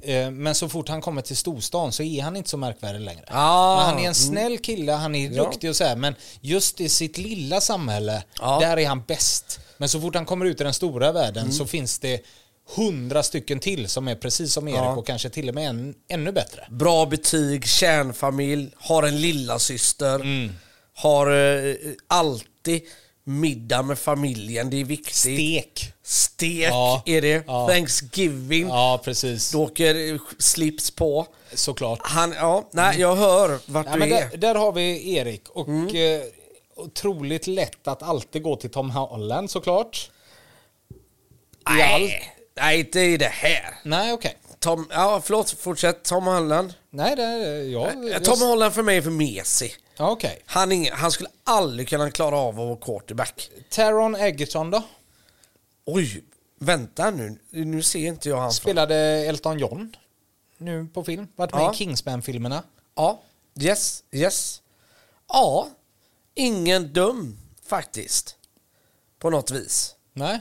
Eh, 0.02 0.32
Men 0.32 0.56
så 0.56 0.69
fort 0.69 0.89
han 0.89 1.02
kommer 1.02 1.21
till 1.21 1.38
storstan 1.38 1.91
så 1.91 2.04
är 2.04 2.21
han 2.21 2.36
inte 2.36 2.49
så 2.49 2.58
märkvärdig 2.58 2.99
längre. 2.99 3.26
Ah. 3.28 3.76
Men 3.78 3.86
han 3.86 3.99
är 3.99 4.08
en 4.08 4.15
snäll 4.15 4.58
kille, 4.58 4.91
han 4.91 5.15
är 5.15 5.32
Ja. 5.32 5.43
duktig 5.43 5.69
och 5.69 5.76
så 5.76 5.84
här, 5.84 5.95
men 5.95 6.15
just 6.41 6.82
i 6.82 6.89
sitt 6.89 7.17
lilla 7.17 7.62
samhälle, 7.62 8.23
Ja. 8.39 8.60
där 8.60 8.78
är 8.80 8.88
han 8.88 9.04
bäst. 9.08 9.60
Men 9.78 9.89
så 9.89 10.02
fort 10.02 10.15
han 10.15 10.26
kommer 10.26 10.45
ut 10.45 10.62
i 10.62 10.63
den 10.63 10.73
stora 10.73 11.12
världen 11.12 11.43
Mm. 11.43 11.54
så 11.54 11.65
finns 11.65 11.99
det 11.99 12.21
hundra 12.76 13.23
stycken 13.23 13.60
till 13.60 13.89
som 13.89 14.08
är 14.08 14.15
precis 14.15 14.54
som 14.54 14.67
Erik 14.67 14.78
Ja. 14.78 14.95
och 14.95 15.08
kanske 15.08 15.30
till 15.30 15.49
och 15.49 15.56
med 15.56 15.69
än, 15.69 15.93
ännu 16.10 16.32
bättre. 16.32 16.67
Bra 16.69 17.06
betyg, 17.06 17.65
kärnfamilj, 17.67 18.71
har 18.78 19.04
en 19.04 19.21
lilla 19.21 19.60
syster 19.60 20.15
Mm. 20.15 20.52
har 20.95 21.28
eh, 21.32 21.76
alltid 22.08 22.82
middag 23.24 23.82
med 23.82 24.00
familjen, 24.00 24.70
det 24.70 24.82
är 24.82 24.86
viktigt. 24.86 25.16
Stek. 25.16 25.94
Stek 26.04 26.70
Ja. 26.70 27.04
är 27.06 27.22
det. 27.22 27.44
Ja. 27.48 27.68
Thanksgiving, 27.68 28.68
Ja, 28.68 29.02
precis. 29.04 29.52
då 29.52 29.64
åker 29.64 30.20
slips 30.42 30.92
på. 30.92 31.28
Såklart. 31.54 32.00
Han, 32.04 32.32
ja, 32.38 32.70
nej, 32.72 33.00
jag 33.00 33.16
hör 33.16 33.60
vart 33.66 33.86
Ja, 33.90 33.96
du 33.96 34.04
är. 34.04 34.10
där, 34.30 34.38
där 34.38 34.56
har 34.56 34.72
vi 34.72 35.16
Erik 35.16 35.50
och 35.50 35.96
eh, 35.96 36.22
otroligt 36.76 37.48
lätt 37.48 37.88
att 37.88 38.04
alltid 38.04 38.44
gå 38.44 38.56
till 38.56 38.70
Tom 38.72 38.90
Holland 38.92 39.52
såklart. 39.52 40.10
I 40.90 40.96
allt. 41.66 41.78
Nej, 42.02 42.34
nej, 42.58 42.80
inte 42.80 43.00
i 43.00 43.18
det 43.18 43.26
här. 43.32 43.76
Nej, 43.84 44.14
okej. 44.14 44.38
Tom, 44.60 44.88
ja, 44.92 45.22
förlåt, 45.24 45.50
fortsätt. 45.52 46.04
Tom 46.04 46.24
Holland. 46.26 46.74
Nej, 46.90 47.16
det 47.16 47.24
är 47.24 47.64
jag. 47.64 47.88
Eh, 48.06 48.12
jag 48.12 48.24
Tom 48.24 48.42
Holland 48.42 48.74
för 48.74 48.84
mig 48.84 48.98
är 48.98 49.02
för 49.02 49.10
mesig. 49.10 49.76
Okej. 49.97 50.41
Han, 50.45 50.71
är 50.71 50.91
han 50.91 51.12
skulle 51.12 51.29
aldrig 51.43 51.88
kunna 51.89 52.12
klara 52.12 52.38
av 52.38 52.49
att 52.49 52.56
vara 52.67 52.75
quarterback. 52.77 53.49
Taron 53.69 54.15
Egerton 54.15 54.71
då? 54.71 54.84
Oj, 55.86 56.23
vänta 56.60 57.12
nu. 57.12 57.39
Nu 57.49 57.82
ser 57.82 58.08
inte 58.08 58.29
jag 58.29 58.38
han. 58.38 58.51
Spelade 58.53 58.95
Elton 59.25 59.60
John 59.60 59.95
nu 60.58 60.88
på 60.93 61.03
film. 61.03 61.27
Varit 61.36 61.53
med 61.53 61.62
Ja. 61.62 61.73
i 61.73 61.75
Kingsman-filmerna. 61.77 62.63
Ja, 62.95 63.21
yes, 63.60 64.03
yes. 64.12 64.62
Ja, 65.27 65.67
ingen 66.36 66.93
dum 66.93 67.38
faktiskt. 67.65 68.36
På 69.19 69.29
något 69.29 69.51
vis. 69.51 69.95
Nej. 70.13 70.39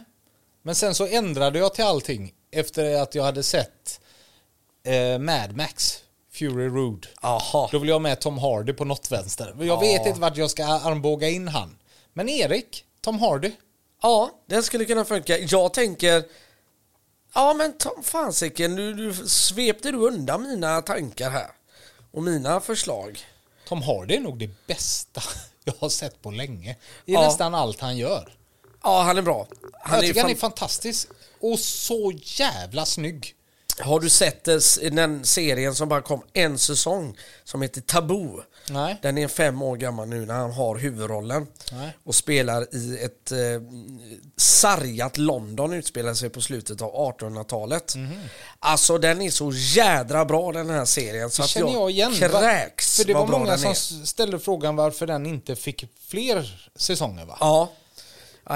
Men 0.62 0.74
sen 0.74 0.94
så 0.94 1.06
ändrade 1.06 1.58
jag 1.58 1.74
till 1.74 1.84
allting 1.84 2.34
efter 2.50 3.02
att 3.02 3.14
jag 3.14 3.22
hade 3.24 3.42
sett 3.42 4.00
eh, 4.84 5.18
Mad 5.18 5.56
Max, 5.56 6.01
Fury 6.50 6.68
Road. 6.68 7.06
Jaha. 7.22 7.68
Då 7.72 7.78
vill 7.78 7.88
jag 7.88 7.94
ha 7.94 8.00
med 8.00 8.20
Tom 8.20 8.38
Hardy 8.38 8.72
på 8.72 8.84
något 8.84 9.10
vänster. 9.12 9.56
Jag 9.60 9.80
vet 9.80 10.06
inte 10.06 10.20
vart 10.20 10.36
jag 10.36 10.50
ska 10.50 10.64
armbåga 10.66 11.28
in 11.28 11.48
han. 11.48 11.76
Men 12.12 12.28
Erik, 12.28 12.84
Tom 13.00 13.18
Hardy. 13.20 13.50
Ja, 14.02 14.30
den 14.46 14.62
skulle 14.62 14.84
kunna 14.84 15.04
funka. 15.04 15.38
Jag 15.38 15.74
tänker... 15.74 16.24
Ja, 17.34 17.54
men 17.54 17.78
Tom 17.78 18.02
fasiken, 18.02 18.76
du, 18.76 18.94
du 18.94 19.14
svepte 19.14 19.90
du 19.92 19.98
undan 19.98 20.42
mina 20.42 20.82
tankar 20.82 21.30
här. 21.30 21.50
Och 22.12 22.22
mina 22.22 22.60
förslag. 22.60 23.18
Tom 23.68 23.82
Hardy 23.82 24.14
är 24.16 24.20
nog 24.20 24.38
det 24.38 24.50
bästa 24.66 25.22
jag 25.64 25.74
har 25.80 25.88
sett 25.88 26.22
på 26.22 26.30
länge. 26.30 26.70
I 26.70 27.12
Ja. 27.12 27.20
nästan 27.20 27.54
allt 27.54 27.80
han 27.80 27.96
gör. 27.96 28.32
Ja, 28.82 29.02
han 29.02 29.18
är 29.18 29.22
bra. 29.22 29.46
Han 29.72 29.94
jag 29.94 30.04
är 30.04 30.08
tycker 30.08 30.20
han 30.22 30.30
är 30.30 30.34
fan- 30.34 30.40
fantastisk. 30.50 31.08
Och 31.40 31.58
så 31.58 32.12
jävla 32.16 32.86
snygg. 32.86 33.34
Har 33.80 34.00
du 34.00 34.08
sett 34.08 34.44
den 34.92 35.24
serien 35.24 35.74
som 35.74 35.88
bara 35.88 36.02
kom 36.02 36.22
en 36.32 36.58
säsong 36.58 37.18
som 37.44 37.62
heter 37.62 37.80
Taboo? 37.80 38.42
Nej. 38.70 38.98
Den 39.02 39.18
är 39.18 39.28
fem 39.28 39.62
år 39.62 39.76
gammal 39.76 40.08
nu 40.08 40.26
när 40.26 40.34
han 40.34 40.52
har 40.52 40.76
huvudrollen 40.76 41.46
Nej. 41.72 41.96
och 42.04 42.14
spelar 42.14 42.74
i 42.74 42.98
ett 43.04 43.32
eh, 43.32 43.38
sargat 44.36 45.18
London 45.18 45.72
utspelar 45.72 46.14
sig 46.14 46.30
på 46.30 46.40
slutet 46.40 46.82
av 46.82 46.90
1800-talet. 47.18 47.94
Alltså 48.58 48.98
den 48.98 49.22
är 49.22 49.30
så 49.30 49.52
jädra 49.54 50.24
bra 50.24 50.52
den 50.52 50.70
här 50.70 50.84
serien 50.84 51.30
så 51.30 51.42
Det 51.42 51.44
att 51.44 51.50
känner 51.50 51.72
jag 51.72 51.90
igen. 51.90 52.12
kräks 52.14 52.96
För 52.96 53.04
det 53.04 53.14
var 53.14 53.26
många 53.26 53.58
som 53.58 53.74
ställde 54.06 54.38
frågan 54.38 54.76
varför 54.76 55.06
den 55.06 55.26
inte 55.26 55.56
fick 55.56 55.84
fler 56.08 56.68
säsonger 56.76 57.24
va? 57.24 57.36
Ja, 57.40 57.72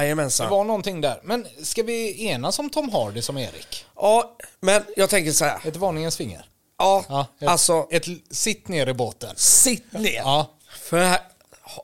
Det 0.01 0.05
jajamensan. 0.05 0.51
var 0.51 0.65
någonting 0.65 1.01
där. 1.01 1.21
Men 1.25 1.47
ska 1.63 1.83
vi 1.83 2.27
enas 2.27 2.59
om 2.59 2.71
Tom 2.71 2.89
Hardy 2.93 3.23
som 3.23 3.39
Erik? 3.39 3.85
Ja, 3.97 4.37
men 4.61 4.83
jag 4.97 5.11
tänker 5.11 5.33
så 5.33 5.45
här. 5.45 5.59
Ett 5.65 5.77
varningens 5.77 6.17
finger. 6.17 6.45
Ja, 6.79 7.05
Ja, 7.09 7.27
ett, 7.41 7.49
alltså 7.49 7.87
Ett 7.91 8.05
sitt 8.31 8.69
ner 8.69 8.87
i 8.89 8.95
båten. 8.95 9.35
sitt 9.37 9.93
ner. 9.93 10.15
Ja. 10.17 10.51
För 10.83 10.99
här, 10.99 11.19
hå- 11.65 11.83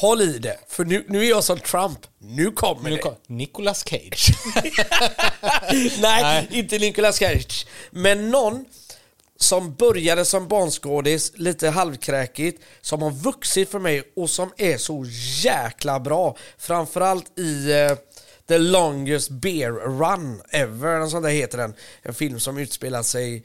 håll 0.00 0.20
i 0.22 0.38
det. 0.38 0.58
För 0.68 0.84
nu, 0.84 1.04
nu 1.08 1.24
är 1.24 1.28
jag 1.30 1.44
som 1.44 1.58
Trump. 1.58 1.98
Nu 2.18 2.50
kommer 2.50 2.90
Nu 2.90 2.96
det. 2.96 3.02
kom, 3.02 3.14
Nicolas 3.26 3.84
Cage. 3.88 4.28
Nej, 5.72 6.22
Nej. 6.22 6.48
inte 6.50 6.78
Nicolas 6.78 7.18
Cage. 7.18 7.66
Men 7.90 8.30
någon 8.30 8.64
som 9.36 9.74
började 9.74 10.24
som 10.24 10.48
barnskådis, 10.48 11.32
lite 11.34 11.68
halvkräkigt, 11.68 12.62
som 12.80 13.02
har 13.02 13.10
vuxit 13.10 13.70
för 13.70 13.78
mig 13.78 14.12
och 14.16 14.30
som 14.30 14.52
är 14.56 14.76
så 14.76 15.04
jäkla 15.42 16.00
bra. 16.00 16.36
Framförallt 16.58 17.38
i 17.38 17.72
eh, 17.72 17.92
The 18.48 18.58
Longest 18.58 19.30
Bear 19.30 19.72
Run 19.72 20.42
Ever, 20.50 21.00
en 21.00 21.10
sån 21.10 21.22
där 21.22 21.30
heter 21.30 21.58
den. 21.58 21.74
En 22.02 22.14
film 22.14 22.40
som 22.40 22.58
utspelar 22.58 23.02
sig 23.02 23.44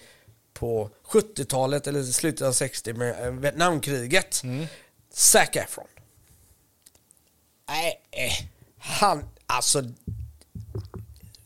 på 0.54 0.89
70-talet 1.05 1.88
eller 1.88 2.03
slutet 2.03 2.47
av 2.47 2.51
60 2.51 2.93
med 2.93 3.26
eh, 3.28 3.32
Vietnamkriget. 3.32 4.41
Zac 5.14 5.49
Efron. 5.53 5.88
Nej, 7.68 8.01
eh. 8.11 8.45
Han, 8.78 9.30
alltså... 9.45 9.84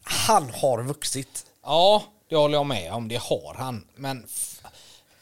Han 0.03 0.49
har 0.49 0.83
vuxit. 0.83 1.45
Ja, 1.63 2.03
det 2.33 2.39
håller 2.39 2.57
jag 2.57 2.65
med 2.65 2.93
om. 2.93 3.07
Det 3.07 3.15
har 3.21 3.55
han. 3.57 3.85
Men 3.95 4.25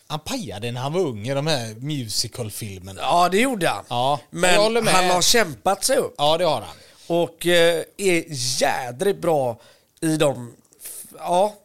han 0.08 0.20
pajade 0.20 0.72
när 0.72 0.82
han 0.82 0.94
var 0.94 1.00
ung 1.02 1.28
i 1.28 1.34
de 1.34 1.48
här 1.48 1.76
musicalfilmerna. 1.76 3.02
Ja, 3.02 3.30
det 3.30 3.38
gjorde 3.42 3.68
han. 3.70 3.86
Ja, 3.90 4.20
Men 4.30 4.88
han 4.88 5.10
har 5.10 5.22
kämpat 5.22 5.84
sig 5.84 5.98
upp 5.98 6.16
Ja, 6.18 6.38
det 6.38 6.46
har 6.46 6.62
han. 6.62 6.76
och 7.08 7.46
eh, 7.48 7.84
är 7.98 8.24
jädrigt 8.62 9.22
bra 9.22 9.60
i 10.02 10.18
de... 10.18 10.54
Ja, 11.18 11.56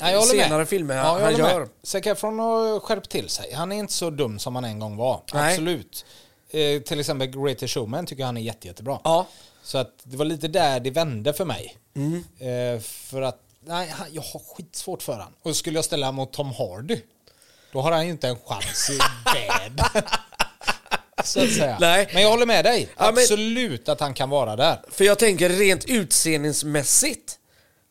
Ja, 0.00 0.06
med. 0.12 0.22
senare 0.24 0.66
filmer 0.66 0.96
Ja, 0.96 1.18
han 1.22 1.36
gör. 1.36 1.60
med. 1.60 1.68
Zac 1.82 2.06
Efron 2.06 2.38
har 2.38 2.80
skärpt 2.80 3.10
till 3.10 3.28
sig. 3.28 3.52
Han 3.52 3.72
är 3.72 3.76
inte 3.76 3.92
så 3.92 4.10
dum 4.10 4.38
som 4.38 4.54
han 4.54 4.64
en 4.64 4.78
gång 4.78 4.96
var. 4.96 5.20
Nej. 5.34 5.50
Absolut. 5.52 6.04
Eh, 6.50 6.80
till 6.82 7.00
exempel 7.00 7.28
Greatest 7.28 7.74
Showman 7.74 8.06
tycker 8.06 8.22
jag 8.22 8.26
han 8.26 8.36
är 8.36 8.40
jätte, 8.40 8.66
jättebra. 8.66 8.98
Ja. 9.04 9.26
Så 9.62 9.78
att 9.78 9.90
det 10.02 10.16
var 10.16 10.24
lite 10.24 10.48
där 10.48 10.80
det 10.80 10.90
vände 10.90 11.32
för 11.32 11.44
mig. 11.44 11.76
Mm. 11.96 12.24
Eh, 12.38 12.80
för 12.82 13.22
att, 13.22 13.40
nej, 13.66 13.88
han, 13.88 14.06
jag 14.12 14.22
har 14.22 14.40
skitsvårt 14.56 15.02
för 15.02 15.12
han. 15.18 15.32
Och 15.42 15.56
skulle 15.56 15.78
jag 15.78 15.84
ställa 15.84 16.12
mot 16.12 16.32
Tom 16.32 16.52
Hardy, 16.52 17.00
då 17.72 17.80
har 17.80 17.92
han 17.92 18.04
ju 18.04 18.10
inte 18.10 18.28
en 18.28 18.36
chans 18.46 18.90
i 18.90 18.98
världen. 19.34 20.02
Så 21.24 21.42
att 21.44 21.52
säga. 21.52 21.76
Nej. 21.80 22.10
Men 22.12 22.22
jag 22.22 22.30
håller 22.30 22.46
med 22.46 22.64
dig. 22.64 22.88
Ja, 22.96 23.04
men- 23.04 23.08
Absolut 23.22 23.88
att 23.88 24.00
han 24.00 24.14
kan 24.14 24.30
vara 24.30 24.56
där. 24.56 24.82
För 24.90 25.04
jag 25.04 25.18
tänker 25.18 25.48
rent 25.48 25.84
utseendesmässigt 25.84 27.38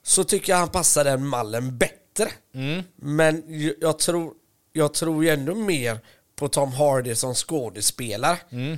så 0.04 0.24
tycker 0.24 0.54
jag 0.54 0.58
han 0.60 0.70
passar 0.70 1.04
den 1.04 1.28
mallen 1.28 1.78
bättre. 1.78 2.32
Mm. 2.56 2.84
Men 2.96 3.44
jag 3.82 4.00
tror, 4.00 4.34
jag 4.74 4.94
tror 4.94 5.24
ju 5.24 5.30
ändå 5.30 5.56
mer 5.56 6.00
på 6.36 6.48
Tom 6.50 6.74
Hardy 6.74 7.16
som 7.16 7.34
skådespelare. 7.36 8.38
Mm. 8.50 8.72
eh, 8.74 8.78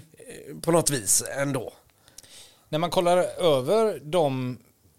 På 0.62 0.72
något 0.72 0.90
vis 0.90 1.24
ändå. 1.38 1.74
När 2.70 2.80
man 2.80 2.90
kollar 2.90 3.18
över 3.58 4.00
de 4.04 4.58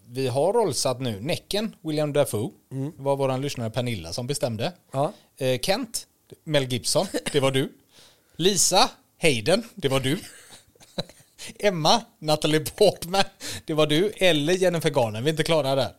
vi 0.09 0.27
har 0.27 0.53
rollsatt 0.53 0.99
nu, 0.99 1.19
Näcken, 1.21 1.75
William 1.81 2.13
Dafoe, 2.13 2.51
var 2.97 3.15
vår 3.15 3.37
lyssnare 3.37 3.69
Pernilla 3.69 4.13
som 4.13 4.27
bestämde. 4.27 4.73
Ja. 4.91 5.13
Eh, 5.37 5.59
Kent, 5.59 6.07
Mel 6.43 6.63
Gibson, 6.63 7.07
det 7.31 7.39
var 7.39 7.51
du. 7.51 7.73
Lisa, 8.35 8.89
Hayden, 9.21 9.63
det 9.75 9.87
var 9.87 9.99
du. 9.99 10.19
Emma, 11.59 12.01
Natalie 12.19 12.59
Portman, 12.59 13.23
det 13.65 13.73
var 13.73 13.87
du. 13.87 14.11
Eller 14.17 14.53
Jennifer 14.53 14.89
Garner, 14.89 15.21
vi 15.21 15.27
är 15.27 15.31
inte 15.31 15.43
klara 15.43 15.75
där. 15.75 15.93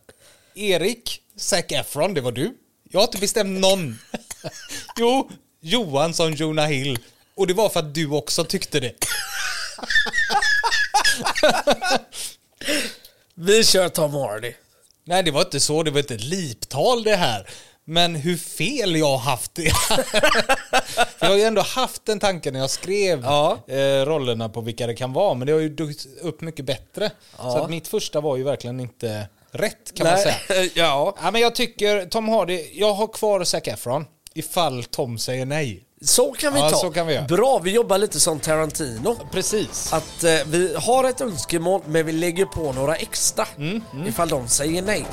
Erik, 0.55 1.21
Zac 1.35 1.65
Efron, 1.69 2.13
det 2.13 2.21
var 2.21 2.31
du. 2.31 2.57
Jag 2.91 2.99
har 2.99 3.07
inte 3.07 3.17
bestämt 3.17 3.59
någon. 3.59 3.99
jo, 4.97 5.29
Johan 5.59 6.13
som 6.13 6.33
Jonah 6.33 6.67
Hill. 6.67 6.99
Och 7.35 7.47
det 7.47 7.53
var 7.53 7.69
för 7.69 7.79
att 7.79 7.93
du 7.93 8.09
också 8.09 8.43
tyckte 8.43 8.79
det. 8.79 8.93
Vi 13.41 13.63
kör 13.63 13.89
Tom 13.89 14.13
Hardy. 14.13 14.53
Nej, 15.03 15.23
det 15.23 15.31
var 15.31 15.41
inte 15.41 15.59
så. 15.59 15.83
Det 15.83 15.91
var 15.91 15.99
inte 15.99 16.15
ett 16.15 16.23
liptal 16.23 17.03
det 17.03 17.15
här. 17.15 17.49
Men 17.85 18.15
hur 18.15 18.37
fel 18.37 18.95
jag 18.95 19.05
har 19.07 19.17
haft 19.17 19.55
det. 19.55 19.63
jag 21.19 21.29
har 21.29 21.35
ju 21.35 21.43
ändå 21.43 21.61
haft 21.61 22.09
en 22.09 22.19
tanke 22.19 22.51
när 22.51 22.59
jag 22.59 22.69
skrev 22.69 23.21
Ja. 23.23 23.57
eh, 23.67 24.05
rollerna 24.05 24.49
på 24.49 24.61
vilka 24.61 24.87
det 24.87 24.93
kan 24.95 25.13
vara. 25.13 25.33
Men 25.33 25.47
det 25.47 25.53
har 25.53 25.59
ju 25.59 25.69
dykt 25.69 26.05
upp 26.21 26.41
mycket 26.41 26.65
bättre. 26.65 27.11
Ja. 27.37 27.51
Så 27.51 27.57
att 27.57 27.69
mitt 27.69 27.87
första 27.87 28.21
var 28.21 28.37
ju 28.37 28.43
verkligen 28.43 28.79
inte 28.79 29.27
rätt 29.51 29.93
kan 29.95 30.07
man 30.07 30.17
säga. 30.17 30.35
ja, 30.75 31.15
Ja, 31.23 31.31
men 31.31 31.41
jag 31.41 31.55
tycker 31.55 32.05
Tom 32.05 32.29
Hardy, 32.29 32.69
jag 32.73 32.93
har 32.93 33.07
kvar 33.07 33.43
Zac 33.43 33.67
Efron. 33.67 34.05
Ifall 34.39 34.83
Tom 34.83 35.17
säger 35.17 35.45
nej. 35.45 35.83
så 36.01 36.31
kan 36.31 36.53
vi 36.53 36.59
Ja, 36.59 36.69
ta. 36.69 36.75
så 36.77 36.91
kan 36.91 37.07
vi 37.07 37.13
göra. 37.13 37.25
Bra, 37.27 37.59
vi 37.63 37.71
jobbar 37.71 37.97
lite 37.97 38.19
som 38.19 38.39
Tarantino. 38.39 39.15
Precis. 39.31 39.93
Att 39.93 40.23
eh, 40.23 40.31
vi 40.47 40.75
har 40.75 41.03
ett 41.03 41.21
önskemål 41.21 41.81
men 41.87 42.05
vi 42.05 42.11
lägger 42.11 42.45
på 42.45 42.71
några 42.73 42.95
extra 42.95 43.45
Mm, 43.57 43.81
ifall 44.07 44.29
de 44.29 44.47
säger 44.47 44.81
nej. 44.81 45.05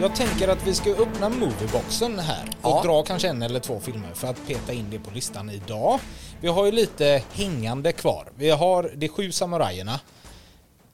Jag 0.00 0.14
tänker 0.16 0.48
att 0.48 0.66
vi 0.66 0.74
ska 0.74 0.90
öppna 0.90 1.28
movieboxen 1.28 2.18
här 2.18 2.44
och 2.62 2.70
Ja. 2.70 2.82
dra 2.84 3.02
kanske 3.02 3.28
en 3.28 3.42
eller 3.42 3.60
två 3.60 3.80
filmer 3.80 4.08
för 4.14 4.28
att 4.28 4.46
peta 4.46 4.72
in 4.72 4.86
det 4.90 4.98
på 4.98 5.10
listan 5.14 5.50
idag. 5.50 5.98
Vi 6.40 6.48
har 6.48 6.66
ju 6.66 6.72
lite 6.72 7.22
hängande 7.32 7.92
kvar. 7.92 8.26
Vi 8.36 8.50
har 8.50 8.90
De 8.96 9.08
sju 9.08 9.32
samurajerna. 9.32 10.00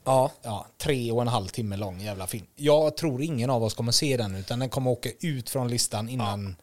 Ja. 0.06 0.30
Ja, 0.42 0.66
tre 0.78 1.12
och 1.12 1.22
en 1.22 1.28
halv 1.28 1.48
timme 1.48 1.76
lång 1.76 2.00
jävla 2.00 2.26
film. 2.26 2.46
Jag 2.56 2.96
tror 2.96 3.22
ingen 3.22 3.50
av 3.50 3.64
oss 3.64 3.74
kommer 3.74 3.92
se 3.92 4.16
den 4.16 4.34
utan 4.34 4.58
den 4.58 4.68
kommer 4.68 4.90
åka 4.90 5.08
ut 5.20 5.50
från 5.50 5.68
listan 5.68 6.08
innan 6.08 6.56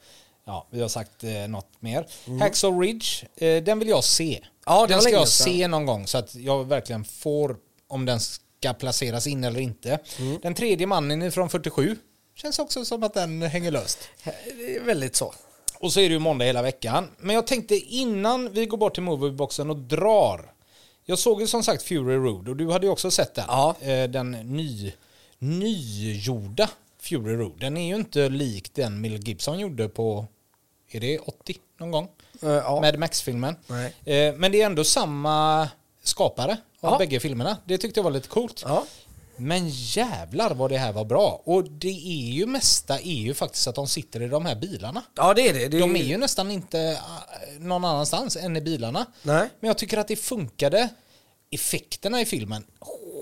ja. 0.46 0.68
vi 0.70 0.82
har 0.82 0.88
sagt 0.88 1.24
eh, 1.24 1.48
något 1.48 1.72
mer. 1.80 2.08
Hacksaw 2.39 2.88
Ridge, 2.88 3.28
eh, 3.36 3.64
den 3.64 3.80
vill 3.80 3.88
jag 3.88 4.04
se. 4.04 4.38
Mm. 4.38 4.50
Ja, 4.66 4.88
den 4.88 5.02
ska 5.02 5.12
jag 5.12 5.28
sedan. 5.28 5.54
se 5.54 5.68
någon 5.68 5.86
gång 5.86 6.08
så 6.08 6.18
att 6.18 6.36
jag 6.36 6.66
verkligen 6.66 7.06
får 7.06 7.56
om 7.88 8.06
den 8.06 8.20
ska 8.20 8.74
placeras 8.74 9.28
in 9.28 9.44
eller 9.44 9.60
inte. 9.60 10.00
Mm. 10.20 10.39
Den 10.41 10.54
tredje 10.54 10.88
mannen 10.88 11.22
är 11.22 11.32
från 11.32 11.50
47. 11.50 11.98
Känns 12.36 12.60
också 12.60 12.86
som 12.86 13.04
att 13.04 13.14
den 13.14 13.41
hänger 13.41 13.72
löst. 13.72 14.00
Det 14.58 14.76
är 14.76 14.84
väldigt 14.84 15.16
så. 15.16 15.34
Och 15.80 15.94
så 15.94 16.00
är 16.00 16.10
det 16.10 16.14
ju 16.14 16.20
måndag 16.20 16.46
hela 16.46 16.62
veckan. 16.62 17.10
Men 17.18 17.36
jag 17.36 17.48
tänkte 17.48 17.76
innan 17.76 18.54
vi 18.54 18.66
går 18.66 18.78
bort 18.78 18.94
till 18.94 19.04
movieboxen 19.04 19.70
och 19.70 19.78
drar. 19.78 20.53
Jag 21.06 21.20
såg 21.20 21.41
ju 21.41 21.47
som 21.47 21.64
sagt 21.64 21.84
Fury 21.84 22.16
Road 22.16 22.47
och 22.49 22.56
du 22.56 22.72
hade 22.72 22.86
ju 22.86 22.91
också 22.91 23.12
sett 23.12 23.34
den. 23.36 23.45
Ja. 23.47 23.76
Eh, 23.82 24.10
Den 24.10 24.32
ny, 24.32 24.93
nygjorda 25.39 26.70
Fury 26.99 27.36
Road. 27.36 27.60
Den 27.60 27.78
är 27.78 27.88
ju 27.88 27.95
inte 27.95 28.30
lik 28.30 28.74
den 28.74 29.01
Mel 29.01 29.28
Gibson 29.28 29.60
gjorde 29.60 29.89
på, 29.89 30.26
är 30.91 30.99
det 30.99 31.20
80 31.20 31.56
någon 31.80 31.91
gång? 31.91 32.08
Eh, 32.41 32.49
ja. 32.49 32.82
Mad 32.82 32.99
Max-filmen. 32.99 33.56
Eh, 34.06 34.34
Men 34.36 34.51
det 34.51 34.62
är 34.62 34.66
ändå 34.66 34.84
samma 34.84 35.70
skapare 36.04 36.51
av 36.80 36.91
Ja. 36.91 36.97
bägge 36.97 37.20
filmerna. 37.20 37.58
Det 37.66 37.78
tyckte 37.78 37.99
jag 37.99 38.04
var 38.04 38.12
lite 38.12 38.28
coolt. 38.28 38.64
Ja. 38.66 38.86
Men 39.36 39.69
jävlar 39.69 40.53
vad 40.53 40.71
det 40.71 40.77
här 40.77 40.93
var 40.93 41.05
bra. 41.05 41.41
Och 41.45 41.63
det 41.71 41.88
är 41.88 42.31
ju 42.31 42.45
mesta 42.45 42.99
är 42.99 43.21
ju 43.21 43.34
faktiskt 43.34 43.67
att 43.67 43.75
de 43.75 43.88
sitter 43.88 44.21
i 44.21 44.27
de 44.27 44.45
här 44.45 44.55
bilarna. 44.55 45.03
ja, 45.15 45.34
det 45.34 45.49
är 45.49 45.53
det. 45.53 45.67
det 45.67 45.79
De 45.79 45.95
är 45.95 46.03
ju 46.03 46.17
nästan 46.17 46.51
inte 46.51 46.79
äh, 46.79 47.59
någon 47.59 47.86
annanstans 47.86 48.38
än 48.38 48.57
i 48.57 48.61
bilarna. 48.61 49.05
Nej. 49.21 49.49
Men 49.59 49.67
jag 49.67 49.77
tycker 49.77 49.97
att 49.97 50.07
det 50.07 50.15
funkade. 50.15 50.89
Effekterna 51.51 52.21
i 52.21 52.25
filmen, 52.25 52.63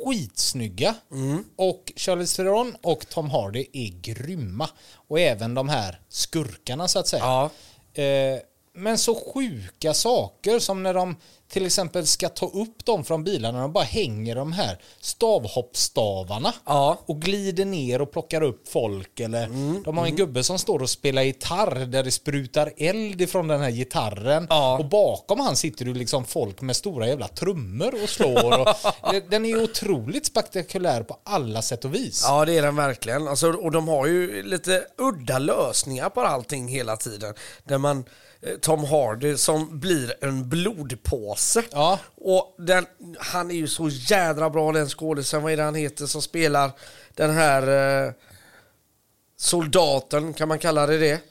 skitsnygga. 0.05 0.95
Mm. 1.11 1.43
Och 1.55 1.93
Charlize 1.95 2.35
Theron 2.35 2.75
och 2.81 3.09
Tom 3.09 3.29
Hardy 3.29 3.65
är 3.73 4.01
grymma. 4.01 4.69
Och 4.93 5.19
även 5.19 5.53
de 5.53 5.69
här 5.69 5.99
skurkarna 6.09 6.87
så 6.87 6.99
att 6.99 7.07
säga. 7.07 7.23
Ja. 7.23 7.49
Eh, 8.03 8.39
men 8.73 8.97
så 8.97 9.15
sjuka 9.33 9.93
saker 9.93 10.59
som 10.59 10.83
när 10.83 10.93
de 10.93 11.15
till 11.51 11.65
exempel 11.65 12.07
ska 12.07 12.29
ta 12.29 12.45
upp 12.45 12.85
dem 12.85 13.03
från 13.03 13.23
bilarna. 13.23 13.61
De 13.61 13.73
bara 13.73 13.83
hänger 13.83 14.35
de 14.35 14.51
här 14.51 14.79
stavhoppstavarna 14.99 16.53
Ja. 16.65 16.97
och 17.05 17.21
glider 17.21 17.65
ner 17.65 18.01
och 18.01 18.11
plockar 18.11 18.41
upp 18.41 18.67
folk. 18.69 19.19
Eller 19.19 19.47
de 19.83 19.97
har 19.97 20.05
en 20.05 20.15
gubbe 20.15 20.43
som 20.43 20.59
står 20.59 20.81
och 20.81 20.89
spelar 20.89 21.21
gitarr 21.21 21.85
där 21.85 22.03
det 22.03 22.11
sprutar 22.11 22.73
eld 22.77 23.21
ifrån 23.21 23.47
den 23.47 23.61
här 23.61 23.71
gitarren. 23.71 24.47
Ja. 24.49 24.77
Och 24.79 24.85
bakom 24.85 25.39
han 25.39 25.55
sitter 25.55 25.85
ju 25.85 25.93
liksom 25.93 26.25
folk 26.25 26.61
med 26.61 26.75
stora 26.75 27.07
jävla 27.07 27.27
trummor 27.27 28.03
och 28.03 28.09
slår. 28.09 28.59
Och, 28.59 28.67
den 29.29 29.45
är 29.45 29.63
otroligt 29.63 30.25
spektakulär 30.25 31.03
på 31.03 31.17
alla 31.23 31.61
sätt 31.61 31.85
och 31.85 31.95
vis. 31.95 32.23
Ja, 32.27 32.45
det 32.45 32.57
är 32.57 32.61
den 32.61 32.75
verkligen. 32.75 33.27
Alltså, 33.27 33.51
och 33.51 33.71
de 33.71 33.87
har 33.87 34.05
ju 34.07 34.43
lite 34.43 34.83
udda 34.97 35.39
lösningar 35.39 36.09
på 36.09 36.21
allting 36.21 36.67
hela 36.67 36.97
tiden. 36.97 37.33
Där 37.63 37.77
man, 37.77 38.05
Tom 38.61 38.83
Hardy 38.83 39.37
som 39.37 39.79
blir 39.79 40.13
en 40.21 40.49
blodpåse. 40.49 41.63
Ja. 41.71 41.99
Och 42.15 42.55
den, 42.57 42.85
han 43.19 43.51
är 43.51 43.55
ju 43.55 43.67
så 43.67 43.89
jädra 43.89 44.49
bra 44.49 44.71
den 44.71 44.89
skådisen. 44.89 45.43
Vad 45.43 45.51
är 45.51 45.57
det 45.57 45.63
han 45.63 45.75
heter 45.75 46.05
som 46.05 46.21
spelar 46.21 46.71
den 47.15 47.29
här 47.31 47.67
eh, 48.07 48.13
soldaten, 49.37 50.33
kan 50.33 50.47
man 50.47 50.59
kalla 50.59 50.85
det 50.87 50.97
det? 50.97 51.21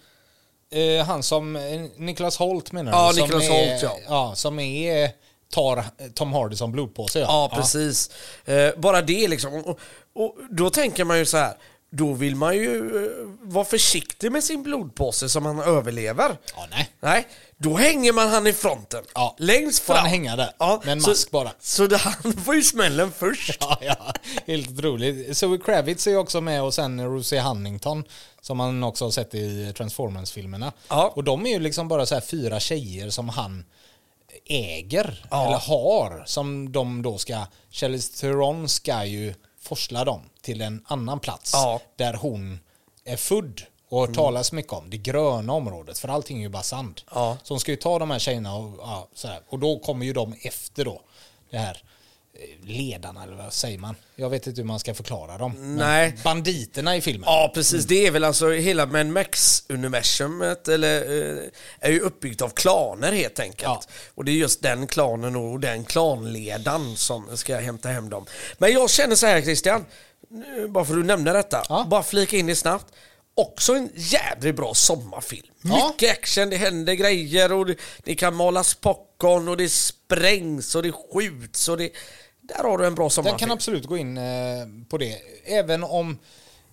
Eh, 0.72 1.04
han 1.06 1.22
som, 1.22 1.56
eh, 1.56 1.80
Niklas 1.96 2.36
Holt 2.36 2.72
menar 2.72 2.92
Ja, 2.92 3.12
du? 3.12 3.18
Som 3.18 3.24
Niklas 3.28 3.44
är, 3.50 3.70
Holt, 3.70 3.82
ja. 3.82 3.98
ja. 4.08 4.34
Som 4.34 4.58
är, 4.58 5.10
tar 5.52 5.84
Tom 6.14 6.32
Hardy 6.32 6.56
som 6.56 6.72
blodpåse. 6.72 7.18
Ja, 7.18 7.50
precis. 7.54 8.10
Eh, 8.44 8.70
bara 8.76 9.02
det 9.02 9.28
liksom. 9.28 9.54
Och, 9.54 9.78
och 10.12 10.36
då 10.50 10.70
tänker 10.70 11.04
man 11.04 11.18
ju 11.18 11.26
så 11.26 11.36
här. 11.36 11.54
Då 11.92 12.12
vill 12.12 12.36
man 12.36 12.54
ju 12.56 13.04
eh, 13.04 13.10
vara 13.40 13.64
försiktig 13.64 14.32
med 14.32 14.44
sin 14.44 14.62
blodpåse 14.62 15.28
som 15.28 15.46
han 15.46 15.60
överlever. 15.60 16.36
Ja, 16.56 16.66
nej. 16.70 16.90
Nej, 17.00 17.26
då 17.56 17.76
hänger 17.76 18.12
man 18.12 18.28
han 18.28 18.46
i 18.46 18.52
fronten. 18.52 19.04
Ja, 19.14 19.36
Längst 19.38 19.82
får 19.82 19.94
fram. 19.94 20.02
han 20.02 20.10
hänga 20.10 20.36
där, 20.36 20.52
med 20.84 20.92
en 20.92 21.00
så, 21.00 21.10
mask 21.10 21.30
bara. 21.30 21.50
Så 21.60 21.86
det, 21.86 21.96
han 21.96 22.32
får 22.32 22.54
ju 22.54 22.62
smällen 22.62 23.12
först. 23.12 23.56
Ja, 23.60 23.78
ja, 23.80 24.12
helt 24.46 24.70
otroligt. 24.70 25.36
Zoe 25.38 25.58
Kravitz 25.58 26.06
är 26.06 26.10
ju 26.10 26.16
också 26.16 26.40
med 26.40 26.62
och 26.62 26.74
sen 26.74 27.04
Rosie 27.04 27.40
Huntington 27.40 28.04
som 28.40 28.56
man 28.56 28.84
också 28.84 29.04
har 29.04 29.10
sett 29.10 29.34
i 29.34 29.72
Transformers-filmerna. 29.76 30.72
Ja. 30.88 31.12
Och 31.16 31.24
de 31.24 31.46
är 31.46 31.50
ju 31.50 31.58
liksom 31.58 31.88
bara 31.88 32.06
så 32.06 32.14
här 32.14 32.22
fyra 32.22 32.60
tjejer 32.60 33.10
som 33.10 33.28
han 33.28 33.64
äger, 34.44 35.26
Ja. 35.30 35.46
eller 35.46 35.58
har, 35.58 36.22
som 36.26 36.72
de 36.72 37.02
då 37.02 37.18
ska, 37.18 37.46
Charlize 37.70 38.20
Theron 38.20 38.68
ska 38.68 39.04
ju 39.04 39.34
forsla 39.60 40.04
dem 40.04 40.30
till 40.40 40.60
en 40.60 40.84
annan 40.86 41.20
plats 41.20 41.50
Ja. 41.54 41.70
Mm. 41.70 41.82
där 41.96 42.14
hon 42.14 42.60
är 43.04 43.16
född 43.16 43.62
och 43.88 43.98
har 43.98 44.06
talas 44.06 44.52
mycket 44.52 44.72
om, 44.72 44.90
det 44.90 44.96
gröna 44.96 45.52
området, 45.52 45.98
för 45.98 46.08
allting 46.08 46.38
är 46.38 46.42
ju 46.42 46.48
bara 46.48 46.62
sand. 46.62 47.00
Ja. 47.14 47.36
Så 47.42 47.54
hon 47.54 47.60
ska 47.60 47.70
ju 47.70 47.76
ta 47.76 47.98
de 47.98 48.10
här 48.10 48.18
tjejerna 48.18 48.56
och, 48.56 48.78
ja, 48.78 49.08
så 49.14 49.28
här, 49.28 49.40
och 49.48 49.58
då 49.58 49.78
kommer 49.78 50.06
ju 50.06 50.12
de 50.12 50.34
efter 50.42 50.84
då, 50.84 51.02
det 51.50 51.58
här 51.58 51.82
ledarna, 52.62 53.22
eller 53.22 53.36
vad 53.36 53.52
säger 53.52 53.78
man? 53.78 53.94
Jag 54.16 54.30
vet 54.30 54.46
inte 54.46 54.60
hur 54.60 54.66
man 54.66 54.80
ska 54.80 54.94
förklara 54.94 55.38
dem. 55.38 55.52
Men 55.52 55.76
Nej. 55.76 56.14
Banditerna 56.24 56.96
i 56.96 57.00
filmen. 57.00 57.22
Ja, 57.26 57.50
precis. 57.54 57.84
Det 57.84 58.06
är 58.06 58.10
väl 58.10 58.24
alltså 58.24 58.50
hela 58.50 58.86
Mad 58.86 59.06
Max-universumet 59.06 60.68
eller, 60.68 61.00
eh, 61.38 61.44
är 61.80 61.90
ju 61.90 62.00
uppbyggt 62.00 62.42
av 62.42 62.48
klaner 62.48 63.12
helt 63.12 63.40
enkelt. 63.40 63.62
Ja. 63.62 63.82
Och 64.14 64.24
det 64.24 64.30
är 64.32 64.36
just 64.36 64.62
den 64.62 64.86
klanen 64.86 65.36
och 65.36 65.60
den 65.60 65.84
klanledaren 65.84 66.96
som 66.96 67.36
ska 67.36 67.56
hämta 67.56 67.88
hem 67.88 68.10
dem. 68.10 68.26
Men 68.58 68.72
jag 68.72 68.90
känner 68.90 69.16
så 69.16 69.26
här 69.26 69.42
Christian, 69.42 69.84
bara 70.68 70.84
för 70.84 70.94
att 70.94 71.00
du 71.00 71.04
nämnde 71.04 71.32
detta, 71.32 71.64
Ja. 71.68 71.86
bara 71.90 72.02
flika 72.02 72.36
in 72.36 72.46
det 72.46 72.56
snabbt. 72.56 72.86
Också 73.34 73.72
en 73.74 73.88
jädrigt 73.94 74.56
bra 74.56 74.74
sommarfilm. 74.74 75.46
Ja. 75.62 75.88
Mycket 75.88 76.12
action, 76.18 76.50
det 76.50 76.56
händer 76.56 76.94
grejer 76.94 77.52
och 77.52 77.66
det, 77.66 77.76
det 78.04 78.14
kan 78.14 78.34
malas 78.34 78.74
popcorn 78.74 79.48
och 79.48 79.56
det 79.56 79.68
sprängs 79.68 80.74
och 80.74 80.82
det 80.82 80.92
skjuts 80.92 81.68
och 81.68 81.76
det... 81.78 81.90
Där 82.56 82.64
har 82.64 82.78
du 82.78 82.86
en 82.86 82.94
bra 82.94 83.04
Den 83.04 83.10
sommarfilm. 83.10 83.38
kan 83.38 83.50
absolut 83.50 83.86
gå 83.86 83.96
in 83.96 84.16
eh, 84.18 84.24
på 84.88 84.98
det. 84.98 85.16
Även 85.44 85.84
om 85.84 86.18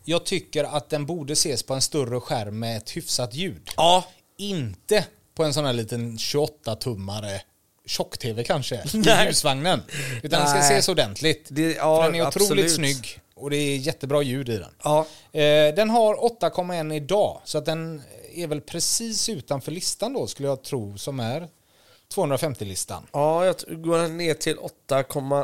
jag 0.03 0.25
tycker 0.25 0.63
att 0.63 0.89
den 0.89 1.05
borde 1.05 1.33
ses 1.33 1.63
på 1.63 1.73
en 1.73 1.81
större 1.81 2.19
skärm 2.19 2.59
med 2.59 2.77
ett 2.77 2.89
hyfsat 2.97 3.33
ljud. 3.33 3.69
Ja, 3.77 4.03
Inte 4.37 5.05
på 5.35 5.43
en 5.43 5.53
sån 5.53 5.65
här 5.65 5.73
liten 5.73 6.17
28-tummare 6.17 7.39
tjock-tv 7.85 8.43
kanske, 8.43 8.75
i 8.75 8.79
Nej. 8.97 9.27
husvagnen. 9.27 9.81
Utan 10.23 10.39
den 10.39 10.49
ska 10.49 10.59
Nej. 10.59 10.69
ses 10.69 10.89
ordentligt. 10.89 11.47
Det- 11.49 11.75
ja, 11.75 12.03
den 12.03 12.15
är 12.15 12.27
otroligt 12.27 12.51
absolut. 12.51 12.71
snygg 12.75 13.19
och 13.35 13.49
det 13.49 13.57
är 13.57 13.77
jättebra 13.77 14.21
ljud 14.21 14.49
i 14.49 14.57
den. 14.57 14.71
ja. 14.83 14.99
Eh, 15.31 15.75
den 15.75 15.89
har 15.89 16.15
8,1 16.15 16.93
idag, 16.93 17.41
så 17.45 17.57
att 17.57 17.65
den 17.65 18.01
är 18.35 18.47
väl 18.47 18.61
precis 18.61 19.29
utanför 19.29 19.71
listan 19.71 20.13
då 20.13 20.27
skulle 20.27 20.47
jag 20.47 20.63
tro, 20.63 20.97
som 20.97 21.19
är 21.19 21.47
250-listan. 22.15 23.07
Ja, 23.13 23.45
jag 23.45 23.55
går 23.83 24.07
ner 24.07 24.33
till 24.33 24.57
8, 24.57 25.03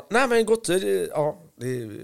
nej 0.09 0.27
men 0.27 0.45
det- 0.65 1.07
ja, 1.11 1.37
det 1.55 1.65
är, 1.67 1.99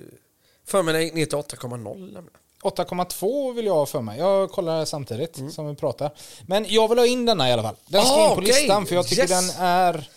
för 0.66 0.84
mig 0.84 1.12
ner 1.12 1.26
till 1.26 1.38
8,0. 1.38 2.00
nämligen. 2.00 2.30
8,2 2.64 3.54
vill 3.54 3.66
jag 3.66 3.74
ha 3.74 3.86
för 3.86 4.02
mig. 4.02 4.20
Jag 4.20 4.52
kollar 4.52 4.86
samtidigt 4.86 5.40
som 5.54 5.68
vi 5.68 5.76
pratar. 5.76 6.12
Men 6.48 6.66
jag 6.70 6.88
vill 6.88 6.98
ha 6.98 7.06
in 7.06 7.26
denna 7.26 7.50
i 7.50 7.52
alla 7.54 7.64
fall. 7.64 7.76
Den 7.86 8.02
ska 8.06 8.14
Ah, 8.16 8.24
in 8.30 8.36
på 8.36 8.42
okej. 8.42 8.48
listan 8.62 8.86
för 8.86 8.96
jag 8.96 9.08
tycker 9.08 9.22
Yes. 9.22 9.56
den 9.58 9.66
är 9.66 10.10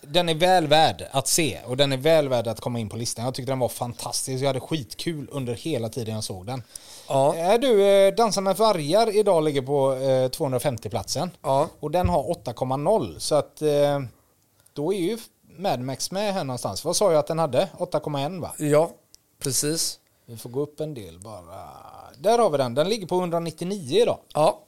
den 0.00 0.28
är 0.28 0.34
väl 0.34 0.66
värd 0.66 1.08
att 1.10 1.28
se 1.28 1.58
och 1.66 1.76
den 1.76 1.92
är 1.92 1.96
väl 1.96 2.28
värd 2.28 2.46
att 2.46 2.60
komma 2.60 2.78
in 2.78 2.88
på 2.88 2.96
listan. 2.96 3.24
Jag 3.24 3.34
tyckte 3.34 3.52
den 3.52 3.58
var 3.58 3.68
fantastisk. 3.68 4.42
Jag 4.42 4.46
hade 4.48 4.60
skitkul 4.60 5.28
under 5.32 5.54
hela 5.54 5.88
tiden 5.88 6.14
jag 6.14 6.24
såg 6.24 6.46
den. 6.46 6.62
Ja. 7.08 7.34
Är 7.34 7.58
du 7.58 7.86
eh, 7.86 8.14
Dansa 8.14 8.40
med 8.40 8.56
vargar 8.56 9.16
idag 9.16 9.44
ligger 9.44 9.62
på 9.62 9.92
eh, 9.92 10.28
250-platsen. 10.28 11.30
Ja. 11.42 11.68
Och 11.80 11.90
den 11.90 12.08
har 12.08 12.22
8,0 12.22 13.18
så 13.18 13.34
att 13.34 13.62
eh, 13.62 14.00
då 14.72 14.92
är 14.92 14.98
ju 14.98 15.18
Mad 15.56 15.80
Max 15.80 16.10
med 16.10 16.34
här 16.34 16.44
någonstans. 16.44 16.84
Vad 16.84 16.96
sa 16.96 17.12
jag 17.12 17.18
att 17.18 17.26
den 17.26 17.38
hade? 17.38 17.68
8,1 17.78 18.40
va? 18.40 18.52
Ja, 18.58 18.90
precis. 19.42 19.98
Vi 20.26 20.36
får 20.36 20.50
gå 20.50 20.60
upp 20.60 20.80
en 20.80 20.94
del 20.94 21.18
bara. 21.18 21.68
Där 22.18 22.38
har 22.38 22.50
vi 22.50 22.58
den. 22.58 22.74
Den 22.74 22.88
ligger 22.88 23.06
på 23.06 23.18
199 23.18 24.02
idag. 24.02 24.18
Ja, 24.34 24.60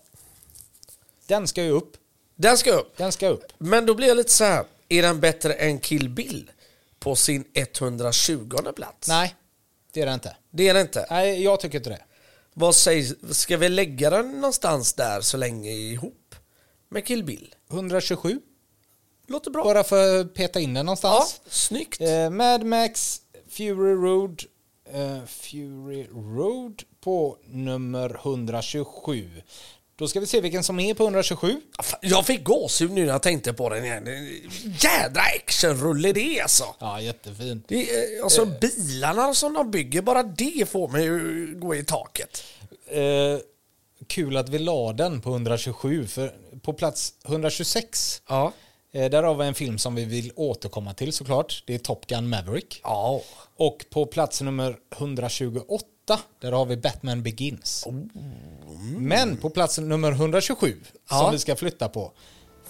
Den 1.26 1.47
ska 1.49 1.62
ju 1.62 1.70
upp. 1.70 1.97
den 2.37 2.59
ska 2.59 2.72
upp. 2.72 2.97
Den 2.97 3.12
ska 3.12 3.28
upp. 3.28 3.45
Men 3.59 3.87
då 3.87 3.95
blir 3.95 4.09
jag 4.09 4.16
lite 4.16 4.33
så 4.33 4.45
här, 4.45 4.64
är 4.93 5.03
den 5.03 5.20
bättre 5.20 5.53
än 5.55 5.78
Kill 5.80 6.09
Bill 6.09 6.51
på 6.99 7.16
sin 7.16 7.45
120 7.55 8.72
plats? 8.76 9.09
Nej, 9.09 9.34
det 9.93 10.01
är 10.01 10.07
den 10.07 10.14
inte. 10.14 10.36
Det 10.51 10.68
är 10.68 10.74
den 10.74 10.82
inte. 10.82 11.07
Nej, 11.11 11.43
jag 11.43 11.61
tycker 11.61 11.78
inte 11.78 11.90
det. 11.90 12.03
Vad 12.55 12.74
sägs, 12.74 13.14
ska 13.30 13.57
vi 13.57 13.68
lägga 13.68 14.11
den 14.11 14.32
någonstans 14.32 14.93
där 14.93 15.20
så 15.20 15.36
länge 15.36 15.70
ihop 15.70 16.34
med 16.88 17.07
Kill 17.07 17.24
Bill? 17.24 17.55
127. 17.70 18.40
Låter 19.26 19.51
bra. 19.51 19.64
Bara 19.64 19.84
för 19.84 20.20
att 20.20 20.34
peta 20.34 20.61
in 20.61 20.68
den 20.74 20.76
Ja, 20.76 20.82
någonstans. 20.82 21.40
snyggt. 21.47 22.01
Eh, 22.01 22.30
Mad 22.30 22.64
Max, 22.64 23.20
Fury 23.49 23.93
Road. 23.95 24.43
Eh, 24.93 25.24
Fury 25.26 26.07
Road 26.12 26.82
på 27.01 27.38
nummer 27.47 28.20
127. 28.22 29.30
Då 30.03 30.09
ska 30.09 30.20
vi 30.20 30.26
se 30.26 30.40
vilken 30.40 30.64
som 30.64 30.80
är 30.80 30.94
på 30.94 31.03
127. 31.05 31.61
Fan, 31.82 31.98
Jag 32.03 32.26
fick 32.26 32.44
gåshud 32.44 32.90
nu 32.90 33.00
när 33.07 33.12
jag 33.12 33.22
tänkte 33.22 33.53
på 33.53 33.68
den 33.68 33.84
igen. 33.84 34.05
Jädra 34.80 35.20
actionrulle 35.20 36.12
det 36.12 36.38
är 36.38 36.42
alltså. 36.42 36.64
Ja, 36.78 37.00
jättefin. 37.00 37.62
Det 37.68 37.90
är, 37.90 38.22
alltså 38.22 38.46
bilarna 38.46 39.34
som 39.34 39.55
de 39.55 39.70
bygger, 39.70 40.03
bara 40.03 40.22
det 40.22 40.68
får 40.68 40.88
mig 40.88 41.09
att 41.09 41.61
gå 41.61 41.74
i 41.74 41.84
taket. 41.84 42.42
Eh, 42.86 43.00
kul 44.07 44.36
att 44.36 44.48
vi 44.48 44.59
la 44.59 44.92
den 44.92 45.20
på 45.20 45.30
127, 45.30 46.07
för 46.07 46.34
på 46.62 46.72
plats 46.72 47.14
126 47.26 48.22
Ja. 48.28 48.53
eh, 48.92 49.11
där 49.11 49.22
har 49.22 49.34
vi 49.34 49.46
en 49.46 49.55
film 49.55 49.78
som 49.78 49.94
vi 49.94 50.05
vill 50.05 50.32
återkomma 50.36 50.94
till 50.94 51.12
såklart. 51.12 51.62
Det 51.66 51.74
är 51.74 51.78
Top 51.78 52.07
Gun 52.07 52.28
Maverick. 52.28 52.80
Ja. 52.84 53.22
Och 53.57 53.84
på 53.90 54.07
plats 54.07 54.40
nummer 54.40 54.76
128, 54.96 55.84
där 56.40 56.53
har 56.53 56.66
vi 56.66 56.76
Batman 56.76 57.22
Begins. 57.22 57.86
Men 58.83 59.37
på 59.37 59.51
plats 59.51 59.78
nummer 59.78 60.12
127, 60.12 60.76
Ja. 61.11 61.18
som 61.18 61.33
vi 61.33 61.39
ska 61.39 61.57
flytta 61.57 61.89
på, 61.89 62.12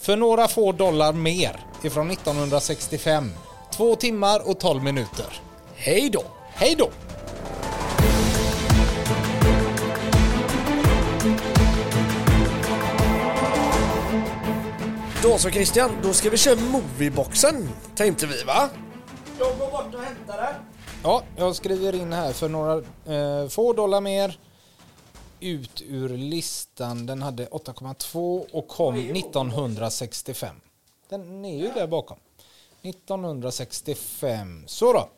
för 0.01 0.17
några 0.17 0.49
få 0.49 0.73
dollar 0.73 1.13
mer 1.13 1.61
ifrån 1.83 2.11
1965. 2.11 3.31
Två 3.77 3.97
timmar 3.97 4.49
och 4.49 4.61
12 4.61 4.83
minuter. 4.83 5.41
Hej 5.75 6.11
då. 6.11 6.25
Hej 6.55 6.75
då! 6.79 6.91
Då 15.23 15.39
så 15.39 15.51
Christian, 15.51 15.91
då 16.03 16.13
ska 16.13 16.31
vi 16.31 16.37
köra 16.37 16.61
movieboxen 16.61 17.69
tänkte 17.97 18.27
vi 18.27 18.43
va? 18.43 18.69
Jag 19.39 19.49
går 19.59 19.71
bort 19.71 19.95
och 19.95 20.01
hämtar 20.01 20.37
den. 20.37 20.55
Ja, 21.03 21.23
jag 21.37 21.57
skriver 21.57 21.95
in 21.95 22.13
här 22.13 22.33
för 22.33 22.49
några 22.49 22.73
eh, 23.07 23.49
få 23.49 23.73
dollar 23.73 24.01
mer. 24.01 24.39
Ut 25.43 25.83
ur 25.87 26.09
listan. 26.09 27.07
Den 27.07 27.23
hade 27.23 27.47
8,2 27.47 28.47
och 28.53 28.69
kom 28.69 28.95
1965. 29.17 30.61
Den 31.09 31.45
är 31.45 31.57
ju 31.59 31.73
där 31.73 31.87
bakom. 31.87 32.19
1965. 32.83 34.65
Så 34.67 34.93
då. 34.93 35.09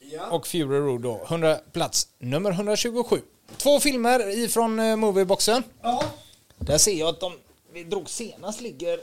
Ja. 0.00 0.26
Och 0.30 0.46
Fury 0.46 0.78
Road 0.78 1.00
då. 1.02 1.20
100, 1.24 1.58
plats 1.72 2.08
nummer 2.18 2.50
127. 2.50 3.22
Två 3.56 3.80
filmer 3.80 4.38
ifrån 4.44 4.80
eh, 4.80 4.96
Movieboxen. 4.96 5.62
ja. 5.82 6.04
Där 6.58 6.78
ser 6.78 6.92
jag 6.94 7.08
att 7.08 7.20
de 7.20 7.38
vi 7.72 7.84
drog 7.84 8.10
senast 8.10 8.60
ligger 8.60 9.00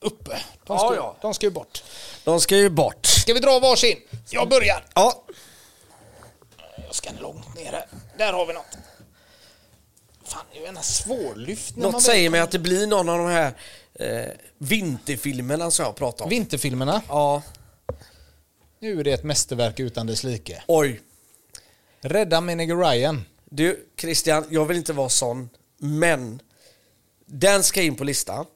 uppe. 0.00 0.30
De 0.66 0.76
Ja, 0.76 0.78
ska, 0.78 0.94
ja. 0.96 1.16
de 1.22 1.34
ska 1.34 1.46
ju 1.46 1.50
bort. 1.50 1.82
De 2.24 2.40
ska 2.40 2.56
ju 2.56 2.70
bort. 2.70 3.06
Ska 3.06 3.34
vi 3.34 3.40
dra 3.40 3.58
varsin? 3.60 3.96
Jag 4.30 4.48
börjar. 4.48 4.84
Ja. 4.94 5.22
Jag 6.86 6.94
ska 6.94 7.10
långt 7.20 7.54
nere. 7.54 7.84
Där 8.18 8.32
har 8.32 8.46
vi 8.46 8.52
något. 8.52 8.76
Fan, 10.30 10.44
det 10.52 10.66
är 10.66 10.72
ju 10.72 10.78
svårlyft. 10.82 11.76
när 11.76 11.82
man 11.82 11.92
Något 11.92 12.02
säger 12.02 12.30
mig 12.30 12.40
att 12.40 12.50
det 12.50 12.58
blir 12.58 12.86
någon 12.86 13.08
av 13.08 13.18
de 13.18 13.26
här 13.26 13.52
eh, 13.94 14.30
vinterfilmerna 14.58 15.70
som 15.70 15.84
jag 15.84 15.96
pratar 15.96 16.24
om. 16.24 16.30
Vinterfilmerna. 16.30 17.02
Ja. 17.08 17.42
Nu 18.80 19.00
är 19.00 19.04
det 19.04 19.12
ett 19.12 19.24
mästerverk 19.24 19.80
utan 19.80 20.06
dess 20.06 20.24
like. 20.24 20.62
Oj. 20.66 21.00
Rädda 22.00 22.40
Menige 22.40 22.74
Ryan. 22.74 23.24
Du 23.44 23.86
Christian, 23.96 24.44
jag 24.50 24.64
vill 24.66 24.76
inte 24.76 24.92
vara 24.92 25.08
sån, 25.08 25.48
men 25.78 26.40
den 27.26 27.62
ska 27.62 27.82
in 27.82 27.94
på 27.96 28.04
listan. 28.04 28.46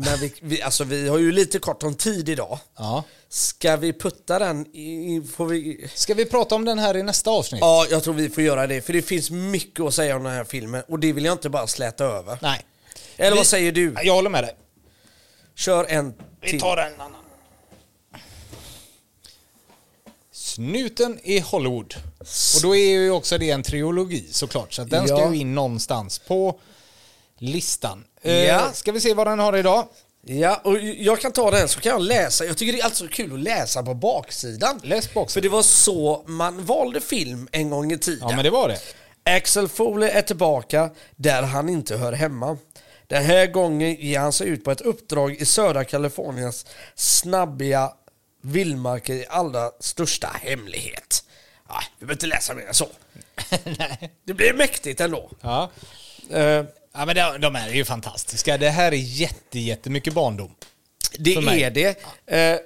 Men 0.00 0.18
vi, 0.20 0.32
vi, 0.40 0.62
alltså, 0.62 0.84
vi 0.84 1.08
har 1.08 1.18
ju 1.18 1.32
lite 1.32 1.58
kort 1.58 1.82
om 1.82 1.94
tid 1.94 2.28
idag. 2.28 2.58
Ja. 2.76 3.04
Ska 3.28 3.76
vi 3.76 3.92
putta 3.92 4.38
den 4.38 4.66
i... 4.76 5.22
Får 5.36 5.46
vi... 5.46 5.88
Ska 5.94 6.14
vi 6.14 6.24
prata 6.24 6.54
om 6.54 6.64
den 6.64 6.78
här 6.78 6.96
i 6.96 7.02
nästa 7.02 7.30
avsnitt? 7.30 7.60
Ja, 7.60 7.86
jag 7.90 8.02
tror 8.04 8.14
vi 8.14 8.28
får 8.30 8.42
göra 8.42 8.66
det. 8.66 8.80
För 8.82 8.92
det 8.92 9.02
finns 9.02 9.30
mycket 9.30 9.80
att 9.84 9.94
säga 9.94 10.16
om 10.16 10.22
den 10.22 10.32
här 10.32 10.44
filmen. 10.44 10.82
Och 10.88 10.98
det 10.98 11.12
vill 11.12 11.24
jag 11.24 11.34
inte 11.34 11.50
bara 11.50 11.66
släta 11.66 12.04
över. 12.04 12.38
Nej. 12.42 12.64
Eller 13.16 13.30
Vi- 13.30 13.36
vad 13.36 13.46
säger 13.46 13.72
du? 13.72 13.94
Jag 14.04 14.14
håller 14.14 14.30
med 14.30 14.44
dig. 14.44 14.56
Kör 15.54 15.84
en 15.84 16.14
Vi 16.40 16.50
till. 16.50 16.60
tar 16.60 16.76
en 16.76 17.00
annan. 17.00 17.20
Snuten 20.32 21.18
i 21.22 21.38
Hollywood. 21.40 21.94
Och 22.56 22.62
då 22.62 22.76
är 22.76 22.90
ju 22.90 23.10
också 23.10 23.38
det 23.38 23.50
en 23.50 23.62
trilogi 23.62 24.28
såklart. 24.32 24.72
Så 24.72 24.82
att 24.82 24.90
den 24.90 25.06
ska 25.08 25.16
Ja. 25.18 25.32
ju 25.34 25.40
in 25.40 25.54
någonstans 25.54 26.18
på 26.18 26.60
listan. 27.38 28.04
Ja. 28.22 28.30
Eh, 28.32 28.72
ska 28.72 28.92
vi 28.92 29.00
se 29.00 29.14
vad 29.14 29.26
den 29.26 29.38
har 29.38 29.56
idag? 29.56 29.88
Ja, 30.22 30.60
och 30.64 30.78
jag 30.78 31.20
kan 31.20 31.32
ta 31.32 31.50
den 31.50 31.68
så 31.68 31.80
kan 31.80 31.92
jag 31.92 32.00
läsa. 32.00 32.44
Jag 32.44 32.58
tycker 32.58 32.72
det 32.72 32.80
är 32.80 32.84
alltså 32.84 33.08
kul 33.08 33.32
att 33.34 33.40
läsa 33.40 33.82
på 33.82 33.94
baksidan. 33.94 34.80
Läs 34.82 35.06
För 35.06 35.14
baksidan. 35.14 35.42
det 35.42 35.48
var 35.48 35.62
så 35.62 36.24
man 36.26 36.64
valde 36.64 37.00
film 37.00 37.48
en 37.52 37.70
gång 37.70 37.92
i 37.92 37.98
tiden. 37.98 38.28
Ja, 38.28 38.36
men 38.36 38.44
det 38.44 38.50
var 38.50 38.68
det. 38.68 38.78
Axel 39.36 39.68
Foley 39.68 40.10
är 40.10 40.22
tillbaka 40.22 40.90
där 41.16 41.42
han 41.42 41.68
inte 41.68 41.96
hör 41.96 42.12
hemma. 42.12 42.56
Den 43.06 43.24
här 43.24 43.46
gången 43.46 43.94
ger 43.94 44.18
han 44.18 44.32
sig 44.32 44.48
ut 44.48 44.64
på 44.64 44.70
ett 44.70 44.80
uppdrag 44.80 45.34
i 45.34 45.44
södra 45.44 45.84
Kaliforniens 45.84 46.66
snabbiga 46.94 47.92
vildmarker 48.42 49.14
i 49.14 49.26
allra 49.28 49.70
största 49.80 50.28
hemlighet. 50.42 51.24
Ja, 51.68 51.82
vi 51.98 52.06
behöver 52.06 52.14
inte 52.14 52.26
läsa 52.26 52.54
mer 52.54 52.66
än 52.66 52.74
så. 52.74 52.88
Det 54.24 54.34
blir 54.34 54.54
mäktigt 54.54 55.00
ändå. 55.00 55.30
Ja. 55.40 55.70
Eh, 56.30 56.64
ja, 56.94 57.06
men 57.06 57.16
de, 57.16 57.40
de 57.40 57.56
är 57.56 57.68
ju 57.70 57.84
fantastiska. 57.84 58.58
Det 58.58 58.70
här 58.70 58.92
är 58.92 58.96
jätte, 58.96 59.58
jättemycket 59.58 60.14
barndom. 60.14 60.54
det 61.18 61.34
För 61.34 61.40
mig. 61.42 61.62
är 61.62 61.70
det. 61.70 61.98
Eh, 62.26 62.58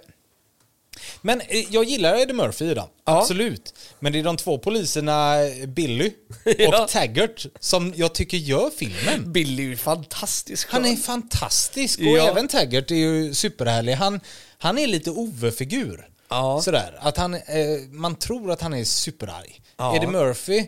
Men 1.20 1.40
eh, 1.40 1.64
jag 1.70 1.84
gillar 1.84 2.20
Eddie 2.20 2.32
Murphy 2.32 2.64
i 2.70 2.74
den. 2.74 2.86
Ja. 3.06 3.18
Absolut. 3.20 3.74
Men 4.00 4.12
det 4.12 4.18
är 4.18 4.22
de 4.22 4.36
två 4.36 4.58
poliserna 4.58 5.36
Billy 5.66 6.12
Ja. 6.58 6.82
och 6.82 6.88
Taggart 6.88 7.46
som 7.60 7.92
jag 7.96 8.12
tycker 8.14 8.36
gör 8.36 8.70
filmen. 8.78 9.32
Billy 9.32 9.62
är 9.62 9.66
ju 9.68 9.76
fantastisk. 9.76 10.68
Han 10.70 10.84
är 10.84 10.96
fantastisk 10.96 11.98
och 11.98 12.04
Ja. 12.04 12.28
även 12.30 12.48
Taggart 12.48 12.90
är 12.90 12.94
ju 12.94 13.34
superhärlig. 13.34 13.92
Han, 13.94 14.20
han 14.58 14.78
är 14.78 14.86
lite 14.86 15.10
Ove-figur. 15.10 16.08
Ja. 16.28 16.60
Sådär. 16.62 16.98
Att 17.00 17.16
han, 17.16 17.34
eh, 17.34 17.40
man 17.90 18.14
tror 18.14 18.50
att 18.50 18.60
han 18.60 18.74
är 18.74 18.84
superarg. 18.84 19.60
Ja. 19.76 19.96
Eddie 19.96 20.06
Murphy 20.06 20.66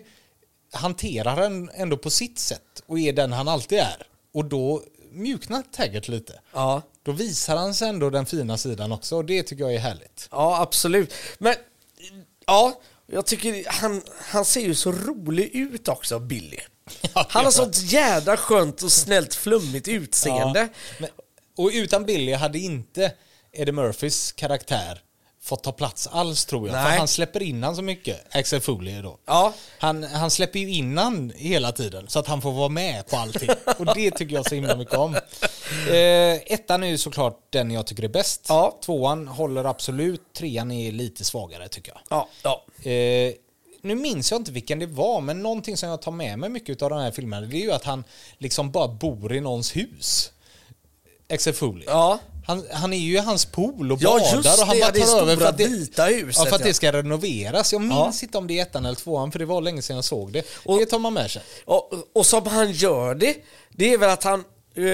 hanterar 0.75 1.37
den 1.37 1.70
ändå 1.75 1.97
på 1.97 2.11
sitt 2.11 2.39
sätt 2.39 2.83
och 2.87 2.99
är 2.99 3.12
den 3.12 3.33
han 3.33 3.49
alltid 3.49 3.79
är. 3.79 4.07
Och 4.35 4.45
då 4.45 4.83
mjuknar 5.12 5.62
Taggart 5.72 6.09
lite. 6.09 6.41
Ja. 6.53 6.83
Då 7.03 7.12
visar 7.12 7.57
han 7.57 7.75
sig 7.75 7.89
ändå 7.89 8.11
den 8.11 8.27
fina 8.27 8.59
sidan 8.59 8.93
också 8.93 9.16
och 9.16 9.25
det 9.25 9.43
tycker 9.43 9.64
jag 9.64 9.75
är 9.75 9.79
härligt. 9.79 10.29
Ja, 10.31 10.61
absolut. 10.61 11.14
Men 11.39 11.55
ja, 12.47 12.81
jag 13.07 13.27
tycker 13.27 13.64
han, 13.66 14.03
han 14.18 14.45
ser 14.45 14.61
ju 14.61 14.75
så 14.75 14.93
rolig 14.93 15.51
ut 15.55 15.89
också, 15.89 16.18
Billy. 16.18 16.59
Ja, 17.14 17.27
Han 17.29 17.45
har 17.45 17.53
sånt 17.53 17.77
jädra 17.83 18.37
skönt 18.37 18.83
och 18.83 18.93
snällt 18.93 19.35
flummigt 19.35 19.89
utseende. 19.89 20.61
Ja, 20.61 20.68
men, 20.99 21.11
och 21.57 21.70
utan 21.72 22.05
Billy 22.05 22.33
hade 22.33 22.59
inte 22.59 23.12
Eddie 23.53 23.72
Murphys 23.72 24.33
karaktär 24.33 25.03
fått 25.45 25.62
ta 25.62 25.72
plats 25.72 26.07
alls 26.07 26.45
tror 26.45 26.68
jag. 26.68 26.74
Nej. 26.74 26.84
För 26.84 26.99
han 26.99 27.09
släpper 27.09 27.42
in 27.42 27.62
han 27.62 27.76
så 27.76 27.82
mycket, 27.82 28.36
Axel 28.36 28.61
Foley 28.61 29.03
då. 29.03 29.18
Ja. 29.26 29.53
Han, 29.78 30.03
han 30.03 30.30
släpper 30.30 30.59
ju 30.59 30.70
in 30.70 30.99
han 30.99 31.32
hela 31.36 31.72
tiden 31.72 32.09
så 32.09 32.18
att 32.18 32.26
han 32.26 32.42
får 32.42 32.53
vara 32.53 32.68
med 32.68 33.07
på 33.07 33.16
allting. 33.16 33.49
och 33.78 33.95
det 33.95 34.11
tycker 34.11 34.34
jag 34.34 34.49
så 34.49 34.55
himla 34.55 34.76
mycket 34.76 34.95
om. 34.95 35.14
Eh, 35.88 36.53
ettan 36.53 36.82
är 36.82 36.86
ju 36.86 36.99
såklart 36.99 37.38
den 37.51 37.70
jag 37.70 37.86
tycker 37.86 38.03
är 38.03 38.09
bäst. 38.09 38.47
Ja. 38.49 38.78
Tvåan 38.84 39.28
håller 39.28 39.64
absolut, 39.64 40.32
trean 40.32 40.72
är 40.72 40.92
lite 40.92 41.24
svagare 41.24 41.68
tycker 41.68 41.92
jag. 41.92 42.01
Ja, 42.09 42.28
ja. 42.42 42.90
Eh, 42.90 43.34
nu 43.82 43.95
minns 43.95 44.30
jag 44.30 44.40
inte 44.40 44.53
vilken 44.53 44.78
det 44.78 44.86
var, 44.86 45.20
men 45.20 45.42
någonting 45.42 45.76
som 45.76 45.88
jag 45.88 46.03
tar 46.03 46.12
med 46.12 46.38
mig 46.38 46.51
mycket 46.51 46.82
av 46.82 46.90
den 46.90 46.99
här 46.99 47.11
filmen, 47.11 47.51
det 47.51 47.57
är 47.57 47.62
ju 47.62 47.72
att 47.72 47.84
han 47.84 48.05
liksom 48.38 48.70
bara 48.70 48.88
bor 48.88 49.34
i 49.34 49.40
någons 49.40 49.76
hus. 49.76 50.30
Axel 51.33 51.53
Foley. 51.55 51.85
Ja. 51.87 52.18
Han, 52.47 52.64
han 52.72 52.93
är 52.93 52.97
ju 52.99 53.14
i 53.14 53.18
hans 53.18 53.45
pool 53.45 53.93
och 53.93 53.99
Ja, 54.03 54.11
badar 54.11 54.37
just 54.37 54.61
och 54.61 54.66
han 54.66 54.77
det, 54.77 54.83
bara 54.83 54.91
det 54.93 55.01
tar 55.01 55.20
över 55.20 55.37
för 55.37 55.45
att 55.45 55.59
det, 55.59 55.64
vita 55.66 56.05
huset, 56.05 56.37
ja, 56.39 56.45
för 56.45 56.55
att 56.55 56.61
ja. 56.61 56.66
det 56.66 56.75
ska 56.75 56.93
renoveras. 56.93 57.72
Jag 57.72 57.81
minns 57.81 58.22
Ja. 58.22 58.27
inte 58.27 58.39
om 58.39 58.47
det 58.47 58.59
är 58.59 58.62
ettan 58.62 58.85
eller 58.87 58.97
tvåan, 58.97 59.33
för 59.33 59.39
det 59.39 59.45
var 59.45 59.61
länge 59.61 59.83
sedan 59.83 59.97
jag 59.97 60.05
såg 60.05 60.33
det. 60.33 60.45
Och- 60.64 60.79
det 60.79 60.87
tar 60.87 60.99
man 60.99 61.14
med 61.14 61.31
sig. 61.31 61.43
Och, 61.64 61.91
och 62.14 62.27
som 62.27 62.47
han 62.47 62.72
gör 62.72 63.14
det, 63.14 63.37
det 63.70 63.93
är 63.95 63.99
väl 63.99 64.11
att 64.11 64.25
han 64.25 64.41
eh, 64.77 64.85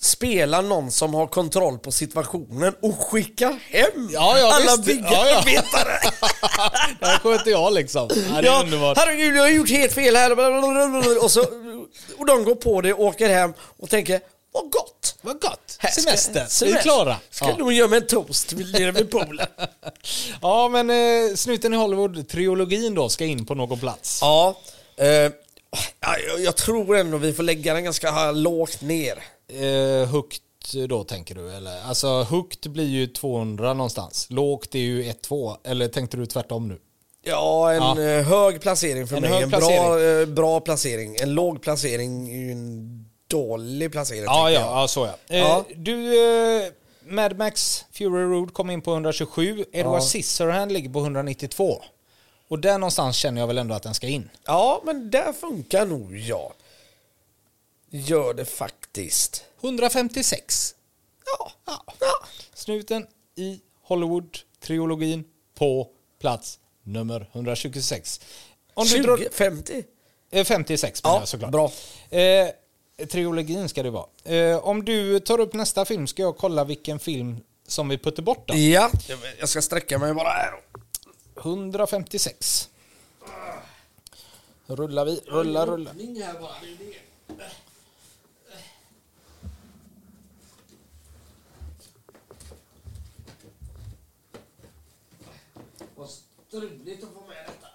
spelar 0.00 0.62
någon 0.62 0.90
som 0.90 1.14
har 1.14 1.26
kontroll 1.26 1.78
på 1.78 1.92
situationen 1.92 2.74
och 2.82 2.98
skickar 2.98 3.58
hem 3.70 4.08
Ja, 4.12 4.38
ja, 4.38 4.52
alla 4.54 4.76
byggarbetare. 4.82 6.00
Det 7.00 7.06
här 7.06 7.18
sköter 7.18 7.50
jag 7.50 7.72
liksom. 7.72 8.08
Ja, 8.10 8.40
det 8.42 8.48
är 8.48 8.52
Ja, 8.52 8.60
underbart. 8.64 8.98
herregud, 8.98 9.36
jag 9.36 9.42
har 9.42 9.48
gjort 9.48 9.70
helt 9.70 9.92
fel 9.92 10.16
här. 10.16 11.24
Och, 11.24 11.30
så, 11.30 11.40
och 12.18 12.26
de 12.26 12.44
går 12.44 12.54
på 12.54 12.80
det, 12.80 12.92
åker 12.92 13.28
hem 13.28 13.52
och 13.78 13.90
tänker, 13.90 14.20
vad 14.52 14.62
gott. 14.72 15.16
Vad 15.22 15.40
gott. 15.40 15.76
Här 15.78 15.90
ska- 15.90 16.00
Semester. 16.02 16.64
Vi 16.66 16.72
är 16.72 16.82
klara. 16.82 17.16
Ska 17.30 17.48
Ja. 17.48 17.56
nog 17.56 17.72
göra 17.72 17.88
mig 17.88 17.98
en 18.00 18.06
toast 18.06 18.52
nere 18.52 18.92
vid 18.92 19.10
poolen. 19.10 19.46
Ja, 20.42 20.68
men 20.68 20.90
eh, 20.90 21.34
Snuten 21.36 21.74
i 21.74 21.76
Hollywood-triologin 21.76 22.94
då 22.94 23.08
ska 23.08 23.24
in 23.24 23.46
på 23.46 23.54
någon 23.54 23.78
plats. 23.80 24.18
Ja, 24.22 24.56
eh, 24.96 25.06
ja, 25.06 25.30
jag, 26.28 26.40
jag 26.40 26.56
tror 26.56 26.96
ändå 26.96 27.18
vi 27.18 27.32
får 27.32 27.42
lägga 27.42 27.74
den 27.74 27.84
ganska 27.84 28.30
lågt 28.32 28.80
ner. 28.80 29.22
Eh, 29.52 30.08
högt 30.08 30.42
då 30.88 31.04
tänker 31.04 31.34
du? 31.34 31.52
Eller? 31.52 31.82
Alltså 31.84 32.22
högt 32.22 32.66
blir 32.66 32.88
ju 32.88 33.06
200 33.06 33.74
någonstans. 33.74 34.26
Lågt 34.30 34.74
är 34.74 34.78
ju 34.78 35.02
1-2. 35.02 35.56
Eller 35.64 35.88
tänkte 35.88 36.16
du 36.16 36.26
tvärtom 36.26 36.68
nu? 36.68 36.78
Ja, 37.24 37.72
en 37.72 37.76
Ja. 37.82 38.00
eh, 38.10 38.22
hög 38.26 38.60
placering 38.60 39.06
för 39.06 39.16
En 39.16 39.22
mig. 39.22 39.42
en 39.42 39.50
bra, 39.50 39.58
placering. 39.58 40.20
eh, 40.20 40.26
bra 40.26 40.60
placering. 40.60 41.16
En 41.16 41.34
låg 41.34 41.62
placering 41.62 42.28
är 42.34 42.38
ju 42.38 42.52
en 42.52 42.99
dålig 43.30 43.92
placering. 43.92 44.24
Ja, 44.24 44.50
ja, 44.50 44.60
ja, 44.80 44.88
så 44.88 45.06
ja. 45.06 45.14
Eh, 45.36 45.38
Ja. 45.40 45.64
Du, 45.76 46.24
eh, 46.64 46.72
Mad 47.02 47.38
Max 47.38 47.84
Fury 47.92 48.22
Road 48.24 48.54
kom 48.54 48.70
in 48.70 48.82
på 48.82 48.92
127. 48.92 49.64
Edward 49.72 49.96
Ja. 49.96 50.00
Scissorhand 50.00 50.72
ligger 50.72 50.90
på 50.90 50.98
192. 50.98 51.82
Och 52.48 52.58
där 52.58 52.78
någonstans 52.78 53.16
känner 53.16 53.40
jag 53.40 53.46
väl 53.46 53.58
ändå 53.58 53.74
att 53.74 53.82
den 53.82 53.94
ska 53.94 54.06
in. 54.06 54.30
ja, 54.46 54.80
men 54.84 55.10
där 55.10 55.32
funkar 55.32 55.86
nog 55.86 56.16
jag. 56.16 56.52
Gör 57.90 58.34
det 58.34 58.44
faktiskt. 58.44 59.44
156. 59.62 60.74
Ja. 61.38 61.52
Ja. 61.66 61.84
ja. 62.00 62.26
Snuten 62.54 63.06
i 63.36 63.60
Hollywood-triologin 63.88 65.24
på 65.54 65.88
plats 66.20 66.58
nummer 66.82 67.26
126. 67.32 68.20
Om 68.74 68.84
du 68.84 68.90
20, 68.90 69.02
drar, 69.02 69.18
50? 69.32 69.84
eh, 70.30 70.44
56 70.44 71.02
menar 71.04 71.16
Ja, 71.16 71.20
jag 71.20 71.28
såklart. 71.28 71.50
bra. 71.50 71.72
Eh, 72.10 72.48
triologin 73.06 73.68
ska 73.68 73.82
det 73.82 73.90
vara. 73.90 74.06
Eh, 74.24 74.58
om 74.58 74.84
du 74.84 75.20
tar 75.20 75.40
upp 75.40 75.54
nästa 75.54 75.84
film 75.84 76.06
ska 76.06 76.22
jag 76.22 76.36
kolla 76.36 76.64
vilken 76.64 76.98
film 76.98 77.40
som 77.66 77.88
vi 77.88 77.98
puttar 77.98 78.22
bort 78.22 78.48
då. 78.48 78.54
Ja, 78.54 78.90
jag 79.38 79.48
ska 79.48 79.62
sträcka 79.62 79.98
mig 79.98 80.14
bara 80.14 80.28
här. 80.28 80.52
156. 81.36 82.68
Rullar 84.66 85.04
vi, 85.04 85.20
rullar, 85.26 85.66
rullar. 85.66 85.92
Vad 95.96 96.08
struligt 96.48 97.04
att 97.04 97.10
få 97.10 97.20
med 97.28 97.36
detta. 97.46 97.66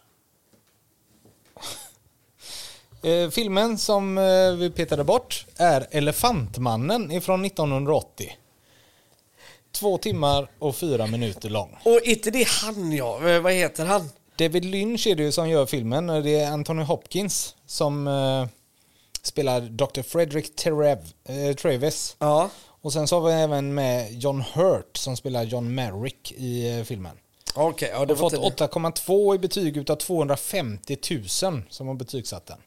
Eh, 3.05 3.29
filmen 3.29 3.77
som 3.77 4.17
eh, 4.17 4.51
vi 4.57 4.69
petade 4.69 5.03
bort 5.03 5.45
är 5.57 5.87
Elefantmannen 5.91 7.11
ifrån 7.11 7.45
1980. 7.45 8.37
Två 9.71 9.97
timmar 9.97 10.47
och 10.59 10.75
fyra 10.75 11.07
minuter 11.07 11.49
lång. 11.49 11.77
Och 11.83 11.99
inte 12.03 12.31
det 12.31 12.47
han 12.47 12.91
ja, 12.91 13.29
Eh, 13.29 13.41
vad 13.41 13.53
heter 13.53 13.85
han? 13.85 14.09
David 14.37 14.65
Lynch 14.65 15.07
är 15.07 15.15
det 15.15 15.23
ju 15.23 15.31
som 15.31 15.49
gör 15.49 15.65
filmen. 15.65 16.09
och 16.09 16.23
Det 16.23 16.39
är 16.39 16.51
Anthony 16.51 16.83
Hopkins 16.83 17.55
som 17.65 18.07
eh, 18.07 18.47
spelar 19.21 19.61
Dr. 19.61 20.01
Frederick 20.01 20.55
Terev, 20.55 20.99
eh, 21.25 21.55
Travis. 21.55 22.15
Ja. 22.19 22.49
Och 22.81 22.93
sen 22.93 23.07
så 23.07 23.19
har 23.19 23.27
vi 23.27 23.33
även 23.33 23.73
med 23.73 24.13
John 24.13 24.43
Hurt 24.53 24.97
som 24.97 25.17
spelar 25.17 25.43
John 25.43 25.75
Merrick 25.75 26.31
i 26.37 26.77
eh, 26.77 26.83
filmen. 26.83 27.17
Okej, 27.55 27.89
ja, 27.93 28.05
det 28.05 28.13
Och 28.13 28.19
var 28.19 28.29
fått 28.29 28.59
tydligt. 28.59 28.71
8,2 28.71 29.35
i 29.35 29.37
betyg 29.37 29.77
utav 29.77 29.95
250 29.95 30.97
000 31.11 31.63
som 31.69 31.87
har 31.87 31.93
betygsatt 31.93 32.45
den. 32.45 32.57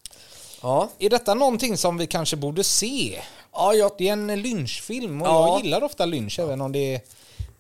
Ja. 0.63 0.91
Är 0.99 1.11
detta 1.11 1.35
någonting 1.35 1.77
som 1.77 1.97
vi 1.97 2.07
kanske 2.07 2.37
borde 2.37 2.65
se? 2.65 3.23
Ja, 3.53 3.75
jag, 3.75 3.93
Det 3.99 4.09
är 4.09 4.13
en 4.13 4.43
Lynch-film 4.43 5.23
och 5.23 5.29
Ja. 5.29 5.49
jag 5.49 5.65
gillar 5.65 5.83
ofta 5.85 6.07
Lynch 6.07 6.39
även 6.39 6.61
om 6.61 6.73
det 6.73 6.95
är 6.95 7.01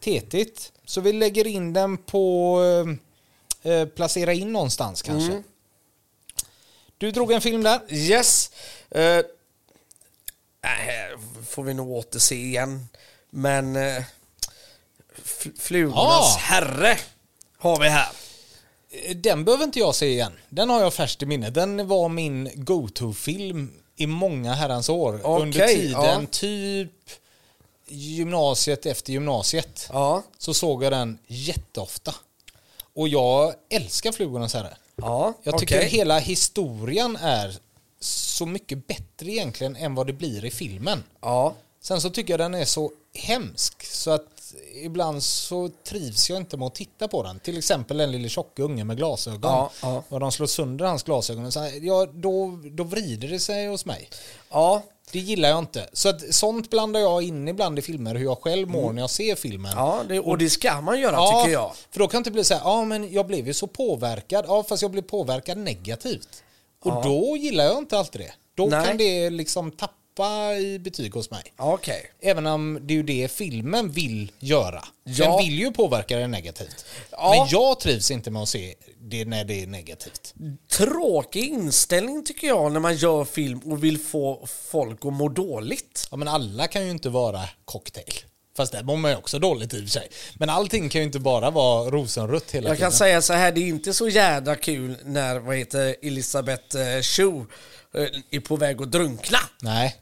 tetigt. 0.01 0.73
Så 0.85 1.01
vi 1.01 1.13
lägger 1.13 1.47
in 1.47 1.73
den 1.73 1.97
på 1.99 2.59
eh, 3.65 3.73
eh, 3.73 3.89
placera 3.89 4.33
in 4.33 4.53
någonstans 4.53 5.03
kanske. 5.03 5.31
Mm. 5.33 5.43
Du 6.99 7.11
drog 7.11 7.33
en 7.33 7.41
film 7.41 7.63
där. 7.63 7.81
yes. 7.91 8.51
Uh, 8.97 9.21
får 11.49 11.63
vi 11.63 11.75
nog 11.75 11.91
återse 11.91 12.35
igen. 12.35 12.89
Men 13.31 13.77
uh, 13.77 14.03
flugornas 15.59 16.35
Ja. 16.35 16.37
herre 16.41 16.99
har 17.59 17.79
vi 17.81 17.89
här. 17.89 18.09
Den 19.17 19.45
behöver 19.45 19.65
inte 19.65 19.79
jag 19.79 19.95
se 19.95 20.07
igen. 20.07 20.33
Den 20.49 20.71
har 20.71 20.81
jag 20.81 20.95
färskt 20.95 21.23
i 21.23 21.27
minne. 21.27 21.51
Den 21.51 21.89
var 21.89 22.09
min 22.09 22.51
go-to-film 22.55 23.73
i 23.97 24.07
många 24.07 24.55
herrans 24.55 24.89
år. 24.89 25.21
Okej, 25.25 25.43
Under 25.43 25.67
tiden 25.67 26.21
ja. 26.21 26.27
typ 26.31 26.93
gymnasiet 27.89 28.87
efter 28.87 29.13
gymnasiet. 29.13 29.89
Ja. 29.93 30.23
Så 30.39 30.55
såg 30.55 30.85
jag 30.85 30.93
den 30.93 31.19
jätteofta. 31.27 32.15
Och 32.95 33.09
jag 33.09 33.55
älskar 33.71 34.13
Flugornas 34.13 34.55
herre. 34.55 34.77
Ja, 34.97 35.35
Jag 35.43 35.59
tycker 35.59 35.77
okej. 35.79 35.89
hela 35.89 36.19
historien 36.19 37.17
är 37.17 37.57
så 38.01 38.47
mycket 38.47 38.87
bättre 38.87 39.31
egentligen 39.33 39.77
än 39.77 39.95
vad 39.95 40.07
det 40.07 40.13
blir 40.13 40.45
i 40.45 40.51
filmen. 40.51 41.05
Ja. 41.21 41.55
Sen 41.81 42.01
så 42.01 42.11
tycker 42.11 42.33
jag 42.33 42.41
den 42.41 42.55
är 42.55 42.65
så 42.65 42.93
hemsk 43.15 43.87
så 43.87 44.11
att 44.11 44.38
ibland 44.83 45.23
så 45.23 45.71
trivs 45.85 46.31
jag 46.31 46.37
inte 46.37 46.57
med 46.57 46.67
att 46.67 46.75
titta 46.75 47.09
på 47.09 47.23
den. 47.23 47.41
Till 47.41 47.59
exempel 47.59 47.97
den 47.97 48.13
lille 48.13 48.29
tjocka 48.29 48.63
ungen 48.63 48.87
med 48.87 48.97
glasögon. 48.97 49.41
Ja, 49.43 49.71
ja. 49.83 50.03
Och 50.09 50.21
de 50.21 50.33
slår 50.33 50.47
sönder 50.47 50.85
hans 50.85 51.03
glasögon. 51.03 51.53
Så 51.53 51.71
ja, 51.83 52.07
då, 52.15 52.59
då 52.73 52.85
vrider 52.85 53.29
det 53.29 53.41
sig 53.41 53.67
hos 53.67 53.85
mig. 53.85 54.09
Ja. 54.51 54.83
Det 55.13 55.19
gillar 55.19 55.49
jag 55.49 55.59
inte. 55.59 55.89
Så 55.93 56.09
att, 56.09 56.35
sånt 56.35 56.71
blandar 56.71 57.01
jag 57.01 57.23
in 57.23 57.49
ibland 57.49 57.79
i 57.79 57.83
filmer, 57.83 58.15
hur 58.15 58.25
jag 58.25 58.39
själv 58.39 58.69
mår 58.69 58.93
när 58.93 59.03
jag 59.03 59.11
ser 59.11 59.35
filmen. 59.35 59.73
Mm. 59.73 59.85
ja 59.85 60.03
det, 60.09 60.21
och 60.21 60.39
det 60.39 60.51
ska 60.51 60.81
man 60.81 61.01
göra 61.01 61.13
Ja, 61.13 61.43
tycker 61.45 61.53
jag. 61.53 61.73
För 61.91 61.99
då 61.99 62.09
kan 62.09 62.19
det 62.19 62.19
inte 62.19 62.31
bli 62.31 62.45
så 62.45 62.55
här, 62.55 62.61
ja 62.65 62.85
men 62.85 63.13
jag 63.13 63.27
blev 63.27 63.47
ju 63.47 63.55
så 63.55 63.67
påverkad. 63.67 64.45
Ja 64.49 64.65
fast 64.69 64.83
jag 64.83 64.91
blev 64.91 65.03
påverkad 65.03 65.59
negativt. 65.59 66.43
Och 66.85 67.05
då 67.05 67.37
gillar 67.37 67.65
jag 67.65 67.79
inte 67.79 67.99
alltid 67.99 68.21
det. 68.21 68.33
Då 68.55 68.67
Nej. 68.67 68.87
kan 68.87 68.97
det 68.97 69.31
liksom 69.31 69.71
tappa 69.71 69.98
toppa 70.19 70.55
i 70.57 70.79
betyg 70.79 71.15
hos 71.15 71.31
mig. 71.31 71.43
Okej. 71.57 72.11
Även 72.21 72.47
om 72.47 72.79
det 72.83 72.95
är 72.95 72.97
ju 72.97 73.03
det 73.03 73.33
filmen 73.33 73.91
vill 73.91 74.33
göra. 74.39 74.85
Ja. 75.05 75.25
Den 75.27 75.39
vill 75.39 75.59
ju 75.59 75.73
påverka 75.73 76.17
det 76.19 76.27
negativt. 76.27 76.85
Ja. 77.11 77.35
Men 77.39 77.49
jag 77.51 77.81
trivs 77.81 78.11
inte 78.11 78.31
med 78.31 78.43
att 78.43 78.49
se 78.49 78.75
det 79.01 79.25
när 79.25 79.45
det 79.45 79.63
är 79.63 79.67
negativt. 79.67 80.35
Tråkig 80.71 81.45
inställning 81.45 82.25
tycker 82.25 82.47
jag 82.47 82.73
när 82.73 82.81
man 82.81 82.97
gör 82.97 83.25
film 83.25 83.59
och 83.59 83.85
vill 83.85 83.99
få 83.99 84.47
folk 84.71 85.07
att 85.07 85.13
må 85.13 85.29
dåligt. 85.29 86.09
Ja, 86.11 86.17
men 86.17 86.29
alla 86.29 86.67
kan 86.67 86.85
ju 86.85 86.91
inte 86.91 87.09
vara 87.09 87.43
cocktail. 87.65 88.15
Fast 88.57 88.73
det 88.73 88.83
mår 88.83 88.97
man 88.97 89.11
ju 89.11 89.17
också 89.17 89.39
dåligt 89.39 89.75
i 89.75 89.77
och 89.77 89.83
för 89.83 89.89
sig. 89.89 90.09
Men 90.35 90.51
allting 90.51 90.89
kan 90.89 91.01
ju 91.01 91.07
inte 91.07 91.19
bara 91.19 91.51
vara 91.51 91.91
rosenrött 91.91 92.51
hela 92.51 92.69
Jag 92.69 92.77
tiden. 92.77 92.91
kan 92.91 92.99
säga 92.99 93.23
så 93.23 93.33
här, 93.33 93.53
det 93.53 93.61
är 93.61 93.69
inte 93.69 93.95
så 93.95 94.09
jädra 94.09 94.57
kul 94.57 94.97
när 95.05 95.39
vad 95.39 95.57
heter 95.57 95.97
Elisabeth 96.03 96.77
eh, 96.77 97.01
Chu 97.03 97.39
eh, 97.95 98.07
är 98.31 98.41
på 98.41 98.57
väg 98.57 98.83
att 98.83 98.93
drunkna. 98.93 99.39
Nej, 99.63 99.97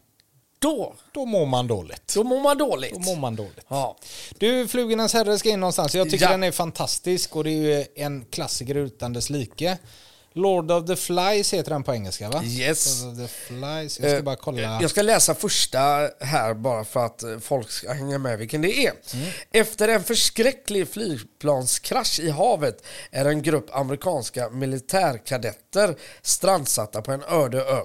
Då, 0.58 0.94
då 1.12 1.24
mår 1.26 1.46
man 1.46 1.66
dåligt. 1.66 2.14
då 2.14 2.24
mår 2.24 2.40
man 2.40 2.58
dåligt. 2.58 2.92
Då 2.94 2.98
mår 3.00 3.16
man 3.16 3.36
dåligt. 3.36 3.64
Ja. 3.68 3.96
Du, 4.38 4.68
Flugornas 4.68 5.12
herre 5.14 5.38
ska 5.38 5.48
in 5.48 5.60
någonstans. 5.60 5.94
Jag 5.94 6.10
tycker 6.10 6.24
Ja. 6.24 6.30
den 6.30 6.42
är 6.44 6.52
fantastisk 6.52 7.36
och 7.36 7.44
det 7.44 7.50
är 7.50 7.78
ju 7.78 7.84
en 7.94 8.24
klassiker 8.30 8.74
utan 8.74 9.12
dess 9.12 9.30
like. 9.30 9.78
Lord 10.36 10.70
of 10.70 10.86
the 10.86 10.96
Flies 10.96 11.54
heter 11.54 11.70
den 11.70 11.82
på 11.82 11.94
engelska 11.94 12.28
va? 12.30 12.42
Yes. 12.44 13.02
Lord 13.02 13.12
of 13.12 13.18
the 13.18 13.28
Flies. 13.28 14.00
Jag 14.00 14.10
ska 14.10 14.16
Eh, 14.16 14.22
bara 14.22 14.36
kolla. 14.36 14.78
Jag 14.80 14.90
ska 14.90 15.02
läsa 15.02 15.34
första 15.34 15.78
här 16.20 16.54
bara 16.54 16.84
för 16.84 17.06
att 17.06 17.22
eh, 17.22 17.38
folk 17.38 17.70
ska 17.70 17.92
hänga 17.92 18.18
med 18.18 18.38
vilken 18.38 18.62
det 18.62 18.86
är. 18.86 18.92
Mm. 19.14 19.28
Efter 19.52 19.88
en 19.88 20.04
förskräcklig 20.04 20.88
flygplanskrasch 20.88 22.20
i 22.20 22.30
havet 22.30 22.84
är 23.10 23.24
en 23.24 23.42
grupp 23.42 23.76
amerikanska 23.76 24.50
militärkadetter 24.50 25.96
strandsatta 26.22 27.02
på 27.02 27.12
en 27.12 27.22
öde 27.28 27.62
ö. 27.62 27.80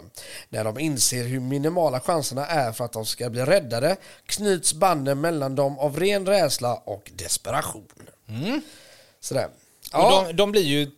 När 0.50 0.64
de 0.64 0.80
inser 0.80 1.24
hur 1.24 1.40
minimala 1.40 2.00
chanserna 2.00 2.48
är 2.48 2.72
för 2.72 2.86
att 2.86 2.94
de 2.94 3.06
ska 3.06 3.30
bli 3.30 3.42
räddade 3.46 3.96
knyts 4.26 4.74
banden 4.74 5.22
mellan 5.22 5.56
dem 5.56 5.80
av 5.80 6.00
ren 6.00 6.26
rädsla 6.26 6.76
och 6.76 7.12
desperation. 7.16 7.88
Sådär. 9.20 9.42
Mm. 9.44 9.54
Och 9.94 10.12
Ja, 10.12 10.24
de, 10.28 10.34
de 10.34 10.52
blir 10.52 10.62
ju 10.64 10.92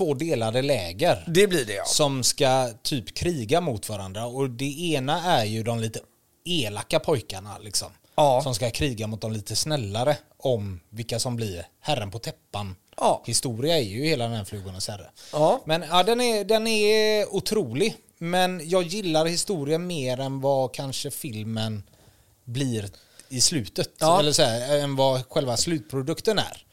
två 0.00 0.14
delade 0.14 0.62
läger. 0.62 1.24
det 1.26 1.46
blir 1.46 1.64
det 1.64 1.74
ja. 1.74 1.84
som 1.84 2.24
ska 2.24 2.70
typ 2.82 3.14
kriga 3.14 3.60
mot 3.60 3.88
varandra. 3.88 4.26
Och 4.26 4.50
det 4.50 4.92
ena 4.92 5.22
är 5.22 5.44
ju 5.44 5.62
de 5.62 5.80
lite 5.80 6.00
elaka 6.44 7.00
pojkarna 7.00 7.58
liksom. 7.58 7.88
Ja. 8.14 8.40
Som 8.42 8.54
ska 8.54 8.70
kriga 8.70 9.06
mot 9.06 9.20
de 9.20 9.32
lite 9.32 9.56
snällare 9.56 10.16
om 10.36 10.80
vilka 10.90 11.18
som 11.18 11.36
blir 11.36 11.66
herren 11.80 12.10
på 12.10 12.18
täppan. 12.18 12.76
Ja. 12.96 13.22
Historia 13.26 13.78
är 13.78 13.82
ju 13.82 14.04
hela 14.04 14.24
den 14.24 14.32
här 14.32 14.44
Flugornas 14.44 14.88
herre. 14.88 15.10
Ja. 15.32 15.62
Men 15.64 15.84
ja, 15.90 16.02
den 16.02 16.20
är, 16.20 16.44
den 16.44 16.66
är 16.66 17.34
otrolig. 17.34 17.96
Men 18.18 18.68
jag 18.68 18.82
gillar 18.82 19.26
historien 19.26 19.86
mer 19.86 20.20
än 20.20 20.40
vad 20.40 20.74
kanske 20.74 21.10
filmen 21.10 21.82
blir 22.44 22.88
i 23.28 23.40
slutet. 23.40 23.90
Ja. 23.98 24.18
Eller 24.18 24.32
så 24.32 24.42
här, 24.42 24.78
än 24.78 24.96
vad 24.96 25.26
själva 25.28 25.56
slutprodukten 25.56 26.38
är. 26.38 26.64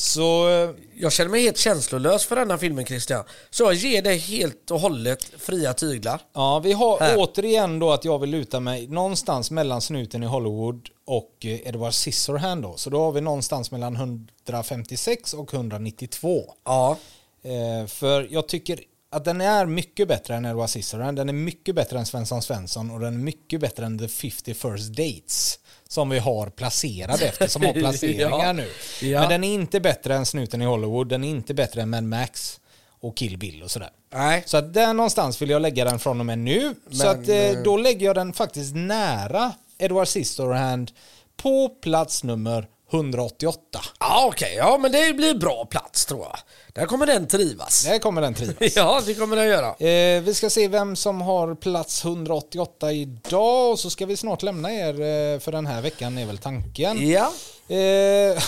Så 0.00 0.48
eh, 0.48 0.70
Jag 0.94 1.12
känner 1.12 1.30
mig 1.30 1.42
helt 1.42 1.58
känslolös 1.58 2.24
för 2.26 2.36
denna 2.36 2.58
filmen 2.58 2.86
Christian. 2.86 3.24
Så 3.50 3.62
jag 3.62 3.74
ger 3.74 4.02
dig 4.02 4.18
helt 4.18 4.70
och 4.70 4.80
hållet 4.80 5.24
fria 5.38 5.74
tyglar. 5.74 6.20
Ja, 6.34 6.58
vi 6.58 6.72
har 6.72 7.00
Här. 7.00 7.14
återigen 7.18 7.78
då 7.78 7.92
att 7.92 8.04
jag 8.04 8.18
vill 8.18 8.30
luta 8.30 8.60
mig 8.60 8.86
någonstans 8.86 9.50
mellan 9.50 9.80
snuten 9.80 10.22
i 10.22 10.26
Hollywood 10.26 10.88
och 11.06 11.32
eh, 11.44 11.68
Edward 11.68 11.94
Scissorhand 11.94 12.62
då. 12.62 12.76
Så 12.76 12.90
då 12.90 13.00
har 13.00 13.12
vi 13.12 13.20
någonstans 13.20 13.70
mellan 13.70 13.96
156 13.96 15.34
och 15.34 15.54
192. 15.54 16.54
Ja. 16.64 16.96
Eh, 17.42 17.86
för 17.86 18.28
jag 18.30 18.48
tycker 18.48 18.80
att 19.10 19.24
den 19.24 19.40
är 19.40 19.66
mycket 19.66 20.08
bättre 20.08 20.34
än 20.34 20.44
Edward 20.44 20.68
Scissorhand. 20.68 21.16
Den 21.18 21.28
är 21.28 21.32
mycket 21.32 21.74
bättre 21.74 21.98
än 21.98 22.06
Svensson 22.06 22.42
Svensson 22.42 22.90
och 22.90 23.00
den 23.00 23.14
är 23.14 23.18
mycket 23.18 23.60
bättre 23.60 23.86
än 23.86 23.98
The 23.98 24.08
50 24.08 24.54
First 24.54 24.88
Dates. 24.92 25.58
Som 25.88 26.10
vi 26.10 26.18
har 26.18 26.46
placerade 26.50 27.24
efter, 27.26 27.46
som 27.46 27.62
har 27.64 27.72
placeringar 27.80 28.28
Ja. 28.46 28.52
nu. 28.52 28.68
Ja. 29.02 29.20
Men 29.20 29.28
den 29.28 29.44
är 29.44 29.54
inte 29.54 29.80
bättre 29.80 30.14
än 30.16 30.26
Snuten 30.26 30.62
i 30.62 30.64
Hollywood, 30.64 31.08
den 31.08 31.24
är 31.24 31.28
inte 31.28 31.54
bättre 31.54 31.82
än 31.82 31.90
Mad 31.90 32.04
Max 32.04 32.60
och 33.00 33.16
Kill 33.16 33.38
Bill 33.38 33.62
och 33.62 33.70
sådär. 33.70 33.90
Nej. 34.14 34.42
Så 34.46 34.56
att 34.56 34.74
där 34.74 34.94
någonstans 34.94 35.42
vill 35.42 35.50
jag 35.50 35.62
lägga 35.62 35.84
den 35.84 35.98
från 35.98 36.20
och 36.20 36.26
med 36.26 36.38
nu. 36.38 36.74
så 36.90 37.04
Men, 37.06 37.20
att 37.22 37.28
eh, 37.28 37.36
eh, 37.36 37.62
då 37.62 37.76
lägger 37.76 38.06
jag 38.06 38.14
den 38.16 38.32
faktiskt 38.32 38.74
nära 38.74 39.52
Edward 39.78 40.08
Scissorhand 40.08 40.90
på 41.36 41.68
plats 41.68 42.24
nummer 42.24 42.66
188. 42.92 43.80
Ja 44.00 44.26
okej, 44.26 44.54
ja 44.56 44.78
men 44.78 44.92
det 44.92 45.12
blir 45.16 45.34
bra 45.34 45.66
plats 45.66 46.06
tror 46.06 46.20
jag. 46.20 46.38
Där 46.72 46.86
kommer 46.86 47.06
den 47.06 47.26
trivas. 47.26 47.84
Där 47.84 47.98
kommer 47.98 48.22
den 48.22 48.34
trivas. 48.34 48.56
Ja, 48.76 49.02
det 49.06 49.14
kommer 49.14 49.36
den 49.36 49.46
göra. 49.46 49.88
Eh, 49.88 50.22
vi 50.22 50.34
ska 50.34 50.50
se 50.50 50.68
vem 50.68 50.96
som 50.96 51.20
har 51.20 51.54
plats 51.54 52.04
188 52.04 52.92
idag 52.92 53.70
och 53.70 53.78
så 53.78 53.90
ska 53.90 54.06
vi 54.06 54.16
snart 54.16 54.42
lämna 54.42 54.72
er 54.72 54.92
eh, 54.92 55.40
för 55.40 55.52
den 55.52 55.66
här 55.66 55.82
veckan 55.82 56.18
är 56.18 56.26
väl 56.26 56.38
tanken. 56.38 57.10
Ja. 57.10 57.32
Eh, 57.68 58.42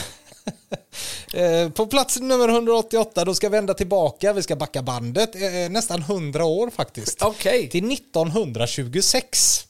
eh, 1.43 1.71
på 1.71 1.87
plats 1.87 2.21
nummer 2.21 2.49
188 2.49 3.25
då 3.25 3.35
ska 3.35 3.49
vi 3.49 3.53
vända 3.57 3.75
tillbaka, 3.75 4.33
vi 4.33 4.43
ska 4.43 4.57
backa 4.57 4.83
bandet 4.83 5.35
eh, 5.35 5.71
nästan 5.71 6.01
100 6.01 6.45
år 6.45 6.71
faktiskt. 6.71 7.23
Okej. 7.23 7.69
Till 7.69 7.93
1926. 7.93 9.67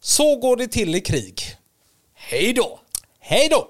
Så 0.00 0.36
går 0.36 0.56
det 0.56 0.68
till 0.68 0.94
i 0.94 1.00
krig. 1.00 1.42
Hej 2.14 2.52
då. 2.52 2.78
Hej 3.20 3.48
då! 3.48 3.68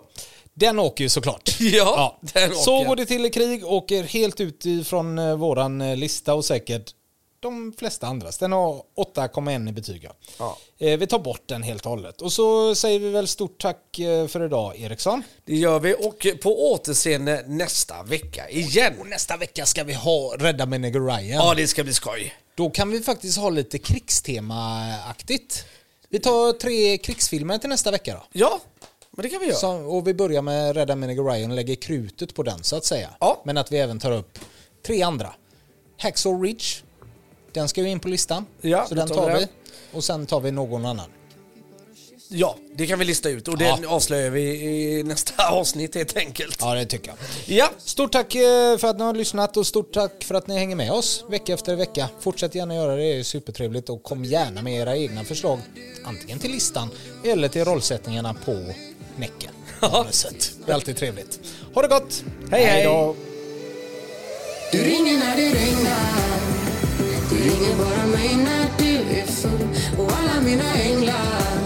Den 0.59 0.79
åker 0.79 1.05
ju 1.05 1.09
såklart. 1.09 1.57
Ja, 1.61 2.19
den 2.21 2.55
Så 2.55 2.77
åker. 2.77 2.89
går 2.89 2.97
det 2.97 3.07
till 3.07 3.27
i 3.27 3.31
krig, 3.31 3.65
åker 3.67 4.03
helt 4.03 4.41
ut 4.41 4.67
ifrån 4.67 5.19
eh, 5.19 5.37
våran 5.37 5.81
eh, 5.81 5.97
lista 5.97 6.35
och 6.35 6.45
säkert 6.45 6.95
de 7.41 7.73
flesta 7.79 8.07
andras. 8.07 8.39
Den 8.39 8.53
har 8.53 8.83
8,1 9.17 9.69
i 9.69 9.73
betyg. 9.73 10.05
ja. 10.05 10.11
Ja. 10.39 10.59
Eh, 10.79 10.99
vi 10.99 11.07
tar 11.07 11.19
bort 11.19 11.43
den 11.47 11.63
helt 11.63 11.85
och 11.87 11.91
hållet. 11.91 12.21
Och 12.23 12.33
så 12.33 12.75
säger 12.75 12.99
vi 12.99 13.11
väl 13.11 13.29
stort 13.29 13.61
tack 13.61 13.85
för 14.29 14.45
idag, 14.45 14.77
Eriksson. 14.81 15.23
Det 15.45 15.57
gör 15.57 15.81
vi 15.81 15.95
och 15.95 16.27
på 16.43 16.73
återseende 16.73 17.45
nästa 17.47 18.03
vecka 18.03 18.49
igen. 18.51 18.95
Och 19.01 19.07
nästa 19.07 19.37
vecka 19.37 19.67
ska 19.67 19.85
vi 19.85 19.93
ha 19.95 20.35
Rädda 20.39 20.67
med 20.67 20.81
Nigger 20.81 21.01
Ryan. 21.01 21.29
Ja, 21.47 21.55
det 21.55 21.67
ska 21.67 21.85
bli 21.85 21.95
skoj. 21.95 22.35
Då 22.55 22.71
kan 22.71 22.91
vi 22.91 23.01
faktiskt 23.01 23.39
ha 23.39 23.51
lite 23.51 23.79
krigstemaaktigt. 23.79 25.65
Vi 26.09 26.19
tar 26.21 26.53
tre 26.53 26.99
krigsfilmer 26.99 27.59
till 27.59 27.69
nästa 27.69 27.91
vecka 27.91 28.15
då. 28.15 28.23
Ja, 28.33 28.61
men 29.19 29.23
det 29.23 29.29
kan 29.29 29.41
vi 29.41 29.47
göra. 29.47 29.57
Så, 29.57 29.71
och 29.73 30.07
vi 30.07 30.15
börjar 30.15 30.43
med 30.43 30.77
Rädda 30.77 30.95
Nigger 30.95 31.23
Ryan 31.25 31.51
och 31.51 31.57
lägger 31.57 31.75
krutet 31.75 32.35
på 32.35 32.43
den 32.43 32.65
så 32.65 32.77
att 32.77 32.85
säga. 32.85 33.11
Ja. 33.21 33.43
Men 33.45 33.57
att 33.59 33.73
vi 33.73 33.79
även 33.79 33.99
tar 33.99 34.13
upp 34.13 34.39
tre 34.87 35.03
andra. 35.03 35.35
Hacksaw 35.99 36.47
Ridge. 36.49 36.65
Den 37.53 37.69
ska 37.69 37.81
ju 37.81 37.89
in 37.89 38.01
på 38.01 38.09
listan. 38.09 38.47
Ja, 38.61 38.87
så 38.89 38.95
den 38.95 39.09
tar 39.09 39.27
vi 39.35 39.41
den. 39.41 39.49
Och 39.93 40.05
sen 40.05 40.27
tar 40.27 40.41
vi 40.41 40.51
någon 40.51 40.87
annan. 40.87 41.11
Ja, 42.31 42.57
det 42.75 42.87
kan 42.87 42.99
vi 42.99 43.05
lista 43.05 43.29
ut 43.29 43.49
och 43.49 43.55
Ja. 43.63 43.77
den 43.77 43.89
avslöjar 43.89 44.31
vi 44.31 44.43
i 44.43 45.03
nästa 45.03 45.49
avsnitt 45.51 45.95
helt 45.95 46.17
enkelt. 46.17 46.57
Ja, 46.61 46.75
det 46.75 46.85
tycker 46.87 47.09
jag. 47.09 47.17
Ja, 47.59 47.71
Stort 47.79 48.13
tack 48.13 48.35
eh, 48.35 48.79
för 48.79 48.85
att 48.89 48.99
ni 48.99 49.05
har 49.05 49.15
lyssnat 49.15 49.57
och 49.57 49.67
stort 49.67 49.93
tack 49.93 50.25
för 50.25 50.35
att 50.35 50.47
ni 50.47 50.59
hänger 50.59 50.77
med 50.77 50.93
oss 50.93 51.25
vecka 51.29 51.55
efter 51.55 51.77
vecka. 51.77 52.09
Fortsätt 52.21 52.55
gärna 52.55 52.75
göra 52.75 52.97
det, 52.97 53.03
det 53.03 53.19
är 53.19 53.23
supertrevligt 53.23 53.89
och 53.91 54.03
kom 54.03 54.25
gärna 54.25 54.63
med 54.63 54.73
era 54.75 54.97
egna 54.97 55.25
förslag 55.25 55.59
antingen 56.05 56.39
till 56.39 56.51
listan 56.51 56.89
eller 57.25 57.49
till 57.49 57.65
rollsättningarna 57.65 58.35
på 58.35 58.53
Näcken. 59.19 59.53
Det 60.67 60.71
är 60.71 60.75
alltid 60.75 60.97
trevligt. 60.97 61.41
Ha 61.75 61.83
det 61.83 61.89
gott! 61.89 62.25
Hej, 62.51 62.65
hej. 62.65 62.85
då. 62.85 63.17
Du 64.73 64.79
ringer 64.79 65.19
när 65.19 65.37
det 65.37 65.49
regnar 65.49 66.41
Du 67.31 67.37
ringer 67.37 67.77
bara 67.77 68.07
mig 68.07 68.37
när 68.37 68.67
du 68.79 69.21
är 69.21 69.27
full 69.27 69.69
Och 69.99 70.13
alla 70.13 70.41
mina 70.41 70.75
änglar 70.75 71.59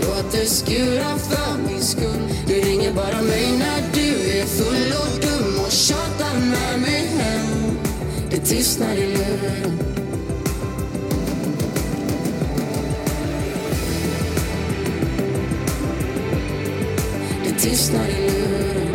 gråter 0.00 0.44
skurar 0.44 1.18
för 1.18 1.58
min 1.68 1.82
skull 1.82 2.28
Du 2.46 2.54
ringer 2.54 2.92
bara 2.92 3.22
mig 3.22 3.52
när 3.58 3.82
du 3.94 4.38
är 4.38 4.46
full 4.46 4.92
och 4.92 5.20
dum 5.20 5.64
och 5.64 5.72
tjatar 5.72 6.34
med 6.34 6.80
mig 6.80 7.06
hem 7.06 7.78
Det 8.30 8.38
tystnar 8.38 8.94
i 8.94 9.06
luren 9.06 9.79
It's 17.62 17.90
not 17.90 18.08
a 18.08 18.89